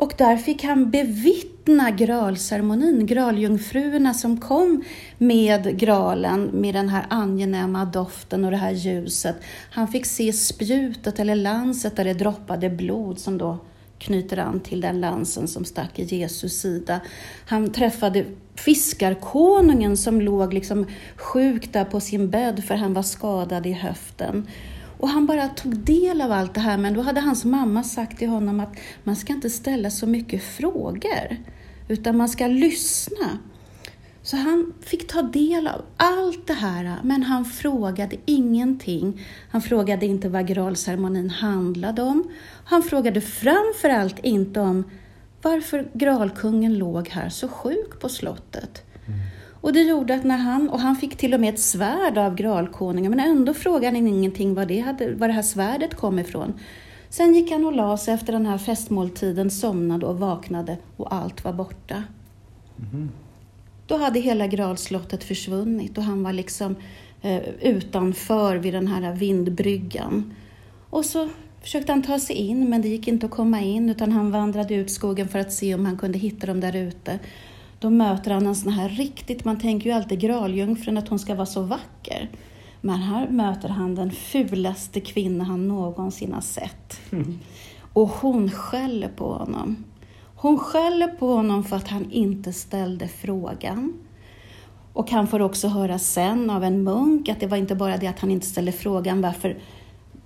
Och 0.00 0.12
där 0.18 0.36
fick 0.36 0.64
han 0.64 0.90
bevittna 0.90 1.90
gralceremonin, 1.90 3.06
graljungfruerna 3.06 4.14
som 4.14 4.40
kom 4.40 4.84
med 5.18 5.78
gralen 5.78 6.42
med 6.42 6.74
den 6.74 6.88
här 6.88 7.06
angenäma 7.10 7.84
doften 7.84 8.44
och 8.44 8.50
det 8.50 8.56
här 8.56 8.70
ljuset. 8.70 9.36
Han 9.70 9.88
fick 9.88 10.06
se 10.06 10.32
spjutet 10.32 11.18
eller 11.18 11.34
lanset 11.34 11.96
där 11.96 12.04
det 12.04 12.14
droppade 12.14 12.70
blod 12.70 13.18
som 13.18 13.38
då 13.38 13.58
knyter 14.00 14.36
an 14.36 14.60
till 14.60 14.80
den 14.80 15.00
lansen 15.00 15.48
som 15.48 15.64
stack 15.64 15.98
i 15.98 16.04
Jesus 16.04 16.60
sida. 16.60 17.00
Han 17.46 17.72
träffade 17.72 18.24
fiskarkonungen 18.54 19.96
som 19.96 20.20
låg 20.20 20.54
liksom 20.54 20.86
sjuk 21.16 21.72
där 21.72 21.84
på 21.84 22.00
sin 22.00 22.30
bädd 22.30 22.64
för 22.64 22.74
han 22.74 22.94
var 22.94 23.02
skadad 23.02 23.66
i 23.66 23.72
höften. 23.72 24.46
Och 24.98 25.08
han 25.08 25.26
bara 25.26 25.48
tog 25.48 25.78
del 25.78 26.20
av 26.20 26.32
allt 26.32 26.54
det 26.54 26.60
här, 26.60 26.78
men 26.78 26.94
då 26.94 27.00
hade 27.00 27.20
hans 27.20 27.44
mamma 27.44 27.82
sagt 27.82 28.18
till 28.18 28.28
honom 28.28 28.60
att 28.60 28.76
man 29.04 29.16
ska 29.16 29.32
inte 29.32 29.50
ställa 29.50 29.90
så 29.90 30.06
mycket 30.06 30.42
frågor, 30.42 31.36
utan 31.88 32.16
man 32.16 32.28
ska 32.28 32.46
lyssna. 32.46 33.38
Så 34.22 34.36
han 34.36 34.72
fick 34.80 35.08
ta 35.08 35.22
del 35.22 35.66
av 35.66 35.82
allt 35.96 36.46
det 36.46 36.54
här, 36.54 36.96
men 37.02 37.22
han 37.22 37.44
frågade 37.44 38.16
ingenting. 38.24 39.26
Han 39.50 39.62
frågade 39.62 40.06
inte 40.06 40.28
vad 40.28 40.46
gralceremonin 40.46 41.30
handlade 41.30 42.02
om. 42.02 42.24
Han 42.64 42.82
frågade 42.82 43.20
framför 43.20 43.88
allt 43.88 44.18
inte 44.18 44.60
om 44.60 44.84
varför 45.42 45.90
gralkungen 45.92 46.78
låg 46.78 47.08
här 47.08 47.28
så 47.28 47.48
sjuk 47.48 48.00
på 48.00 48.08
slottet. 48.08 48.82
Mm. 49.06 49.20
Och 49.60 49.72
det 49.72 49.82
gjorde 49.82 50.14
att 50.14 50.24
när 50.24 50.36
han, 50.36 50.68
och 50.68 50.80
han 50.80 50.96
fick 50.96 51.16
till 51.16 51.34
och 51.34 51.40
med 51.40 51.54
ett 51.54 51.60
svärd 51.60 52.18
av 52.18 52.34
gralkonungen, 52.34 53.10
men 53.10 53.20
ändå 53.20 53.54
frågade 53.54 53.96
han 53.96 54.06
ingenting 54.06 54.54
var 54.54 54.66
det, 54.66 54.80
hade, 54.80 55.14
var 55.14 55.28
det 55.28 55.34
här 55.34 55.42
svärdet 55.42 55.94
kom 55.94 56.18
ifrån. 56.18 56.54
Sen 57.08 57.34
gick 57.34 57.50
han 57.50 57.66
och 57.66 57.72
la 57.72 57.96
sig 57.96 58.14
efter 58.14 58.32
den 58.32 58.46
här 58.46 58.58
festmåltiden, 58.58 59.50
somnade 59.50 60.06
och 60.06 60.18
vaknade 60.18 60.76
och 60.96 61.14
allt 61.14 61.44
var 61.44 61.52
borta. 61.52 62.02
Mm. 62.92 63.08
Då 63.90 63.96
hade 63.96 64.20
hela 64.20 64.46
gralslottet 64.46 65.24
försvunnit 65.24 65.98
och 65.98 66.04
han 66.04 66.22
var 66.22 66.32
liksom 66.32 66.76
eh, 67.22 67.38
utanför 67.60 68.56
vid 68.56 68.74
den 68.74 68.86
här 68.86 69.14
vindbryggan. 69.14 70.34
Och 70.90 71.04
så 71.04 71.28
försökte 71.62 71.92
han 71.92 72.02
ta 72.02 72.18
sig 72.18 72.36
in, 72.36 72.70
men 72.70 72.82
det 72.82 72.88
gick 72.88 73.08
inte 73.08 73.26
att 73.26 73.32
komma 73.32 73.60
in 73.60 73.90
utan 73.90 74.12
han 74.12 74.30
vandrade 74.30 74.74
ut 74.74 74.90
skogen 74.90 75.28
för 75.28 75.38
att 75.38 75.52
se 75.52 75.74
om 75.74 75.86
han 75.86 75.98
kunde 75.98 76.18
hitta 76.18 76.46
dem 76.46 76.60
där 76.60 76.76
ute. 76.76 77.18
Då 77.78 77.90
möter 77.90 78.30
han 78.30 78.46
en 78.46 78.56
sån 78.56 78.72
här 78.72 78.88
riktigt, 78.88 79.44
man 79.44 79.60
tänker 79.60 79.90
ju 79.90 79.96
alltid 79.96 80.20
graljungfrun 80.20 80.98
att 80.98 81.08
hon 81.08 81.18
ska 81.18 81.34
vara 81.34 81.46
så 81.46 81.62
vacker. 81.62 82.30
Men 82.80 82.98
här 82.98 83.28
möter 83.28 83.68
han 83.68 83.94
den 83.94 84.10
fulaste 84.10 85.00
kvinna 85.00 85.44
han 85.44 85.68
någonsin 85.68 86.32
har 86.32 86.40
sett. 86.40 87.12
Mm. 87.12 87.38
Och 87.92 88.08
hon 88.08 88.50
skäller 88.50 89.08
på 89.08 89.32
honom. 89.32 89.84
Hon 90.42 90.58
skäller 90.58 91.08
på 91.08 91.34
honom 91.34 91.64
för 91.64 91.76
att 91.76 91.88
han 91.88 92.10
inte 92.10 92.52
ställde 92.52 93.08
frågan. 93.08 93.98
Och 94.92 95.10
han 95.10 95.26
får 95.26 95.42
också 95.42 95.68
höra 95.68 95.98
sen 95.98 96.50
av 96.50 96.64
en 96.64 96.82
munk 96.82 97.28
att 97.28 97.40
det 97.40 97.46
var 97.46 97.56
inte 97.56 97.74
bara 97.74 97.96
det 97.96 98.06
att 98.06 98.18
han 98.18 98.30
inte 98.30 98.46
ställde 98.46 98.72
frågan 98.72 99.22
varför 99.22 99.58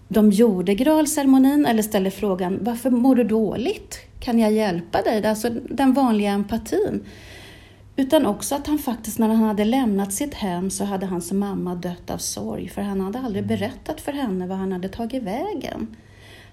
de 0.09 0.31
gjorde 0.31 0.75
gralceremonin 0.75 1.67
eller 1.67 1.83
ställde 1.83 2.11
frågan 2.11 2.59
varför 2.61 2.91
mår 2.91 3.15
du 3.15 3.25
dåligt? 3.25 3.99
Kan 4.21 4.39
jag 4.39 4.53
hjälpa 4.53 5.03
dig? 5.03 5.27
Alltså 5.27 5.51
den 5.51 5.93
vanliga 5.93 6.31
empatin. 6.31 7.05
Utan 7.97 8.27
också 8.27 8.55
att 8.55 8.67
han 8.67 8.79
faktiskt 8.79 9.19
när 9.19 9.29
han 9.29 9.43
hade 9.43 9.65
lämnat 9.65 10.13
sitt 10.13 10.35
hem 10.35 10.71
så 10.71 10.85
hade 10.85 11.07
hans 11.07 11.33
mamma 11.33 11.75
dött 11.75 12.11
av 12.11 12.19
sorg 12.19 12.69
för 12.69 12.83
han 12.83 13.01
hade 13.01 13.19
aldrig 13.19 13.47
berättat 13.47 14.01
för 14.01 14.13
henne 14.13 14.47
vad 14.47 14.59
han 14.59 14.73
hade 14.73 14.89
tagit 14.89 15.23
vägen. 15.23 15.97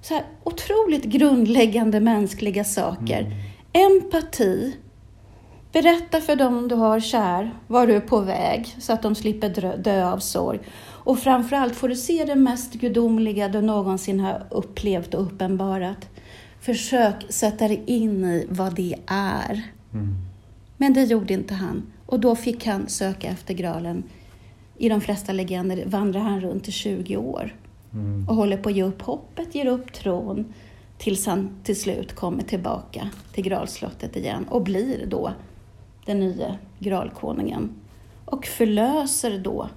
Så 0.02 0.14
här 0.14 0.24
otroligt 0.44 1.04
grundläggande 1.04 2.00
mänskliga 2.00 2.64
saker. 2.64 3.22
Mm. 3.22 3.51
Empati. 3.74 4.78
Berätta 5.72 6.22
för 6.22 6.36
dem 6.36 6.68
du 6.68 6.76
har 6.76 7.00
kär 7.00 7.54
var 7.68 7.88
du 7.88 7.96
är 7.96 8.02
på 8.02 8.20
väg 8.20 8.76
så 8.80 8.94
att 8.94 9.02
de 9.02 9.16
slipper 9.16 9.78
dö 9.78 10.12
av 10.12 10.20
sorg. 10.20 10.60
Och 11.04 11.20
framförallt 11.20 11.76
får 11.76 11.90
du 11.90 11.96
se 11.96 12.26
det 12.26 12.36
mest 12.36 12.74
gudomliga 12.74 13.50
du 13.50 13.62
någonsin 13.62 14.20
har 14.20 14.48
upplevt 14.50 15.14
och 15.14 15.22
uppenbarat. 15.22 16.10
Försök 16.60 17.26
sätta 17.30 17.68
dig 17.68 17.84
in 17.86 18.26
i 18.26 18.48
vad 18.50 18.76
det 18.76 18.96
är. 19.08 19.62
Mm. 19.94 20.16
Men 20.78 20.94
det 20.94 21.04
gjorde 21.04 21.34
inte 21.34 21.54
han. 21.54 21.84
Och 22.06 22.20
då 22.20 22.36
fick 22.36 22.66
han 22.66 22.90
söka 22.90 23.28
efter 23.28 23.54
graalen. 23.54 24.04
I 24.78 24.90
de 24.90 25.02
flesta 25.02 25.32
legender 25.32 25.84
vandrar 25.86 26.22
han 26.22 26.42
runt 26.42 26.68
i 26.68 26.72
20 26.72 27.18
år. 27.18 27.56
Mm. 27.94 28.30
Och 28.30 28.36
håller 28.36 28.58
på 28.58 28.70
att 28.70 28.76
ge 28.76 28.84
upp 28.84 29.02
hoppet, 29.02 29.56
ger 29.56 29.66
upp 29.66 29.94
tron. 29.94 30.54
Tills 31.02 31.26
han 31.26 31.50
till 31.64 31.82
slut 31.82 32.16
kommer 32.16 32.44
tillbaka 32.44 33.10
till 33.34 33.44
gralslottet 33.44 34.16
igen 34.16 34.46
och 34.50 34.62
blir 34.62 35.06
då 35.06 35.34
den 36.06 36.20
nya 36.20 36.58
gralkonungen. 36.80 37.70
Och 38.26 38.46
förlöser 38.46 39.40
då 39.40 39.70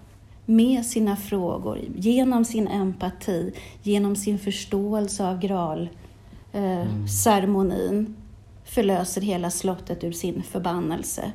med 0.47 0.87
sina 0.87 1.17
frågor, 1.17 1.81
genom 1.97 2.45
sin 2.45 2.69
empati, 2.69 3.53
genom 3.83 4.17
sin 4.17 4.39
förståelse 4.39 5.29
av 5.29 5.41
gralceremonin, 5.41 7.83
eh, 7.83 7.91
mm. 7.91 8.17
förlöser 8.65 9.21
hela 9.21 9.51
slottet 9.51 10.05
ur 10.05 10.13
sin 10.13 10.43
förbannelse 10.43 11.33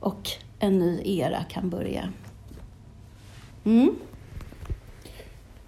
och 0.00 0.28
en 0.58 0.78
ny 0.78 1.00
era 1.04 1.44
kan 1.44 1.70
börja. 1.70 2.08
Mm. 3.64 3.94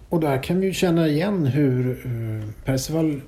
Och 0.09 0.19
där 0.19 0.43
kan 0.43 0.59
vi 0.59 0.73
känna 0.73 1.07
igen 1.07 1.45
hur 1.45 2.05
eh, 2.05 2.49
Percival 2.65 3.21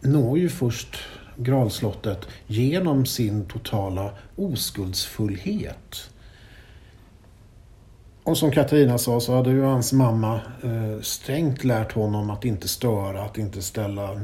når 0.00 0.38
ju 0.38 0.48
först 0.48 0.98
Gralslottet 1.36 2.28
genom 2.46 3.06
sin 3.06 3.44
totala 3.44 4.10
oskuldsfullhet. 4.36 6.10
Och 8.28 8.38
som 8.38 8.50
Katarina 8.50 8.98
sa 8.98 9.20
så 9.20 9.36
hade 9.36 9.50
ju 9.50 9.62
hans 9.62 9.92
mamma 9.92 10.40
eh, 10.62 11.00
strängt 11.02 11.64
lärt 11.64 11.92
honom 11.92 12.30
att 12.30 12.44
inte 12.44 12.68
störa, 12.68 13.22
att 13.22 13.38
inte 13.38 13.62
ställa 13.62 14.12
eh, 14.12 14.18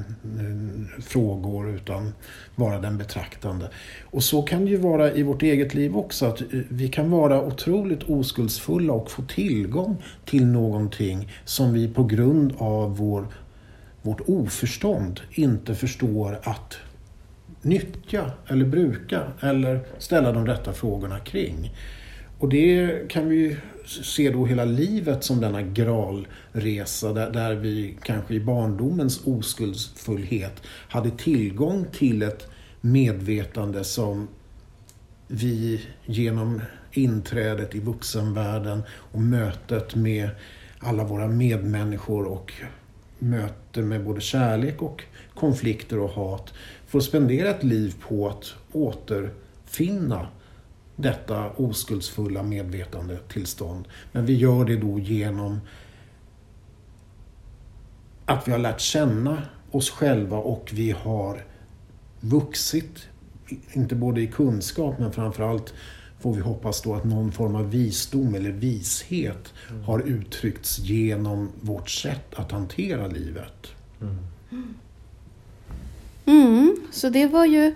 frågor 1.03 1.71
utan 1.71 2.13
vara 2.55 2.79
den 2.79 2.99
betraktande. 2.99 3.71
Och 4.05 4.23
så 4.23 4.43
kan 4.43 4.65
det 4.65 4.71
ju 4.71 4.77
vara 4.77 5.13
i 5.13 5.23
vårt 5.23 5.43
eget 5.43 5.75
liv 5.75 5.97
också, 5.97 6.27
att 6.27 6.41
eh, 6.41 6.47
vi 6.69 6.89
kan 6.89 7.11
vara 7.11 7.43
otroligt 7.43 8.03
oskuldsfulla 8.03 8.93
och 8.93 9.11
få 9.11 9.23
tillgång 9.23 9.97
till 10.25 10.47
någonting 10.47 11.33
som 11.45 11.73
vi 11.73 11.89
på 11.89 12.05
grund 12.05 12.55
av 12.59 12.97
vår, 12.97 13.27
vårt 14.05 14.21
oförstånd 14.27 15.21
inte 15.31 15.75
förstår 15.75 16.39
att 16.43 16.77
nyttja 17.63 18.31
eller 18.47 18.65
bruka 18.65 19.23
eller 19.41 19.81
ställa 19.99 20.33
de 20.33 20.47
rätta 20.47 20.73
frågorna 20.73 21.19
kring. 21.19 21.73
Och 22.39 22.49
det 22.49 23.11
kan 23.11 23.29
vi 23.29 23.57
se 23.87 24.31
då 24.31 24.47
hela 24.47 24.65
livet 24.65 25.25
som 25.25 25.41
denna 25.41 25.63
gralresa 25.63 27.13
där, 27.13 27.31
där 27.31 27.55
vi 27.55 27.99
kanske 28.03 28.35
i 28.35 28.41
barndomens 28.41 29.27
oskuldsfullhet 29.27 30.63
hade 30.67 31.11
tillgång 31.11 31.87
till 31.93 32.23
ett 32.23 32.49
medvetande 32.81 33.85
som 33.85 34.29
vi 35.29 35.87
genom 36.05 36.61
inträdet 36.93 37.75
i 37.75 37.81
vuxenvärlden 37.81 38.83
och 38.91 39.21
mötet 39.21 39.95
med 39.95 40.31
alla 40.79 41.05
våra 41.05 41.29
medmänniskor 41.29 42.25
och 42.25 42.53
möte 43.75 43.89
med 43.89 44.05
både 44.05 44.21
kärlek 44.21 44.83
och 44.83 45.05
konflikter 45.35 45.99
och 45.99 46.11
hat 46.11 46.55
får 46.87 47.01
spendera 47.01 47.51
ett 47.51 47.63
liv 47.63 47.95
på 48.09 48.29
att 48.29 48.55
återfinna 48.73 50.29
detta 50.97 51.51
oskuldsfulla 51.51 52.43
medvetande 52.43 53.19
tillstånd. 53.29 53.89
Men 54.13 54.27
vi 54.27 54.35
gör 54.37 54.65
det 54.65 54.77
då 54.77 54.99
genom 54.99 55.61
att 58.27 58.49
vi 58.49 58.53
har 58.53 58.59
lärt 58.59 58.81
känna 58.81 59.43
oss 59.71 59.91
själva 59.91 60.37
och 60.37 60.71
vi 60.73 60.91
har 60.91 61.45
vuxit, 62.21 63.09
inte 63.73 63.95
både 63.95 64.21
i 64.21 64.27
kunskap 64.27 64.99
men 64.99 65.13
framförallt 65.13 65.75
får 66.25 66.35
vi 66.35 66.41
hoppas 66.41 66.83
då 66.83 66.95
att 66.95 67.05
någon 67.05 67.33
form 67.33 67.55
av 67.55 67.71
visdom 67.71 68.35
eller 68.35 68.51
vishet 68.51 69.53
mm. 69.71 69.85
har 69.85 70.01
uttryckts 70.01 70.79
genom 70.79 71.49
vårt 71.61 71.91
sätt 71.91 72.35
att 72.35 72.53
hantera 72.53 73.07
livet. 73.07 73.67
Mm. 74.01 74.75
Mm, 76.27 76.77
så 76.93 77.09
det 77.09 77.27
var 77.27 77.45
ju 77.45 77.75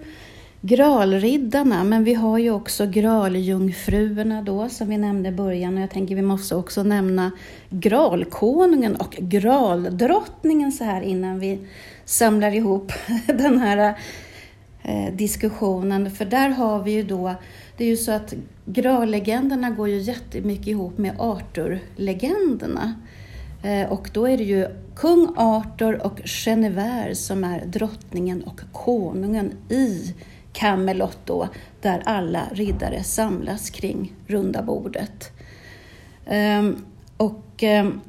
Gralriddarna, 0.60 1.84
men 1.84 2.04
vi 2.04 2.14
har 2.14 2.38
ju 2.38 2.50
också 2.50 2.86
graljungfruerna 2.86 4.42
då 4.42 4.68
som 4.68 4.88
vi 4.88 4.98
nämnde 4.98 5.28
i 5.28 5.32
början 5.32 5.76
och 5.76 5.82
jag 5.82 5.90
tänker 5.90 6.16
vi 6.16 6.22
måste 6.22 6.54
också 6.54 6.82
nämna 6.82 7.30
gralkonungen 7.70 8.96
och 8.96 9.16
graldrottningen 9.18 10.72
så 10.72 10.84
här 10.84 11.02
innan 11.02 11.38
vi 11.38 11.58
samlar 12.04 12.54
ihop 12.54 12.92
den 13.26 13.58
här 13.58 13.94
eh, 14.82 15.14
diskussionen. 15.14 16.10
För 16.10 16.24
där 16.24 16.48
har 16.48 16.82
vi 16.82 16.90
ju 16.90 17.02
då, 17.02 17.34
det 17.78 17.84
är 17.84 17.88
ju 17.88 17.96
så 17.96 18.12
att 18.12 18.34
Graallegenderna 18.66 19.70
går 19.70 19.88
ju 19.88 19.98
jättemycket 19.98 20.66
ihop 20.66 20.98
med 20.98 21.14
Arthur-legenderna. 21.18 22.94
Eh, 23.62 23.92
och 23.92 24.10
då 24.12 24.28
är 24.28 24.38
det 24.38 24.44
ju 24.44 24.66
kung 24.96 25.34
Arthur 25.36 26.06
och 26.06 26.20
genever 26.24 27.14
som 27.14 27.44
är 27.44 27.64
drottningen 27.66 28.42
och 28.42 28.60
konungen 28.72 29.52
i 29.68 30.14
Camelot 30.52 31.18
då, 31.24 31.48
där 31.80 32.02
alla 32.04 32.42
riddare 32.52 33.02
samlas 33.04 33.70
kring 33.70 34.12
runda 34.26 34.62
bordet. 34.62 35.32
Ehm, 36.26 36.84
och 37.16 37.62
ehm, 37.62 38.00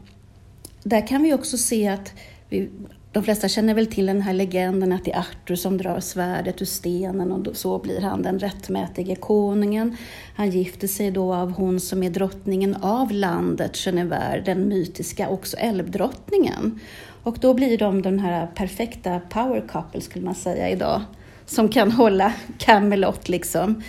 där 0.83 1.07
kan 1.07 1.23
vi 1.23 1.33
också 1.33 1.57
se 1.57 1.87
att 1.87 2.13
vi, 2.49 2.69
de 3.11 3.23
flesta 3.23 3.47
känner 3.47 3.73
väl 3.73 3.87
till 3.87 4.05
den 4.05 4.21
här 4.21 4.33
legenden 4.33 4.91
att 4.91 5.05
det 5.05 5.11
är 5.11 5.19
Arthur 5.19 5.55
som 5.55 5.77
drar 5.77 5.99
svärdet 5.99 6.61
ur 6.61 6.65
stenen 6.65 7.31
och 7.31 7.57
så 7.57 7.79
blir 7.79 8.01
han 8.01 8.21
den 8.21 8.39
rättmätige 8.39 9.15
konungen. 9.15 9.97
Han 10.35 10.49
gifter 10.49 10.87
sig 10.87 11.11
då 11.11 11.33
av 11.33 11.51
hon 11.51 11.79
som 11.79 12.03
är 12.03 12.09
drottningen 12.09 12.75
av 12.75 13.11
landet, 13.11 13.77
Genevieve, 13.77 14.41
den 14.45 14.67
mytiska 14.67 15.29
också 15.29 15.57
älvdrottningen. 15.57 16.79
Och 17.23 17.37
då 17.41 17.53
blir 17.53 17.77
de 17.77 18.01
den 18.01 18.19
här 18.19 18.47
perfekta 18.47 19.19
power 19.19 19.67
couple 19.67 20.01
skulle 20.01 20.25
man 20.25 20.35
säga 20.35 20.69
idag, 20.69 21.01
som 21.45 21.69
kan 21.69 21.91
hålla 21.91 22.33
Camelot 22.57 23.29
liksom. 23.29 23.83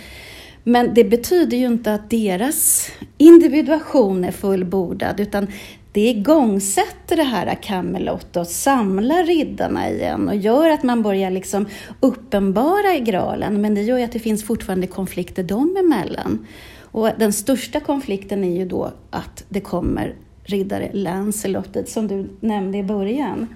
Men 0.63 0.93
det 0.93 1.03
betyder 1.03 1.57
ju 1.57 1.65
inte 1.65 1.93
att 1.93 2.09
deras 2.09 2.89
individuation 3.17 4.23
är 4.23 4.31
fullbordad, 4.31 5.19
utan 5.19 5.47
det 5.91 6.09
igångsätter 6.09 7.15
det 7.15 7.23
här 7.23 7.55
Camelot 7.55 8.37
och 8.37 8.47
samlar 8.47 9.23
riddarna 9.23 9.89
igen 9.89 10.29
och 10.29 10.35
gör 10.35 10.69
att 10.69 10.83
man 10.83 11.01
börjar 11.01 11.31
liksom 11.31 11.65
uppenbara 11.99 12.95
i 12.95 12.99
graalen, 12.99 13.61
men 13.61 13.75
det 13.75 13.81
gör 13.81 13.97
ju 13.97 14.03
att 14.03 14.11
det 14.11 14.19
finns 14.19 14.43
fortfarande 14.43 14.87
konflikter 14.87 15.43
dem 15.43 15.77
emellan. 15.79 16.47
Och 16.81 17.09
den 17.17 17.33
största 17.33 17.79
konflikten 17.79 18.43
är 18.43 18.57
ju 18.57 18.65
då 18.65 18.91
att 19.09 19.43
det 19.49 19.61
kommer 19.61 20.15
riddare 20.43 20.89
Lancelot, 20.93 21.77
som 21.85 22.07
du 22.07 22.29
nämnde 22.39 22.77
i 22.77 22.83
början. 22.83 23.47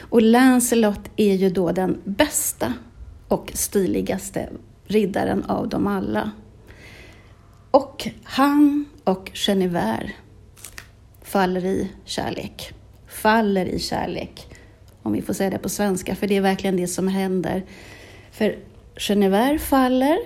Och 0.00 0.22
Lancelot 0.22 1.10
är 1.16 1.34
ju 1.34 1.50
då 1.50 1.72
den 1.72 1.98
bästa 2.04 2.74
och 3.28 3.50
stiligaste 3.54 4.48
riddaren 4.84 5.44
av 5.44 5.68
dem 5.68 5.86
alla. 5.86 6.30
Och 7.70 8.08
han 8.22 8.84
och 9.04 9.30
Genevere 9.34 10.12
faller 11.28 11.64
i 11.64 11.90
kärlek. 12.04 12.72
Faller 13.06 13.66
i 13.66 13.78
kärlek, 13.78 14.46
om 15.02 15.12
vi 15.12 15.22
får 15.22 15.32
säga 15.32 15.50
det 15.50 15.58
på 15.58 15.68
svenska, 15.68 16.14
för 16.16 16.26
det 16.26 16.36
är 16.36 16.40
verkligen 16.40 16.76
det 16.76 16.86
som 16.86 17.08
händer. 17.08 17.62
För 18.30 18.58
Genevieve 18.96 19.58
faller, 19.58 20.18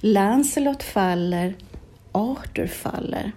Lancelot 0.00 0.82
faller, 0.82 1.54
Arthur 2.12 2.66
faller. 2.66 3.32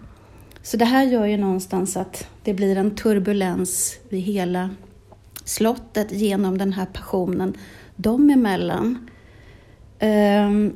Så 0.62 0.78
det 0.78 0.86
här 0.86 1.04
gör 1.04 1.26
ju 1.26 1.38
någonstans 1.38 1.98
att 1.98 2.28
det 2.44 2.54
blir 2.54 2.78
en 2.78 2.96
turbulens 2.96 4.00
vid 4.10 4.22
hela 4.22 4.70
slottet 5.44 6.12
genom 6.12 6.58
den 6.58 6.74
här 6.74 6.86
passionen 6.86 7.58
dem 7.96 8.30
emellan. 8.30 9.10
Um, 10.00 10.74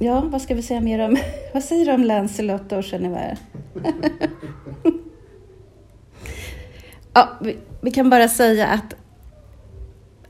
ja, 0.00 0.20
vad 0.20 0.42
ska 0.42 0.54
vi 0.54 0.62
säga 0.62 0.80
mer 0.80 0.98
om? 0.98 1.16
vad 1.54 1.64
säger 1.64 1.86
du 1.86 1.92
om 1.92 2.04
Lancelot 2.04 2.72
och 2.72 2.84
Genevieve? 2.84 3.36
ja, 7.18 7.28
vi, 7.40 7.56
vi, 7.80 7.90
kan 7.90 8.10
bara 8.10 8.28
säga 8.28 8.66
att 8.66 8.94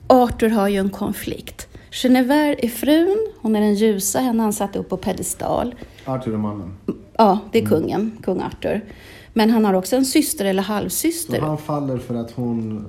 Arthur 0.07 0.49
har 0.49 0.69
ju 0.69 0.79
en 0.79 0.91
konflikt. 0.91 1.69
Genevieve 1.91 2.57
är 2.59 2.69
frun, 2.69 3.29
hon 3.41 3.57
är 3.57 3.61
den 3.61 3.75
ljusa, 3.75 4.21
henne 4.21 4.43
han 4.43 4.53
satt 4.53 4.77
upp 4.77 4.89
på 4.89 4.97
pedestal. 4.97 5.75
Arthur 6.05 6.35
är 6.35 6.39
mannen? 6.39 6.77
Ja, 7.17 7.39
det 7.53 7.59
är 7.59 7.63
mm. 7.63 7.71
kungen, 7.71 8.19
kung 8.23 8.43
Arthur. 8.43 8.85
Men 9.33 9.51
han 9.51 9.65
har 9.65 9.75
också 9.75 9.97
en 9.97 10.05
syster 10.05 10.45
eller 10.45 10.63
halvsyster. 10.63 11.39
Så 11.39 11.45
han 11.45 11.59
faller 11.59 11.99
för 11.99 12.15
att 12.15 12.31
hon 12.31 12.87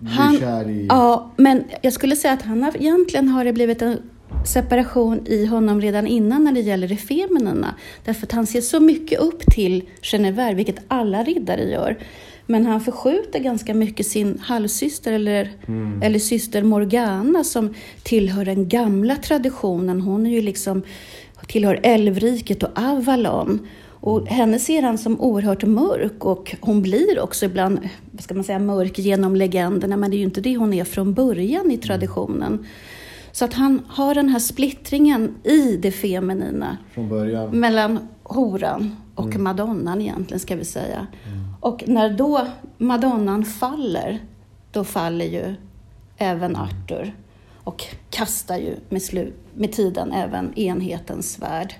blir 0.00 0.12
han, 0.12 0.38
kär 0.38 0.68
i... 0.70 0.86
Ja, 0.88 1.30
men 1.36 1.64
jag 1.82 1.92
skulle 1.92 2.16
säga 2.16 2.34
att 2.34 2.42
han 2.42 2.62
har, 2.62 2.76
egentligen 2.76 3.28
har 3.28 3.44
det 3.44 3.52
blivit 3.52 3.82
en 3.82 3.98
separation 4.44 5.26
i 5.26 5.46
honom 5.46 5.80
redan 5.80 6.06
innan 6.06 6.44
när 6.44 6.52
det 6.52 6.60
gäller 6.60 6.88
det 6.88 6.96
feminina. 6.96 7.74
Därför 8.04 8.26
att 8.26 8.32
han 8.32 8.46
ser 8.46 8.60
så 8.60 8.80
mycket 8.80 9.20
upp 9.20 9.40
till 9.46 9.88
Genevieve, 10.02 10.54
vilket 10.54 10.78
alla 10.88 11.22
riddare 11.22 11.64
gör. 11.64 11.98
Men 12.46 12.66
han 12.66 12.80
förskjuter 12.80 13.38
ganska 13.38 13.74
mycket 13.74 14.06
sin 14.06 14.38
halvsyster 14.38 15.12
eller, 15.12 15.52
mm. 15.66 16.02
eller 16.02 16.18
syster 16.18 16.62
Morgana 16.62 17.44
som 17.44 17.74
tillhör 18.02 18.44
den 18.44 18.68
gamla 18.68 19.16
traditionen. 19.16 20.00
Hon 20.00 20.26
är 20.26 20.30
ju 20.30 20.42
liksom, 20.42 20.82
tillhör 21.46 21.80
älvriket 21.82 22.62
och 22.62 22.78
Avalon. 22.78 23.68
Och 24.00 24.26
henne 24.26 24.58
ser 24.58 24.82
han 24.82 24.98
som 24.98 25.20
oerhört 25.20 25.64
mörk 25.64 26.24
och 26.24 26.56
hon 26.60 26.82
blir 26.82 27.20
också 27.20 27.46
ibland, 27.46 27.78
vad 28.10 28.22
ska 28.22 28.34
man 28.34 28.44
säga, 28.44 28.58
mörk 28.58 28.98
genom 28.98 29.36
legenderna, 29.36 29.96
men 29.96 30.10
det 30.10 30.16
är 30.16 30.18
ju 30.18 30.24
inte 30.24 30.40
det 30.40 30.56
hon 30.56 30.74
är 30.74 30.84
från 30.84 31.14
början 31.14 31.70
i 31.70 31.78
traditionen. 31.78 32.66
Så 33.32 33.44
att 33.44 33.54
han 33.54 33.82
har 33.88 34.14
den 34.14 34.28
här 34.28 34.38
splittringen 34.38 35.34
i 35.44 35.76
det 35.76 35.92
feminina. 35.92 36.76
Från 36.94 37.08
början. 37.08 37.50
Mellan 37.50 37.98
horan 38.22 38.96
och 39.14 39.26
mm. 39.26 39.42
madonnan 39.42 40.00
egentligen, 40.00 40.40
ska 40.40 40.56
vi 40.56 40.64
säga. 40.64 41.06
Mm. 41.26 41.45
Och 41.66 41.84
när 41.86 42.10
då 42.10 42.46
madonnan 42.78 43.44
faller, 43.44 44.18
då 44.72 44.84
faller 44.84 45.24
ju 45.24 45.54
även 46.16 46.56
Arthur 46.56 47.14
och 47.54 47.84
kastar 48.10 48.56
ju 48.56 48.76
med, 48.88 49.00
slu- 49.00 49.32
med 49.54 49.72
tiden 49.72 50.12
även 50.12 50.58
enhetens 50.58 51.32
svärd. 51.32 51.74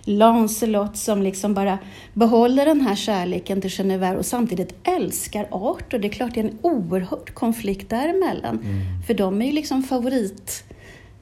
Lancelot 0.00 0.96
som 0.96 1.22
liksom 1.22 1.54
bara 1.54 1.78
behåller 2.14 2.66
den 2.66 2.80
här 2.80 2.94
kärleken 2.94 3.60
till 3.60 3.70
Genevieve 3.70 4.18
och 4.18 4.26
samtidigt 4.26 4.74
älskar 4.82 5.48
Arthur. 5.50 5.98
Det 5.98 6.08
är 6.08 6.12
klart 6.12 6.34
det 6.34 6.40
är 6.40 6.44
en 6.44 6.58
oerhörd 6.62 7.34
konflikt 7.34 7.90
däremellan. 7.90 8.58
Mm. 8.58 9.02
För 9.06 9.14
de 9.14 9.42
är 9.42 9.46
ju 9.46 9.52
liksom 9.52 9.82
favorit 9.82 10.64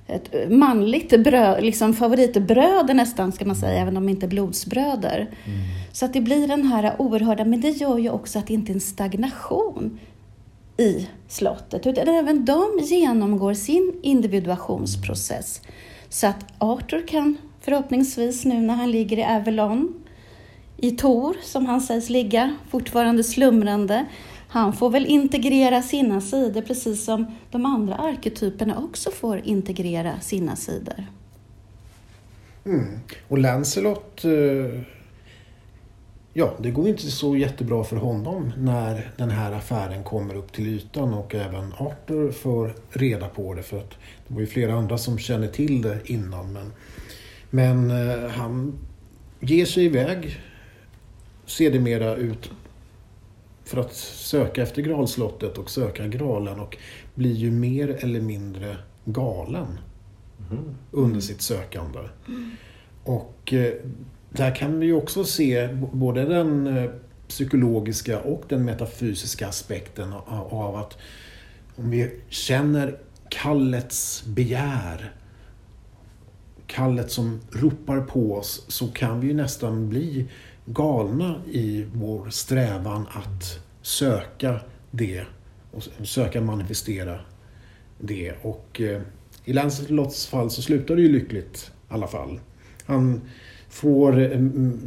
ett 0.07 0.51
manligt 0.51 1.21
bröd, 1.25 1.65
liksom 1.65 1.95
favoritbröder 1.95 2.95
nästan 2.95 3.33
ska 3.33 3.45
man 3.45 3.57
säga, 3.57 3.81
även 3.81 3.97
om 3.97 4.07
de 4.07 4.11
inte 4.11 4.27
är 4.27 4.31
blodsbröder. 4.31 5.19
Mm. 5.19 5.59
Så 5.93 6.05
att 6.05 6.13
det 6.13 6.21
blir 6.21 6.49
den 6.49 6.67
här 6.67 6.97
oerhörda, 6.99 7.45
men 7.45 7.61
det 7.61 7.71
gör 7.71 7.99
ju 7.99 8.11
också 8.11 8.39
att 8.39 8.47
det 8.47 8.55
inte 8.55 8.73
är 8.73 8.75
en 8.75 8.81
stagnation 8.81 9.99
i 10.77 11.09
slottet, 11.29 11.87
utan 11.87 12.09
även 12.09 12.45
de 12.45 12.79
genomgår 12.83 13.55
sin 13.55 13.93
individuationsprocess. 14.03 15.61
Så 16.09 16.27
att 16.27 16.45
Arthur 16.59 17.07
kan 17.07 17.37
förhoppningsvis 17.61 18.45
nu 18.45 18.61
när 18.61 18.75
han 18.75 18.91
ligger 18.91 19.19
i 19.19 19.25
Avalon, 19.25 19.95
i 20.77 20.91
Tor, 20.91 21.37
som 21.43 21.67
han 21.67 21.81
sägs 21.81 22.11
ligga, 22.11 22.57
fortfarande 22.71 23.25
slumrande, 23.25 24.05
han 24.49 24.73
får 24.73 24.91
väl 24.91 25.07
integrera 25.07 25.83
sina 25.83 26.21
sidor 26.21 26.63
precis 26.63 27.05
som 27.05 27.27
de 27.51 27.67
andra 27.67 27.95
arketyperna 27.95 28.79
också 28.79 29.11
får 29.11 29.41
integrera 29.45 30.21
sina 30.21 30.57
sidor. 30.57 31.07
Mm. 32.65 32.99
Och 33.29 33.39
Lancelot, 33.39 34.25
eh, 34.25 34.81
ja 36.33 36.55
det 36.59 36.71
går 36.71 36.89
inte 36.89 37.11
så 37.11 37.37
jättebra 37.37 37.85
för 37.85 37.97
honom 37.97 38.53
när 38.59 39.11
den 39.17 39.31
här 39.31 39.53
affären 39.53 40.05
kommer 40.05 40.35
upp 40.35 40.53
till 40.53 40.67
ytan 40.67 41.15
och 41.15 41.35
även 41.35 41.73
Arthur 41.79 42.33
får 42.33 42.75
reda 42.91 43.29
på 43.29 43.55
det 43.55 43.63
för 43.63 43.79
att 43.79 43.91
det 44.29 44.35
var 44.35 44.41
ju 44.41 44.47
flera 44.47 44.75
andra 44.75 44.99
som 44.99 45.19
känner 45.19 45.49
till 45.49 45.83
det 45.83 45.99
innan 46.05 46.53
men, 46.53 46.73
men 47.51 47.91
eh, 47.91 48.31
han 48.31 48.79
ger 49.41 49.65
sig 49.65 49.85
iväg 49.85 50.41
sedermera 51.47 52.15
ut 52.15 52.51
för 53.67 53.81
att 53.81 53.95
söka 53.95 54.63
efter 54.63 54.83
Gralslottet 54.83 55.59
och 55.59 55.71
söka 55.71 56.07
Gralen 56.07 56.61
och 56.61 56.77
blir 57.15 57.35
ju 57.35 57.51
mer 57.51 57.89
eller 57.89 58.21
mindre 58.21 58.77
galen 59.05 59.79
mm. 60.51 60.65
under 60.91 61.21
sitt 61.21 61.43
sökande. 61.43 61.99
Mm. 62.29 62.51
Och 63.05 63.53
eh, 63.53 63.73
där 64.31 64.55
kan 64.55 64.81
vi 64.81 64.87
ju 64.87 64.93
också 64.93 65.25
se 65.25 65.69
både 65.93 66.25
den 66.25 66.67
eh, 66.67 66.91
psykologiska 67.29 68.21
och 68.21 68.45
den 68.49 68.65
metafysiska 68.65 69.49
aspekten 69.49 70.13
av 70.13 70.77
att 70.77 70.99
om 71.77 71.91
vi 71.91 72.21
känner 72.29 72.99
kallets 73.29 74.25
begär, 74.27 75.13
kallet 76.67 77.11
som 77.11 77.41
ropar 77.51 78.01
på 78.01 78.35
oss, 78.35 78.65
så 78.69 78.89
kan 78.89 79.21
vi 79.21 79.27
ju 79.27 79.35
nästan 79.35 79.89
bli 79.89 80.29
galna 80.67 81.41
i 81.51 81.87
vår 81.95 82.31
strävan 82.31 83.07
att 83.11 83.59
söka 83.83 84.61
det 84.91 85.25
och 85.73 85.83
söka 86.07 86.41
manifestera 86.41 87.21
det. 87.99 88.33
Och 88.43 88.81
eh, 88.81 89.01
i 89.45 89.53
Lancelots 89.53 90.27
fall 90.27 90.51
så 90.51 90.63
slutar 90.63 90.97
det 90.97 91.03
ju 91.03 91.13
lyckligt 91.13 91.71
i 91.91 91.95
alla 91.95 92.07
fall. 92.07 92.41
Han 92.87 93.21
får 93.69 94.21
eh, 94.21 94.41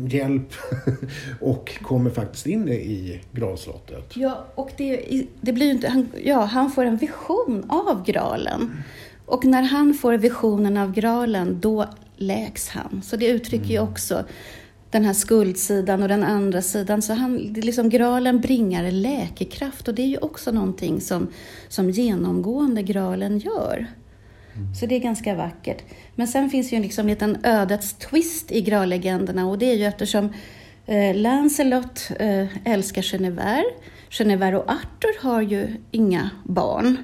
hjälp 0.08 0.54
och 1.42 1.80
kommer 1.82 2.10
faktiskt 2.10 2.46
in 2.46 2.70
i 2.70 3.22
gravslottet. 3.32 4.18
Ja, 4.18 4.46
och 4.56 4.72
det, 4.78 5.26
det 5.42 5.54
blir 5.54 5.72
inte, 5.72 5.90
han, 5.90 6.08
ja, 6.24 6.44
han 6.44 6.72
får 6.72 6.86
en 6.86 6.98
vision 6.98 7.66
av 7.70 8.06
graalen. 8.06 8.84
Och 9.26 9.46
när 9.46 9.62
han 9.62 9.94
får 9.94 10.14
visionen 10.14 10.78
av 10.78 10.92
graalen, 10.94 11.60
då 11.60 11.86
läks 12.18 12.70
han. 12.70 13.02
Så 13.02 13.16
det 13.16 13.28
uttrycker 13.28 13.70
ju 13.70 13.78
mm. 13.78 13.90
också 13.90 14.24
den 14.92 15.06
här 15.06 15.14
skuldsidan 15.14 16.02
och 16.04 16.10
den 16.10 16.24
andra 16.24 16.62
sidan. 16.62 17.02
Så 17.02 17.14
han, 17.14 17.38
liksom, 17.38 17.90
graalen 17.90 18.42
bringar 18.42 18.92
läkekraft 18.92 19.88
och 19.88 19.96
det 19.96 20.02
är 20.02 20.08
ju 20.08 20.18
också 20.18 20.52
någonting 20.52 21.02
som, 21.02 21.28
som 21.68 21.90
genomgående 21.90 22.84
graalen 22.84 23.40
gör. 23.40 23.88
Så 24.80 24.86
det 24.86 24.96
är 24.96 25.00
ganska 25.00 25.36
vackert. 25.36 25.84
Men 26.16 26.28
sen 26.28 26.50
finns 26.50 26.74
ju 26.74 26.76
en 26.76 26.82
liksom 26.82 27.08
liten 27.08 27.38
ödets 27.44 27.94
twist 27.94 28.52
i 28.52 28.62
graallegenderna 28.62 29.48
och 29.48 29.58
det 29.58 29.72
är 29.72 29.76
ju 29.76 29.86
eftersom 29.86 30.34
eh, 30.86 31.16
Lancelot 31.16 32.10
eh, 32.20 32.68
älskar 32.68 33.02
Genevieve. 33.02 33.64
Genevieve 34.10 34.58
och 34.58 34.72
Arthur 34.72 35.24
har 35.24 35.42
ju 35.42 35.68
inga 35.92 36.30
barn. 36.44 36.98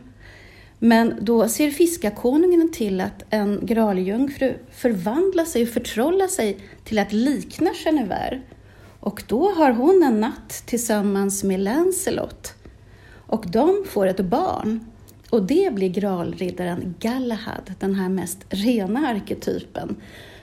Men 0.86 1.14
då 1.22 1.48
ser 1.48 1.72
fiskarkonungen 1.72 2.72
till 2.72 3.02
att 3.02 3.24
en 3.30 3.60
graljungfru 3.66 4.54
förvandlar 4.72 5.46
sig 5.46 5.64
och 5.64 5.70
förtrollar 5.70 6.28
sig 6.28 6.58
till 6.84 7.00
att 7.00 7.14
likna 7.14 7.70
Genevere 7.74 8.42
Och 9.00 9.24
då 9.28 9.52
har 9.52 9.72
hon 9.72 10.04
en 10.04 10.22
natt 10.22 10.64
tillsammans 10.66 11.44
med 11.44 11.60
Lancelot. 11.60 12.54
Och 13.28 13.46
de 13.48 13.86
får 13.90 14.08
ett 14.08 14.20
barn. 14.20 14.86
Och 15.30 15.44
det 15.44 15.74
blir 15.74 15.90
graalriddaren 15.90 16.96
Galahad, 17.00 17.74
den 17.80 17.96
här 17.96 18.10
mest 18.10 18.46
rena 18.50 19.08
arketypen. 19.08 19.96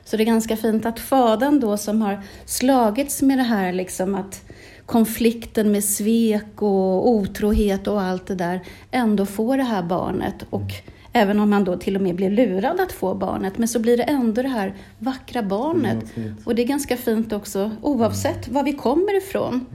Så 0.04 0.16
det 0.16 0.22
är 0.22 0.26
ganska 0.26 0.56
fint 0.56 0.86
att 0.86 1.00
fadern 1.00 1.60
då 1.60 1.76
som 1.76 2.02
har 2.02 2.22
slagits 2.44 3.22
med 3.22 3.38
det 3.38 3.42
här 3.42 3.72
liksom 3.72 4.14
att 4.14 4.42
konflikten 4.86 5.72
med 5.72 5.84
svek 5.84 6.62
och 6.62 7.08
otrohet 7.08 7.86
och 7.86 8.02
allt 8.02 8.26
det 8.26 8.34
där 8.34 8.60
ändå 8.90 9.26
får 9.26 9.56
det 9.56 9.62
här 9.62 9.82
barnet. 9.82 10.46
Och 10.50 10.72
även 11.12 11.40
om 11.40 11.52
han 11.52 11.64
då 11.64 11.76
till 11.76 11.96
och 11.96 12.02
med 12.02 12.14
blir 12.14 12.30
lurad 12.30 12.80
att 12.80 12.92
få 12.92 13.14
barnet, 13.14 13.58
men 13.58 13.68
så 13.68 13.78
blir 13.78 13.96
det 13.96 14.02
ändå 14.02 14.42
det 14.42 14.48
här 14.48 14.74
vackra 14.98 15.42
barnet. 15.42 16.16
Mm, 16.16 16.34
och 16.44 16.54
det 16.54 16.62
är 16.62 16.66
ganska 16.66 16.96
fint 16.96 17.32
också, 17.32 17.70
oavsett 17.82 18.48
var 18.48 18.62
vi 18.62 18.72
kommer 18.72 19.16
ifrån, 19.16 19.66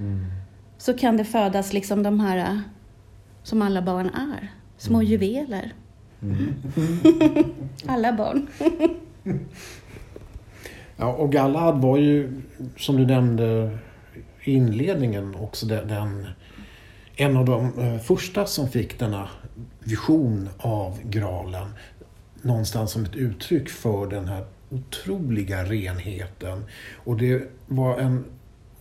så 0.78 0.94
kan 0.94 1.18
det 1.18 1.26
födas 1.26 1.74
liksom 1.74 2.04
de 2.04 2.20
här 2.20 2.62
som 3.44 3.62
alla 3.62 3.82
barn 3.82 4.10
är. 4.10 4.52
Små 4.78 5.02
juveler. 5.02 5.74
alla 7.88 8.14
barn. 8.14 8.48
Ja, 10.98 11.14
och 11.14 11.32
Galahad 11.32 11.82
var 11.82 11.98
ju, 11.98 12.42
som 12.78 12.98
du 12.98 13.06
nämnde 13.06 13.78
inledningen, 14.48 15.36
också 15.36 15.66
den, 15.66 15.88
den, 15.88 16.28
en 17.16 17.38
av 17.38 17.46
de 17.46 17.80
eh, 17.80 18.00
första 18.00 18.46
som 18.46 18.70
fick 18.70 19.00
denna 19.00 19.30
vision 19.80 20.50
av 20.58 21.00
graalen. 21.04 21.68
Någonstans 22.42 22.92
som 22.92 23.04
ett 23.04 23.16
uttryck 23.16 23.70
för 23.70 24.08
den 24.08 24.28
här 24.28 24.46
otroliga 24.70 25.64
renheten. 25.64 26.64
Och 26.96 27.18
det 27.18 27.52
var 27.68 27.98
en 27.98 28.26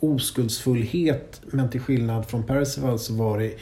oskuldsfullhet, 0.00 1.40
men 1.44 1.70
till 1.70 1.80
skillnad 1.80 2.26
från 2.26 2.42
Percival 2.42 2.98
så 2.98 3.14
var 3.14 3.38
det 3.38 3.54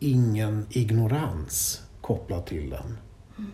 ingen 0.00 0.66
ignorans 0.70 1.82
kopplat 2.00 2.46
till 2.46 2.70
den. 2.70 2.98
Mm. 3.38 3.50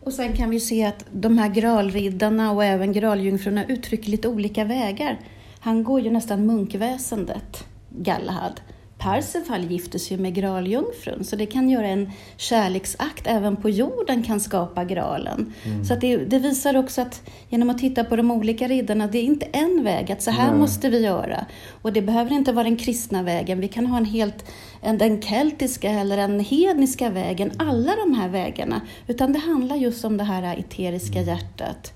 Och 0.00 0.12
sen 0.12 0.36
kan 0.36 0.50
vi 0.50 0.60
se 0.60 0.84
att 0.84 1.04
de 1.12 1.38
här 1.38 1.48
graalriddarna 1.48 2.52
och 2.52 2.64
även 2.64 2.92
graljungfrurna 2.92 3.66
uttrycker 3.66 4.10
lite 4.10 4.28
olika 4.28 4.64
vägar. 4.64 5.18
Han 5.64 5.84
går 5.84 6.00
ju 6.00 6.10
nästan 6.10 6.46
munkväsendet, 6.46 7.64
Galahad. 7.90 8.60
Parsifal 8.98 9.64
gifter 9.64 9.98
sig 9.98 10.16
med 10.16 10.34
graljungfrun, 10.34 11.24
så 11.24 11.36
det 11.36 11.46
kan 11.46 11.68
göra 11.68 11.86
en 11.86 12.10
kärleksakt 12.36 13.26
även 13.26 13.56
på 13.56 13.70
jorden 13.70 14.22
kan 14.22 14.40
skapa 14.40 14.84
graalen. 14.84 15.52
Mm. 15.64 15.84
Så 15.84 15.94
det, 15.94 16.16
det, 16.16 16.38
visar 16.38 16.76
också 16.76 17.02
att 17.02 17.22
genom 17.48 17.70
att 17.70 17.78
titta 17.78 18.04
på 18.04 18.16
de 18.16 18.30
olika 18.30 18.68
riddarna, 18.68 19.06
det 19.06 19.18
är 19.18 19.22
inte 19.22 19.46
en 19.46 19.84
väg, 19.84 20.12
att 20.12 20.22
så 20.22 20.30
här 20.30 20.50
Nej. 20.50 20.60
måste 20.60 20.88
vi 20.88 21.04
göra. 21.04 21.46
Och 21.82 21.92
det 21.92 22.02
behöver 22.02 22.32
inte 22.32 22.52
vara 22.52 22.64
den 22.64 22.76
kristna 22.76 23.22
vägen, 23.22 23.60
vi 23.60 23.68
kan 23.68 23.86
ha 23.86 23.96
en 23.96 24.04
helt, 24.04 24.44
en, 24.80 24.98
den 24.98 25.22
keltiska 25.22 25.90
eller 25.90 26.16
den 26.16 26.40
hedniska 26.40 27.10
vägen, 27.10 27.52
alla 27.58 27.96
de 27.96 28.14
här 28.14 28.28
vägarna. 28.28 28.80
Utan 29.06 29.32
det 29.32 29.38
handlar 29.38 29.76
just 29.76 30.04
om 30.04 30.16
det 30.16 30.24
här 30.24 30.56
eteriska 30.58 31.20
hjärtat. 31.20 31.92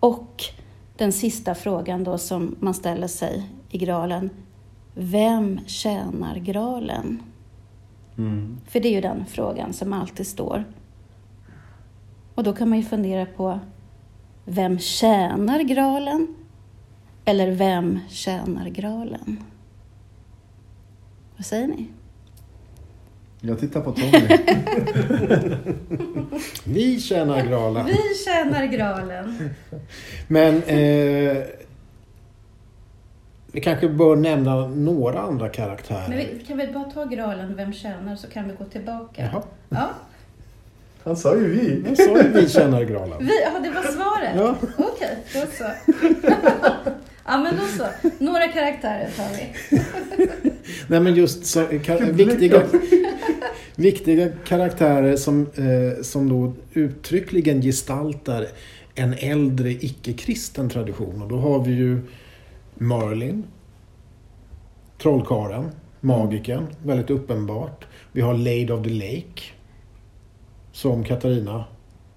Och 0.00 0.44
den 0.96 1.12
sista 1.12 1.54
frågan 1.54 2.04
då 2.04 2.18
som 2.18 2.56
man 2.60 2.74
ställer 2.74 3.06
sig 3.06 3.50
i 3.70 3.78
graalen, 3.78 4.30
vem 4.94 5.60
tjänar 5.66 6.36
graalen? 6.36 7.22
Mm. 8.18 8.60
För 8.66 8.80
det 8.80 8.88
är 8.88 8.92
ju 8.92 9.00
den 9.00 9.24
frågan 9.26 9.72
som 9.72 9.92
alltid 9.92 10.26
står. 10.26 10.64
Och 12.34 12.44
då 12.44 12.52
kan 12.52 12.68
man 12.68 12.78
ju 12.78 12.84
fundera 12.84 13.26
på, 13.26 13.60
vem 14.44 14.78
tjänar 14.78 15.60
graalen? 15.60 16.34
Eller 17.24 17.50
vem 17.50 17.98
tjänar 18.08 18.68
graalen? 18.68 19.44
Vad 21.36 21.46
säger 21.46 21.68
ni? 21.68 21.88
Jag 23.46 23.60
tittar 23.60 23.80
på 23.80 23.92
Tommy. 23.92 24.12
Vi 26.64 27.00
tjänar 27.00 27.46
graalen. 27.46 27.86
Vi 27.86 27.98
tjänar 28.24 28.66
graalen. 28.66 29.50
Men 30.28 30.62
eh, 30.62 31.36
vi 33.52 33.60
kanske 33.60 33.88
bör 33.88 34.16
nämna 34.16 34.66
några 34.66 35.20
andra 35.20 35.48
karaktärer. 35.48 36.08
Men 36.08 36.18
vi, 36.18 36.44
kan 36.48 36.58
vi 36.58 36.66
bara 36.66 36.84
ta 36.84 37.04
graalen, 37.04 37.56
vem 37.56 37.72
tjänar, 37.72 38.16
så 38.16 38.26
kan 38.28 38.48
vi 38.48 38.54
gå 38.58 38.64
tillbaka. 38.64 39.22
Jaha, 39.32 39.42
Ja, 39.68 39.90
Han 41.04 41.16
sa 41.16 41.36
ju 41.36 41.48
vi. 41.50 41.84
jag 41.88 41.96
sa 41.96 42.22
ju 42.22 42.28
vi 42.32 42.48
tjänar 42.48 42.82
graalen. 42.82 43.18
vi, 43.20 43.42
ja, 43.42 43.58
det 43.62 43.70
var 43.70 43.82
svaret. 43.82 44.32
Ja. 44.36 44.54
Okej, 44.78 45.16
då 45.34 45.40
så. 45.40 45.64
ja, 47.26 47.38
men 47.38 47.56
då 47.56 47.62
så. 47.78 47.86
Några 48.24 48.48
karaktärer 48.48 49.08
tar 49.16 49.28
vi. 49.36 49.52
Nej 50.88 51.00
men 51.00 51.14
just 51.14 51.46
så, 51.46 51.60
ka- 51.62 52.12
viktiga, 52.12 52.62
viktiga 53.76 54.28
karaktärer 54.46 55.16
som, 55.16 55.46
eh, 55.54 56.02
som 56.02 56.28
då 56.28 56.52
uttryckligen 56.72 57.62
gestaltar 57.62 58.46
en 58.94 59.14
äldre 59.18 59.70
icke-kristen 59.70 60.68
tradition. 60.70 61.22
Och 61.22 61.28
då 61.28 61.36
har 61.36 61.64
vi 61.64 61.72
ju 61.72 62.00
Merlin, 62.74 63.44
Trollkaren, 65.02 65.70
Magiken, 66.00 66.66
väldigt 66.82 67.10
uppenbart. 67.10 67.86
Vi 68.12 68.20
har 68.20 68.34
Lady 68.34 68.70
of 68.70 68.84
the 68.84 68.90
Lake, 68.90 69.42
som 70.72 71.04
Katarina 71.04 71.64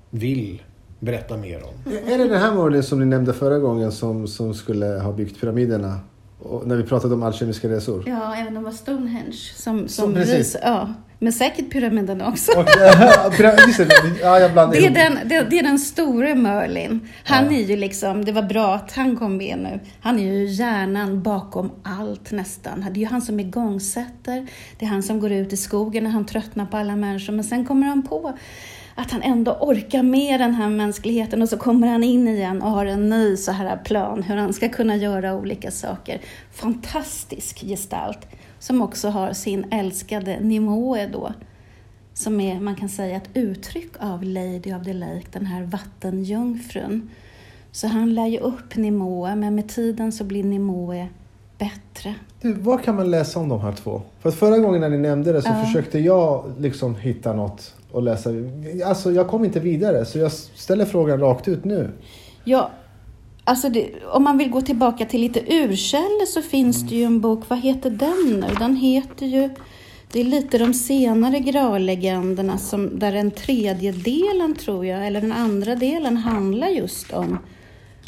vill 0.10 0.62
berätta 1.00 1.38
mer 1.38 1.64
om. 1.64 1.94
Är 2.08 2.18
det 2.18 2.28
den 2.28 2.42
här 2.42 2.56
Merlin 2.56 2.84
som 2.84 3.00
ni 3.00 3.06
nämnde 3.06 3.34
förra 3.34 3.60
gången 3.60 3.92
som, 3.92 4.28
som 4.28 4.54
skulle 4.54 4.86
ha 4.86 5.12
byggt 5.12 5.42
pyramiderna? 5.42 6.00
Och 6.40 6.68
när 6.68 6.76
vi 6.76 6.84
pratade 6.84 7.14
om 7.14 7.24
alkemiska 7.24 7.70
resor? 7.70 8.04
Ja, 8.08 8.36
även 8.36 8.48
om 8.48 8.54
det 8.54 8.70
var 8.70 8.72
Stonehenge 8.72 9.54
som, 9.56 9.88
Så 9.88 10.02
som 10.02 10.14
precis. 10.14 10.36
vis, 10.40 10.58
ja. 10.62 10.94
Men 11.22 11.34
säkert 11.34 11.72
pyramiderna 11.72 12.28
också. 12.28 12.52
Och, 12.52 12.66
det, 13.38 14.20
ja, 14.22 14.40
jag 14.40 14.52
blandade 14.54 14.80
Det 14.80 14.86
är, 14.86 14.90
den, 15.10 15.20
det, 15.30 15.42
det 15.50 15.60
är 15.60 15.64
den 15.64 15.80
store 15.80 16.36
Merlin. 16.36 17.10
Han 17.24 17.46
Ja. 17.46 17.52
är 17.60 17.64
ju 17.64 17.76
liksom, 17.76 18.26
det 18.26 18.32
var 18.32 18.42
bra 18.42 18.76
att 18.76 18.92
han 18.92 19.16
kom 19.16 19.38
med 19.38 19.58
nu. 19.58 19.80
Han 20.02 20.20
är 20.20 20.24
ju 20.24 20.46
hjärnan 20.46 21.22
bakom 21.22 21.72
allt 21.84 22.32
nästan. 22.32 22.82
Det 22.92 23.00
är 23.00 23.02
ju 23.02 23.06
han 23.08 23.22
som 23.22 23.40
igångsätter. 23.40 24.48
Det 24.80 24.86
är 24.86 24.90
han 24.90 25.04
som 25.04 25.20
går 25.20 25.32
ut 25.32 25.54
i 25.54 25.58
skogen 25.58 26.04
när 26.04 26.12
han 26.12 26.26
tröttnar 26.26 26.66
på 26.66 26.78
alla 26.78 26.96
människor. 26.96 27.34
Men 27.34 27.44
sen 27.44 27.66
kommer 27.66 27.88
han 27.88 28.02
på 28.04 28.34
att 28.96 29.12
han 29.12 29.22
ändå 29.22 29.52
orkar 29.52 30.04
med 30.04 30.40
den 30.40 30.54
här 30.54 30.70
mänskligheten 30.70 31.42
och 31.42 31.50
så 31.50 31.58
kommer 31.58 31.88
han 31.88 32.04
in 32.04 32.28
igen 32.28 32.62
och 32.62 32.72
har 32.72 32.86
en 32.86 33.10
ny 33.10 33.38
så 33.38 33.52
här 33.52 33.78
plan 33.78 34.24
hur 34.24 34.36
han 34.36 34.54
ska 34.54 34.70
kunna 34.70 34.96
göra 34.96 35.36
olika 35.36 35.72
saker. 35.72 36.20
Fantastisk 36.54 37.60
gestalt 37.62 38.28
som 38.60 38.82
också 38.82 39.10
har 39.10 39.34
sin 39.34 39.66
älskade 39.72 40.40
Nimoe 40.40 41.08
då 41.08 41.34
som 42.14 42.40
är, 42.40 42.60
man 42.60 42.76
kan 42.76 42.90
säga, 42.90 43.18
ett 43.18 43.30
uttryck 43.34 43.92
av 44.00 44.24
Lady 44.24 44.74
of 44.74 44.84
the 44.86 44.94
Lake, 44.94 45.26
den 45.32 45.46
här 45.46 45.64
vattenjungfrun. 45.64 47.10
Så 47.72 47.88
han 47.88 48.14
lär 48.14 48.28
ju 48.28 48.38
upp 48.40 48.76
Nimoe, 48.76 49.36
men 49.36 49.56
med 49.56 49.70
tiden 49.70 50.12
så 50.12 50.24
blir 50.24 50.44
Nimoe 50.44 51.08
bättre. 51.58 52.16
Du, 52.42 52.54
vad 52.54 52.84
kan 52.84 52.96
man 52.96 53.12
läsa 53.12 53.40
om 53.40 53.50
de 53.50 53.62
här 53.62 53.72
två? 53.72 54.02
För 54.20 54.30
att 54.30 54.36
förra 54.36 54.58
gången 54.58 54.82
när 54.82 54.90
ni 54.90 54.98
nämnde 54.98 55.34
det 55.34 55.42
så 55.42 55.50
Ja. 55.50 55.66
försökte 55.66 56.00
jag 56.00 56.52
liksom 56.60 56.96
hitta 56.96 57.34
något 57.34 57.76
och 57.92 58.04
läsa. 58.04 58.30
Alltså 58.86 59.12
jag 59.12 59.28
kom 59.28 59.46
inte 59.46 59.60
vidare 59.60 60.06
så 60.06 60.20
jag 60.20 60.32
ställer 60.32 60.86
frågan 60.86 61.20
rakt 61.20 61.48
ut 61.48 61.66
nu. 61.66 61.90
Ja, 62.44 62.72
alltså 63.50 63.70
det, 63.70 64.04
om 64.06 64.24
man 64.24 64.38
vill 64.38 64.50
gå 64.50 64.62
tillbaka 64.62 65.06
till 65.06 65.22
lite 65.22 65.40
urkällor 65.40 66.26
så 66.26 66.42
finns 66.42 66.82
det 66.82 66.96
ju 66.96 67.04
en 67.04 67.22
bok, 67.22 67.44
vad 67.48 67.60
heter 67.60 67.90
den 67.90 68.40
nu? 68.40 68.56
Den 68.60 68.76
heter 68.76 69.26
ju, 69.26 69.50
det 70.12 70.20
är 70.20 70.24
lite 70.24 70.58
de 70.58 70.74
senare 70.74 71.40
graallegenderna 71.40 72.58
som, 72.58 73.00
där 73.00 73.12
den 73.12 73.32
tredje 73.32 73.92
delen 73.92 74.56
tror 74.56 74.86
jag, 74.86 75.08
eller 75.08 75.22
den 75.22 75.32
andra 75.32 75.76
delen 75.76 76.18
handlar 76.18 76.68
just 76.68 77.14
om 77.14 77.38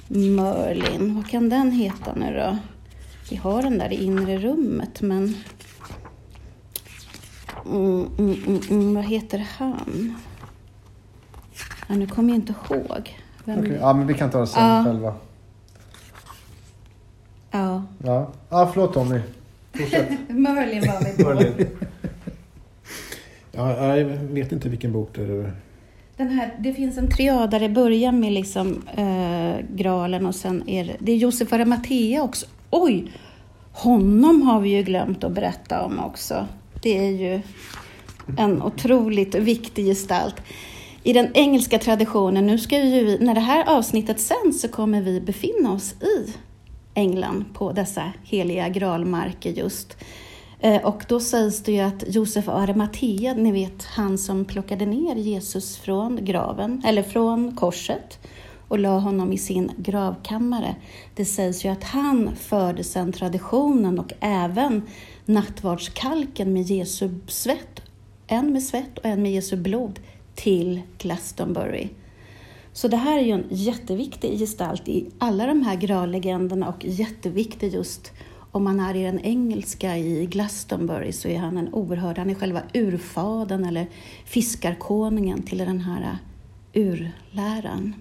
Merlin. 0.08 1.16
Vad 1.16 1.30
kan 1.30 1.50
den 1.50 1.72
heta 1.72 2.14
nu 2.16 2.34
då? 2.34 2.58
Vi 3.30 3.36
har 3.36 3.62
den 3.62 3.78
där 3.78 3.94
i 3.94 4.04
inre 4.04 4.38
rummet, 4.38 5.02
men... 5.02 5.36
Mm, 7.66 8.10
mm, 8.18 8.44
mm, 8.48 8.62
mm, 8.70 8.96
vad 8.96 9.04
heter 9.06 9.48
han? 9.58 10.16
Ja, 11.88 11.96
nu 11.96 12.08
kommer 12.08 12.30
jag 12.30 12.38
inte 12.38 12.54
ihåg. 12.70 13.20
Vem... 13.46 13.60
Okej, 13.60 13.78
Ja 13.82 13.94
men 13.94 14.08
vi 14.08 14.14
kan 14.14 14.30
ta 14.30 14.40
det 14.40 14.48
sen 14.48 14.68
Ja. 14.68 14.84
själva. 14.86 15.14
Ja. 17.52 17.84
Ja, 18.04 18.32
ja 18.50 18.72
förlåt 18.74 18.94
Tommy. 18.94 19.20
Fortsätt. 19.74 20.10
Merlin 20.30 20.82
var 20.82 21.06
vi 21.06 21.24
på. 21.24 21.30
Merlin. 21.30 21.68
Ja, 23.52 23.98
jag 23.98 24.06
vet 24.06 24.52
inte 24.52 24.70
vilken 24.70 24.92
bok 24.92 25.10
det 25.14 25.22
är. 25.22 25.54
Den 26.18 26.30
här, 26.30 26.56
det 26.60 26.74
finns 26.74 26.98
en 26.98 27.10
triad 27.10 27.52
där 27.52 27.60
det 27.60 27.70
börjar 27.70 28.12
med 28.12 28.32
liksom, 28.32 28.82
eh, 28.96 29.66
Graalen 29.76 30.26
och 30.26 30.36
sen 30.36 30.70
är 30.70 30.86
det, 30.86 30.96
det 31.00 31.12
är 31.12 31.16
Josef 31.16 31.54
Arimathea 31.54 32.24
också. 32.24 32.46
Oj! 32.70 33.12
Honom 33.72 34.42
har 34.42 34.60
vi 34.60 34.70
ju 34.70 34.84
glömt 34.84 35.24
att 35.24 35.32
berätta 35.32 35.82
om 35.82 36.00
också. 36.00 36.48
Det 36.82 36.98
är 36.98 37.12
ju 37.12 37.42
en 38.38 38.62
otroligt 38.62 39.36
viktig 39.36 39.86
gestalt. 39.86 40.36
I 41.04 41.14
den 41.14 41.28
engelska 41.34 41.80
traditionen, 41.80 42.48
nu 42.48 42.58
ska 42.58 42.78
ju 42.78 43.06
vi, 43.06 43.18
när 43.26 43.34
det 43.36 43.42
här 43.42 43.78
avsnittet 43.78 44.20
sänds 44.20 44.62
så 44.62 44.68
kommer 44.68 45.02
vi 45.02 45.22
befinna 45.22 45.72
oss 45.72 45.94
i 46.02 46.34
England 47.02 47.46
på 47.54 47.72
dessa 47.72 48.14
heliga 48.24 48.70
graalmarker 48.70 49.52
just. 49.52 49.98
Eh, 50.60 50.86
och 50.86 51.06
då 51.08 51.20
sägs 51.20 51.64
det 51.64 51.72
ju 51.72 51.80
att 51.80 52.04
Josef 52.08 52.50
av 52.50 52.56
Arimathea, 52.56 53.34
ni 53.34 53.52
vet 53.52 53.84
han 53.84 54.18
som 54.18 54.46
plockade 54.46 54.86
ner 54.86 55.16
Jesus 55.16 55.78
från 55.78 56.26
graven, 56.26 56.82
eller 56.86 57.04
från 57.04 57.56
korset 57.56 58.20
och 58.68 58.80
la 58.80 59.00
honom 59.00 59.34
i 59.34 59.38
sin 59.38 59.72
gravkammare. 59.78 60.76
Det 61.16 61.26
sägs 61.26 61.66
ju 61.66 61.70
att 61.70 61.84
han 61.84 62.36
förde 62.36 62.84
sedan 62.84 63.12
traditionen 63.12 64.00
och 64.00 64.14
även 64.20 64.82
nattvardskalken 65.26 66.54
med 66.54 66.64
Jesu 66.64 67.10
svett, 67.28 67.82
en 68.28 68.54
med 68.54 68.64
svett 68.64 68.98
och 68.98 69.06
en 69.06 69.22
med 69.22 69.32
Jesu 69.32 69.58
blod, 69.58 70.00
till 70.36 70.82
Glastonbury. 70.98 71.90
Så 72.74 72.88
det 72.88 72.98
här 72.98 73.18
är 73.20 73.24
ju 73.24 73.32
en 73.32 73.48
jätteviktig 73.50 74.40
gestalt 74.40 74.88
i 74.88 75.10
alla 75.18 75.46
de 75.46 75.62
här 75.62 75.76
gravlegenderna 75.76 76.68
och 76.70 76.86
jätteviktig 76.86 77.74
just 77.74 78.12
om 78.52 78.64
man 78.64 78.80
är 78.80 78.96
i 78.96 79.04
den 79.04 79.20
engelska 79.20 79.98
i 79.98 80.26
Glastonbury 80.26 81.12
så 81.12 81.28
är 81.28 81.38
han 81.38 81.58
en 81.58 81.74
oerhörd, 81.74 82.18
han 82.18 82.30
är 82.30 82.36
själva 82.36 82.62
urfadern 82.74 83.66
eller 83.66 83.88
fiskarkonungen 84.26 85.44
till 85.44 85.58
den 85.58 85.80
här 85.82 86.18
urläran. 86.74 87.94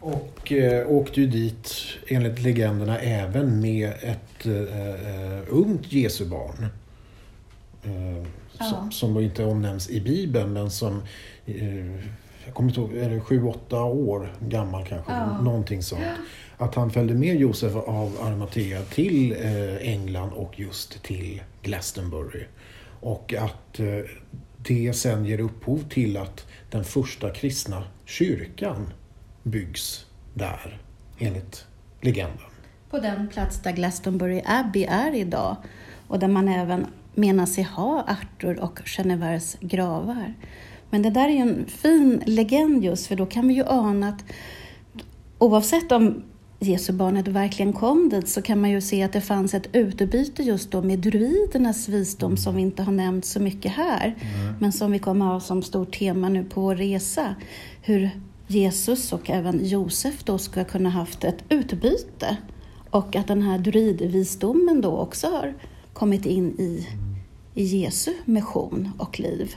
Och 0.00 0.52
eh, 0.52 0.90
åkte 0.90 1.20
ju 1.20 1.26
dit 1.26 1.74
enligt 2.06 2.42
legenderna 2.42 2.98
även 2.98 3.60
med 3.60 3.92
ett 4.02 4.46
eh, 4.46 5.54
ungt 5.54 5.92
Jesubarn. 5.92 6.66
Eh, 7.84 8.26
Ja. 8.60 8.64
som, 8.64 8.92
som 8.92 9.20
inte 9.20 9.44
omnämns 9.44 9.90
i 9.90 10.00
Bibeln 10.00 10.52
men 10.52 10.70
som 10.70 11.02
eh, 11.46 12.04
jag 12.48 12.54
kommer 12.54 12.68
inte 12.68 12.80
ihåg, 12.80 12.96
är 12.96 13.10
det 13.10 13.20
sju, 13.20 13.44
åtta 13.44 13.82
år 13.82 14.32
gammal 14.40 14.84
kanske? 14.86 15.12
Ja. 15.12 15.40
Någonting 15.40 15.82
sånt. 15.82 16.02
Att 16.56 16.74
han 16.74 16.90
följde 16.90 17.14
med 17.14 17.36
Josef 17.36 17.76
av 17.76 18.16
Arimathea 18.22 18.82
till 18.82 19.32
eh, 19.32 19.76
England 19.76 20.32
och 20.32 20.60
just 20.60 21.02
till 21.02 21.42
Glastonbury. 21.62 22.44
Och 23.00 23.34
att 23.34 23.80
eh, 23.80 23.86
det 24.56 24.92
sen 24.92 25.24
ger 25.24 25.40
upphov 25.40 25.88
till 25.88 26.16
att 26.16 26.46
den 26.70 26.84
första 26.84 27.30
kristna 27.30 27.84
kyrkan 28.04 28.92
byggs 29.42 30.06
där, 30.34 30.80
enligt 31.18 31.66
legenden. 32.00 32.38
På 32.90 32.98
den 32.98 33.28
plats 33.28 33.62
där 33.62 33.72
Glastonbury 33.72 34.42
Abbey 34.44 34.84
är 34.84 35.14
idag 35.14 35.56
och 36.08 36.18
där 36.18 36.28
man 36.28 36.48
även 36.48 36.86
menar 37.14 37.46
sig 37.46 37.64
ha 37.64 38.06
Arthur 38.08 38.60
och 38.60 38.80
Genevers 38.84 39.56
gravar. 39.60 40.34
Men 40.90 41.02
det 41.02 41.10
där 41.10 41.28
är 41.28 41.32
ju 41.32 41.38
en 41.38 41.66
fin 41.66 42.22
legend 42.26 42.84
just 42.84 43.06
för 43.06 43.16
då 43.16 43.26
kan 43.26 43.48
vi 43.48 43.54
ju 43.54 43.64
ana 43.64 44.08
att 44.08 44.24
oavsett 45.38 45.92
om 45.92 46.22
Jesu 46.60 46.92
barnet 46.92 47.28
verkligen 47.28 47.72
kom 47.72 48.08
dit 48.08 48.28
så 48.28 48.42
kan 48.42 48.60
man 48.60 48.70
ju 48.70 48.80
se 48.80 49.02
att 49.02 49.12
det 49.12 49.20
fanns 49.20 49.54
ett 49.54 49.68
utbyte 49.72 50.42
just 50.42 50.70
då 50.70 50.82
med 50.82 50.98
druidernas 50.98 51.88
visdom 51.88 52.36
som 52.36 52.56
vi 52.56 52.62
inte 52.62 52.82
har 52.82 52.92
nämnt 52.92 53.24
så 53.24 53.40
mycket 53.40 53.72
här, 53.72 54.14
men 54.60 54.72
som 54.72 54.92
vi 54.92 54.98
kommer 54.98 55.26
ha 55.26 55.40
som 55.40 55.62
stort 55.62 55.98
tema 55.98 56.28
nu 56.28 56.44
på 56.44 56.60
vår 56.60 56.76
resa. 56.76 57.34
Hur 57.82 58.10
Jesus 58.46 59.12
och 59.12 59.30
även 59.30 59.64
Josef 59.64 60.24
då 60.24 60.38
ska 60.38 60.64
kunna 60.64 60.90
haft 60.90 61.24
ett 61.24 61.44
utbyte 61.48 62.36
och 62.90 63.16
att 63.16 63.26
den 63.26 63.42
här 63.42 63.58
druidvisdomen 63.58 64.80
då 64.80 64.90
också 64.90 65.26
har 65.26 65.54
kommit 65.92 66.26
in 66.26 66.60
i, 66.60 66.88
i 67.54 67.64
Jesu 67.64 68.12
mission 68.24 68.92
och 68.98 69.20
liv. 69.20 69.56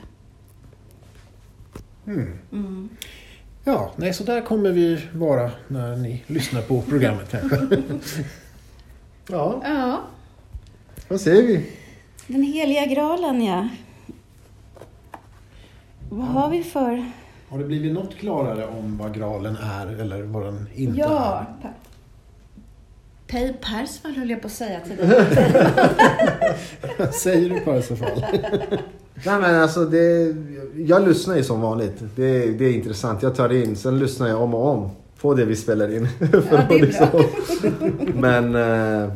Mm. 2.07 2.89
Ja, 3.63 3.91
nej, 3.95 4.13
så 4.13 4.23
där 4.23 4.41
kommer 4.41 4.71
vi 4.71 5.07
vara 5.13 5.51
när 5.67 5.95
ni 5.95 6.23
lyssnar 6.27 6.61
på 6.61 6.81
programmet 6.81 7.31
kanske. 7.31 7.57
Ja, 9.29 9.61
Ja, 9.63 10.01
vad 11.07 11.21
säger 11.21 11.43
vi? 11.47 11.69
den 12.27 12.43
heliga 12.43 12.85
graalen 12.85 13.45
ja. 13.45 13.67
Vad 16.09 16.27
har 16.27 16.49
vi 16.49 16.63
för... 16.63 17.05
Har 17.49 17.59
det 17.59 17.65
blivit 17.65 17.93
något 17.93 18.15
klarare 18.15 18.67
om 18.67 18.97
vad 18.97 19.13
graalen 19.15 19.55
är 19.55 19.87
eller 19.87 20.21
vad 20.23 20.43
den 20.45 20.67
inte 20.75 20.99
Ja, 20.99 21.45
är? 21.61 21.71
Per, 23.27 23.47
per 23.47 23.53
Persvall 23.53 24.15
höll 24.15 24.29
jag 24.29 24.41
på 24.41 24.47
att 24.47 24.53
säga 24.53 24.79
till 24.79 24.97
dig. 24.97 25.25
Säger 27.13 27.49
du 27.49 27.59
Parsifal? 27.59 28.25
Nej 29.25 29.39
men 29.41 29.55
alltså 29.55 29.85
det, 29.85 30.35
jag 30.75 31.07
lyssnar 31.07 31.35
ju 31.35 31.43
som 31.43 31.61
vanligt. 31.61 31.93
Det, 32.15 32.45
det 32.51 32.65
är 32.65 32.73
intressant. 32.73 33.23
Jag 33.23 33.35
tar 33.35 33.53
in, 33.53 33.75
sen 33.75 33.99
lyssnar 33.99 34.27
jag 34.27 34.41
om 34.41 34.53
och 34.53 34.67
om 34.69 34.89
på 35.21 35.33
det 35.33 35.45
vi 35.45 35.55
spelar 35.55 35.95
in. 35.95 36.07
För 36.31 36.65
Ja, 36.69 36.75
liksom- 36.75 37.23
Men 38.21 38.55
eh, 38.55 39.13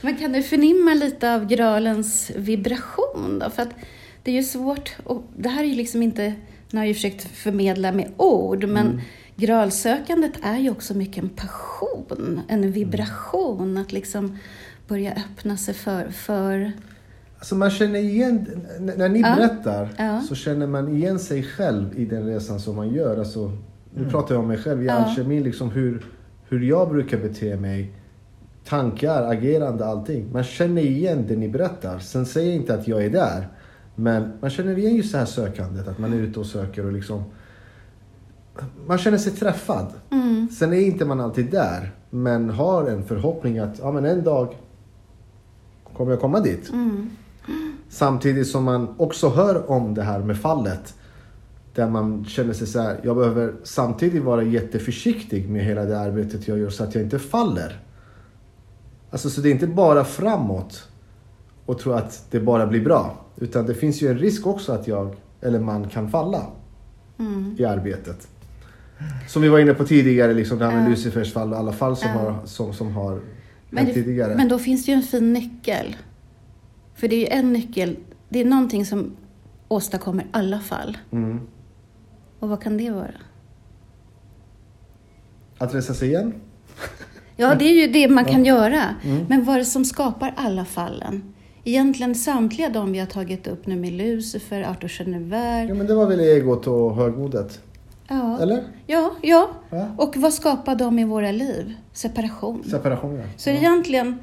Men 0.00 0.16
kan 0.16 0.32
du 0.32 0.42
förnimma 0.42 0.94
lite 0.94 1.34
av 1.34 1.46
graalens 1.46 2.30
vibration 2.36 3.38
då? 3.38 3.50
För 3.50 3.62
att 3.62 3.70
det 4.22 4.30
är 4.30 4.34
ju 4.34 4.42
svårt, 4.42 4.96
och 5.04 5.22
det 5.36 5.48
här 5.48 5.62
är 5.64 5.68
ju 5.68 5.74
liksom 5.74 6.02
inte, 6.02 6.22
nu 6.70 6.78
har 6.78 6.84
jag 6.84 6.88
ju 6.88 6.94
försökt 6.94 7.22
förmedla 7.36 7.92
med 7.92 8.12
ord, 8.16 8.64
men 8.64 9.00
graalsökandet 9.36 10.32
är 10.42 10.58
ju 10.58 10.70
också 10.70 10.94
mycket 10.94 11.22
en 11.22 11.28
passion, 11.28 12.40
en 12.48 12.72
vibration, 12.72 13.78
att 13.78 13.92
liksom 13.92 14.38
börja 14.88 15.12
öppna 15.12 15.56
sig 15.56 15.74
för, 15.74 16.08
för 16.10 16.72
alltså 17.42 17.54
man 17.54 17.70
känner 17.70 17.98
igen, 17.98 18.46
när 18.96 19.08
ni 19.08 19.20
Ja. 19.20 19.34
berättar 19.36 19.88
Ja. 19.98 20.20
så 20.28 20.34
känner 20.34 20.66
man 20.66 20.88
igen 20.96 21.18
sig 21.18 21.42
själv 21.42 21.98
i 21.98 22.04
den 22.04 22.26
resan 22.26 22.60
som 22.60 22.76
man 22.76 22.88
gör. 22.90 23.18
Alltså, 23.18 23.52
nu 23.94 24.08
pratar 24.10 24.34
jag 24.34 24.42
om 24.42 24.48
mig 24.48 24.58
själv 24.58 24.82
i 24.82 24.86
Ja. 24.86 24.92
alkemin, 24.92 25.42
liksom 25.42 25.70
hur, 25.70 26.04
hur 26.48 26.60
jag 26.60 26.88
brukar 26.90 27.18
bete 27.18 27.56
mig. 27.56 27.92
Tankar, 28.64 29.22
agerande, 29.22 29.86
allting. 29.86 30.32
Man 30.32 30.44
känner 30.44 30.82
igen 30.82 31.24
det 31.28 31.36
ni 31.36 31.48
berättar. 31.48 31.98
Sen 31.98 32.26
säger 32.26 32.46
jag 32.48 32.56
inte 32.56 32.74
att 32.74 32.88
jag 32.88 33.04
är 33.04 33.10
där. 33.10 33.48
Men 33.94 34.32
man 34.40 34.50
känner 34.50 34.78
igen 34.78 34.96
just 34.96 35.12
det 35.12 35.18
här 35.18 35.26
sökandet, 35.26 35.88
att 35.88 35.98
man 35.98 36.12
är 36.12 36.16
ute 36.16 36.40
och 36.40 36.46
söker 36.46 36.86
och 36.86 36.92
liksom... 36.92 37.22
Man 38.86 38.98
känner 38.98 39.18
sig 39.18 39.32
träffad. 39.32 39.86
mm, 40.10 40.48
Sen 40.48 40.72
är 40.72 40.80
inte 40.80 41.04
man 41.04 41.20
alltid 41.20 41.50
där, 41.50 41.90
men 42.10 42.50
har 42.50 42.88
en 42.88 43.04
förhoppning 43.04 43.58
att 43.58 43.78
ja, 43.78 43.92
men 43.92 44.04
en 44.04 44.24
dag 44.24 44.54
kommer 45.96 46.10
jag 46.12 46.20
komma 46.20 46.40
dit. 46.40 46.70
mm, 46.72 47.10
Samtidigt 47.88 48.48
som 48.48 48.64
man 48.64 48.94
också 48.98 49.28
hör 49.28 49.70
om 49.70 49.94
det 49.94 50.02
här 50.02 50.18
med 50.18 50.38
fallet. 50.38 50.94
Där 51.74 51.88
man 51.88 52.24
känner 52.24 52.52
sig 52.52 52.66
så 52.66 52.80
här, 52.80 53.00
jag 53.02 53.16
behöver 53.16 53.54
samtidigt 53.64 54.22
vara 54.22 54.42
jätteförsiktig 54.42 55.48
med 55.48 55.64
hela 55.64 55.84
det 55.84 56.00
arbetet 56.00 56.48
jag 56.48 56.58
gör 56.58 56.70
så 56.70 56.84
att 56.84 56.94
jag 56.94 57.04
inte 57.04 57.18
faller. 57.18 57.80
Alltså 59.10 59.30
så 59.30 59.40
det 59.40 59.48
är 59.48 59.52
inte 59.52 59.66
bara 59.66 60.04
framåt 60.04 60.88
och 61.66 61.78
tro 61.78 61.92
att 61.92 62.26
det 62.30 62.40
bara 62.40 62.66
blir 62.66 62.84
bra. 62.84 63.24
Utan 63.36 63.66
det 63.66 63.74
finns 63.74 64.02
ju 64.02 64.08
en 64.08 64.18
risk 64.18 64.46
också 64.46 64.72
att 64.72 64.88
jag, 64.88 65.14
eller 65.40 65.60
man 65.60 65.88
kan 65.88 66.10
falla 66.10 66.46
mm. 67.18 67.54
i 67.58 67.64
arbetet. 67.64 68.28
Som 69.28 69.42
vi 69.42 69.48
var 69.48 69.58
inne 69.58 69.74
på 69.74 69.84
tidigare, 69.84 70.34
liksom 70.34 70.58
det 70.58 70.64
här 70.64 70.72
med 70.76 70.84
Ja. 70.84 70.88
Lucifers 70.88 71.32
fall 71.32 71.52
och 71.52 71.58
alla 71.58 71.72
fall 71.72 71.96
som 71.96 72.10
Ja. 72.10 72.18
har, 72.18 72.46
som, 72.46 72.74
som 72.74 72.92
har 72.92 73.20
Men, 73.70 73.84
hänt 73.84 73.94
tidigare. 73.94 74.30
det, 74.30 74.36
men 74.36 74.48
då 74.48 74.58
finns 74.58 74.86
det 74.86 74.92
ju 74.92 74.96
en 74.96 75.02
fin 75.02 75.32
nyckel. 75.32 75.96
För 76.94 77.08
det 77.08 77.16
är 77.16 77.20
ju 77.20 77.26
en 77.38 77.52
nyckel, 77.52 77.96
det 78.28 78.40
är 78.40 78.44
någonting 78.44 78.86
som 78.86 79.16
åstadkommer 79.68 80.26
alla 80.30 80.60
fall. 80.60 80.98
Mm. 81.10 81.40
Och 82.38 82.48
vad 82.48 82.62
kan 82.62 82.76
det 82.76 82.90
vara? 82.90 83.10
Att 85.58 85.74
resa 85.74 85.94
sig 85.94 86.08
igen? 86.08 86.34
Ja, 87.36 87.54
det 87.54 87.64
är 87.64 87.86
ju 87.86 87.92
det 87.92 88.08
man 88.08 88.24
kan 88.24 88.44
göra. 88.44 88.82
Mm. 89.04 89.26
Men 89.28 89.44
vad 89.44 89.54
är 89.54 89.58
det 89.58 89.64
som 89.64 89.84
skapar 89.84 90.34
alla 90.36 90.64
fallen? 90.64 91.34
Egentligen 91.64 92.14
samtliga 92.14 92.68
de 92.68 92.92
vi 92.92 92.98
har 92.98 93.06
tagit 93.06 93.46
upp 93.46 93.66
nu 93.66 93.76
med 93.76 93.92
Lucifer, 93.92 94.62
Arthur 94.62 94.88
Ja 94.98 95.04
Genever. 95.04 95.74
men 95.74 95.86
det 95.86 95.94
var 95.94 96.06
väl 96.06 96.20
egot 96.20 96.66
och 96.66 96.94
högmodet? 96.96 97.60
Ja, 98.08 98.38
Eller? 98.40 98.62
ja, 98.86 99.10
ja. 99.22 99.50
Ja. 99.70 99.88
Och 99.98 100.16
vad 100.16 100.32
skapar 100.34 100.74
de 100.74 100.98
i 100.98 101.04
våra 101.04 101.30
liv? 101.32 101.74
Separation. 101.92 102.64
Separation 102.64 103.16
ja. 103.16 103.24
Så 103.36 103.50
egentligen, 103.50 104.18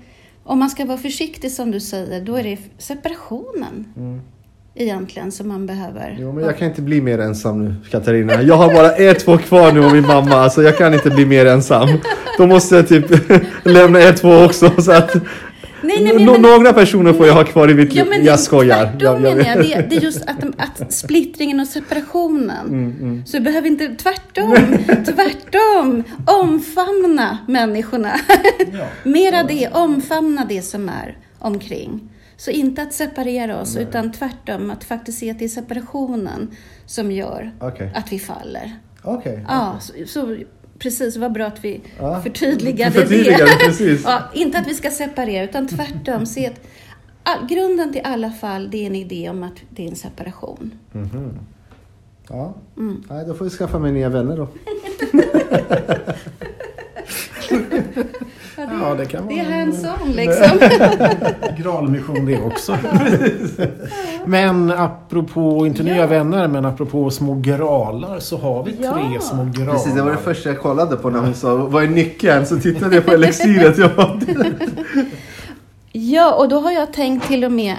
om 0.49 0.59
man 0.59 0.69
ska 0.69 0.85
vara 0.85 0.97
försiktig 0.97 1.51
som 1.51 1.71
du 1.71 1.79
säger, 1.79 2.21
då 2.21 2.35
är 2.35 2.43
det 2.43 2.57
separationen. 2.77 3.85
Mm. 3.97 4.21
egentligen 4.75 5.31
som 5.31 5.47
man 5.47 5.65
behöver. 5.65 6.17
Jo, 6.19 6.31
men 6.31 6.43
jag 6.43 6.57
kan 6.57 6.67
inte 6.67 6.81
bli 6.81 7.01
mer 7.01 7.19
ensam 7.19 7.65
nu, 7.65 7.75
Katarina. 7.91 8.41
Jag 8.41 8.55
har 8.55 8.73
bara 8.73 8.97
er 8.97 9.13
två 9.13 9.37
kvar 9.37 9.71
nu 9.71 9.85
och 9.85 9.91
min 9.91 10.07
mamma. 10.07 10.35
Alltså, 10.35 10.63
jag 10.63 10.77
kan 10.77 10.93
inte 10.93 11.09
bli 11.09 11.25
mer 11.25 11.45
ensam. 11.45 11.89
Då 12.37 12.47
måste 12.47 12.75
jag 12.75 12.87
typ 12.87 13.05
lämna 13.63 13.99
er 13.99 14.13
två 14.13 14.43
också. 14.45 14.81
Så 14.81 14.91
att, 14.91 15.15
Nej, 16.03 16.03
nej, 16.03 16.13
men- 16.15 16.25
Nå- 16.25 16.31
men- 16.31 16.41
några 16.41 16.73
personer 16.73 17.13
får 17.13 17.27
jag 17.27 17.33
ha 17.33 17.43
kvar 17.43 17.71
i 17.71 17.73
mitt 17.73 17.93
Ja, 17.95 18.03
liv. 18.03 18.09
men 18.09 18.25
Jag 18.25 18.39
skojar. 18.39 18.85
Tvärtom 18.85 18.99
Jag- 19.01 19.15
jag- 19.31 19.37
menar 19.37 19.63
jag. 19.63 19.83
Det, 19.83 19.87
det 19.89 19.95
är 19.95 20.01
just 20.01 20.21
att, 20.21 20.43
att 20.57 20.93
splittringen 20.93 21.59
och 21.59 21.67
separationen. 21.67 22.67
Mm, 22.67 23.25
Så 23.25 23.37
du 23.37 23.43
behöver 23.43 23.67
inte, 23.67 23.87
tvärtom, 23.95 24.55
tvärtom, 25.05 26.03
omfamna 26.25 27.37
människorna. 27.47 28.11
Mera 29.03 29.43
det, 29.43 29.67
omfamna 29.73 30.45
det 30.49 30.61
som 30.61 30.89
är 30.89 31.17
omkring. 31.39 32.09
Så 32.37 32.51
inte 32.51 32.81
att 32.81 32.93
separera 32.93 33.61
oss, 33.61 33.77
utan 33.77 34.11
tvärtom 34.11 34.69
att 34.71 34.83
faktiskt 34.83 35.19
se 35.19 35.31
att 35.31 35.39
det 35.39 35.45
är 35.45 35.49
separationen 35.49 36.51
som 36.85 37.11
gör 37.11 37.51
Okej. 37.59 37.91
att 37.95 38.11
vi 38.11 38.19
faller. 38.19 38.73
Okej. 39.03 39.45
Ja, 39.47 39.75
så, 39.81 39.93
så 40.07 40.37
precis, 40.80 41.17
vad 41.17 41.32
bra 41.32 41.45
att 41.45 41.63
vi 41.65 41.82
Ja. 41.99 42.21
förtydligade, 42.21 42.91
Förtydligade, 42.91 43.45
det. 43.45 43.65
precis. 43.65 44.01
Ja, 44.05 44.21
inte 44.34 44.57
att 44.59 44.67
vi 44.67 44.73
ska 44.73 44.91
separera, 44.91 45.43
utan 45.43 45.67
tvärtom. 45.67 46.25
Se 46.25 46.47
att 46.47 46.61
all, 47.23 47.47
grunden 47.47 47.91
till 47.93 48.01
alla 48.03 48.32
fall, 48.32 48.69
det 48.71 48.77
är 48.77 48.88
en 48.88 48.95
idé 48.95 49.30
om 49.30 49.43
att 49.43 49.53
det 49.69 49.84
är 49.86 49.89
en 49.89 49.95
separation. 49.95 50.71
Ja. 52.30 52.53
Mm. 52.77 53.03
Nej, 53.09 53.25
då 53.27 53.34
får 53.34 53.45
vi 53.45 53.51
skaffa 53.51 53.80
mig 53.80 53.91
nya 53.91 54.09
vänner 54.09 54.38
då. 54.38 54.47
Ja, 58.82 58.95
det 58.95 59.05
kan 59.05 59.27
Det 59.27 59.34
vara 59.36 59.45
är 59.45 59.51
en 59.51 59.71
hands-on 59.71 60.11
liksom. 60.11 60.59
gralmission 61.63 62.25
det 62.25 62.41
också. 62.41 62.77
Men 64.26 64.72
apropå, 64.72 65.65
inte 65.67 65.84
nya 65.84 66.07
vänner, 66.07 66.47
men 66.47 66.65
apropå 66.65 67.09
små 67.09 67.36
gralar 67.36 68.20
så 68.20 68.38
har 68.38 68.63
vi 68.63 68.72
tre 68.72 68.86
Ja. 69.15 69.22
små 69.22 69.43
gralar. 69.55 69.74
Precis, 69.74 69.93
det 69.95 70.01
var 70.01 70.11
det 70.11 70.17
första 70.17 70.49
jag 70.49 70.59
kollade 70.59 70.95
på 70.95 71.09
när 71.09 71.20
hon 71.20 71.34
sa 71.34 71.55
vad 71.55 71.84
är 71.84 71.88
nyckeln? 71.88 72.45
Så 72.45 72.59
tittade 72.59 72.95
jag 72.95 73.05
på 73.05 73.11
elixiret. 73.11 73.78
Jag 73.78 73.95
bara, 73.95 74.20
Ja, 75.91 76.34
och 76.36 76.49
då 76.49 76.59
har 76.59 76.72
jag 76.72 76.93
tänkt 76.93 77.28
till 77.28 77.43
och 77.45 77.51
med 77.51 77.76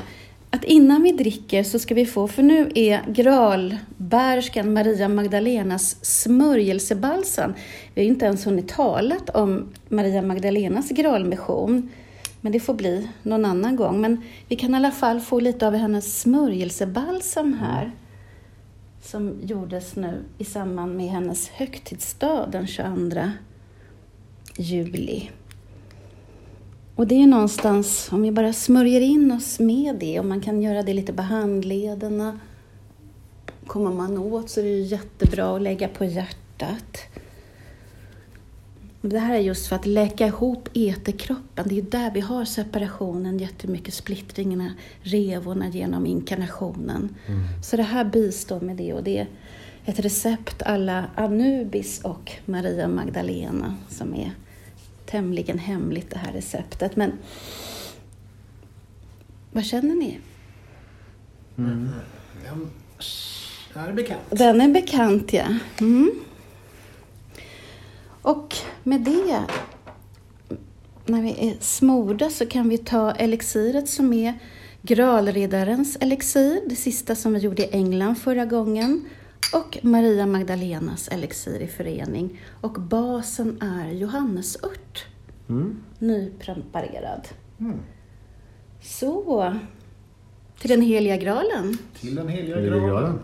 att 0.50 0.64
innan 0.64 1.02
vi 1.02 1.12
dricker 1.12 1.62
så 1.62 1.78
ska 1.78 1.94
vi 1.94 2.06
få, 2.06 2.28
för 2.28 2.42
nu 2.42 2.70
är 2.74 3.00
gralbärskan 3.08 4.72
Maria 4.72 5.08
Magdalenas 5.08 5.96
smörjelsebalsam. 6.04 7.54
Vi 7.94 8.00
har 8.00 8.04
ju 8.04 8.10
inte 8.10 8.24
ens 8.26 8.46
hunnit 8.46 8.68
talat 8.68 9.30
om 9.30 9.68
Maria 9.88 10.22
Magdalenas 10.22 10.88
gralmission, 10.88 11.88
men 12.40 12.52
det 12.52 12.60
får 12.60 12.74
bli 12.74 13.08
någon 13.22 13.44
annan 13.44 13.76
gång. 13.76 14.00
Men 14.00 14.22
vi 14.48 14.56
kan 14.56 14.74
i 14.74 14.76
alla 14.76 14.90
fall 14.90 15.20
få 15.20 15.40
lite 15.40 15.66
av 15.66 15.74
hennes 15.74 16.20
smörjelsebalsam 16.20 17.52
här, 17.52 17.92
som 19.02 19.40
gjordes 19.42 19.96
nu 19.96 20.22
i 20.38 20.44
samband 20.44 20.96
med 20.96 21.06
hennes 21.06 21.48
högtidsdag 21.48 22.48
den 22.52 22.66
22 22.66 23.20
juli. 24.56 25.30
Och 26.94 27.06
det 27.06 27.22
är 27.22 27.26
någonstans, 27.26 28.08
om 28.12 28.22
vi 28.22 28.32
bara 28.32 28.52
smörjer 28.52 29.00
in 29.00 29.32
oss 29.32 29.60
med 29.60 29.96
det, 29.96 30.18
och 30.18 30.26
man 30.26 30.40
kan 30.40 30.62
göra 30.62 30.82
det 30.82 30.94
lite 30.94 31.12
på 31.12 31.22
handlederna. 31.22 32.40
Kommer 33.66 33.90
man 33.90 34.18
åt 34.18 34.50
så 34.50 34.60
är 34.60 34.64
det 34.64 34.70
jättebra 34.70 35.56
att 35.56 35.62
lägga 35.62 35.88
på 35.88 36.04
hjärtat. 36.04 36.98
Det 39.02 39.18
här 39.18 39.34
är 39.34 39.38
just 39.38 39.66
för 39.66 39.76
att 39.76 39.86
läka 39.86 40.26
ihop 40.26 40.68
eterkroppen. 40.74 41.68
Det 41.68 41.78
är 41.78 41.82
där 41.82 42.10
vi 42.10 42.20
har 42.20 42.44
separationen, 42.44 43.38
jättemycket 43.38 43.94
splittringarna, 43.94 44.74
revorna 45.02 45.68
genom 45.68 46.06
inkarnationen. 46.06 47.16
Så 47.62 47.76
det 47.76 47.82
här 47.82 48.04
bistår 48.04 48.60
med 48.60 48.76
det 48.76 48.92
och 48.92 49.02
det 49.02 49.18
är 49.18 49.26
ett 49.84 50.00
recept 50.00 50.62
alla 50.62 51.04
Anubis 51.14 52.00
och 52.00 52.32
Maria 52.44 52.88
Magdalena 52.88 53.76
som 53.88 54.14
är 54.14 54.32
tämligen 55.06 55.58
hemligt 55.58 56.10
det 56.10 56.18
här 56.18 56.32
receptet. 56.32 56.96
Men 56.96 57.12
vad 59.52 59.64
känner 59.64 59.94
ni? 59.94 60.18
Ja, 63.74 63.80
är 63.80 63.92
bekant. 63.92 64.20
Den 64.30 64.60
är 64.60 64.68
bekant, 64.68 65.32
ja. 65.32 65.46
Mm. 65.80 66.10
Och 68.22 68.54
med 68.82 69.00
det, 69.00 69.44
när 71.06 71.22
vi 71.22 71.48
är 71.48 71.56
smorda 71.60 72.30
så 72.30 72.46
kan 72.46 72.68
vi 72.68 72.78
ta 72.78 73.12
elixiret 73.12 73.88
som 73.88 74.12
är 74.12 74.34
Gralriddarens 74.82 75.96
elixir, 76.00 76.60
det 76.66 76.76
sista 76.76 77.14
som 77.14 77.32
vi 77.32 77.38
gjorde 77.38 77.62
i 77.62 77.70
England 77.72 78.14
förra 78.14 78.44
gången, 78.44 79.04
och 79.54 79.78
Maria 79.82 80.26
Magdalenas 80.26 81.08
elixir 81.08 81.60
i 81.60 81.66
förening. 81.66 82.40
Och 82.60 82.72
basen 82.72 83.62
är 83.62 83.92
johannesört, 83.92 85.06
nypreparerad. 85.98 87.28
Så, 88.82 89.54
till 90.60 90.70
den 90.70 90.82
heliga 90.82 91.16
graalen. 91.16 91.78
Till 92.00 92.14
den 92.14 92.28
heliga 92.28 92.56
Heliga 92.56 92.78
graalen. 92.78 93.18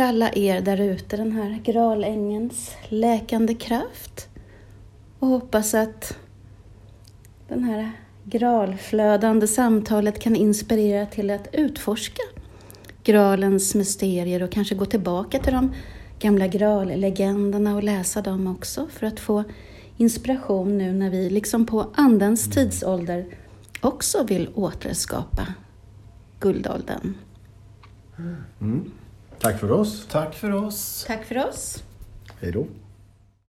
Alla 0.00 0.30
er 0.32 0.60
där 0.60 0.80
ute 0.80 1.16
den 1.16 1.32
här 1.32 1.60
gralängens 1.64 2.76
läkande 2.88 3.54
kraft 3.54 4.28
och 5.18 5.28
hoppas 5.28 5.74
att 5.74 6.18
den 7.48 7.64
här 7.64 7.90
gralflödande 8.24 9.46
samtalet 9.46 10.18
kan 10.18 10.36
inspirera 10.36 11.06
till 11.06 11.30
att 11.30 11.48
utforska 11.52 12.22
gralens 13.04 13.74
mysterier 13.74 14.42
och 14.42 14.52
kanske 14.52 14.74
gå 14.74 14.84
tillbaka 14.86 15.38
till 15.38 15.52
de 15.52 15.74
gamla 16.18 16.46
grallegenderna 16.46 17.74
och 17.74 17.82
läsa 17.82 18.22
dem 18.22 18.46
också 18.46 18.86
för 18.90 19.06
att 19.06 19.20
få 19.20 19.44
inspiration 19.96 20.78
nu 20.78 20.92
när 20.92 21.10
vi, 21.10 21.30
liksom 21.30 21.66
på 21.66 21.90
Andens 21.94 22.50
tidsålder, 22.50 23.26
också 23.80 24.24
vill 24.24 24.48
återskapa 24.54 25.46
guldåldern. 26.40 27.14
Mm. 28.60 28.90
Tack 29.40 29.60
för 29.60 29.72
oss. 29.72 30.06
Tack 30.10 30.34
för 30.34 30.52
oss. 30.52 31.04
Tack 31.06 31.24
för 31.24 31.48
oss. 31.48 31.84
Hej 32.40 32.52
då. 32.52 32.66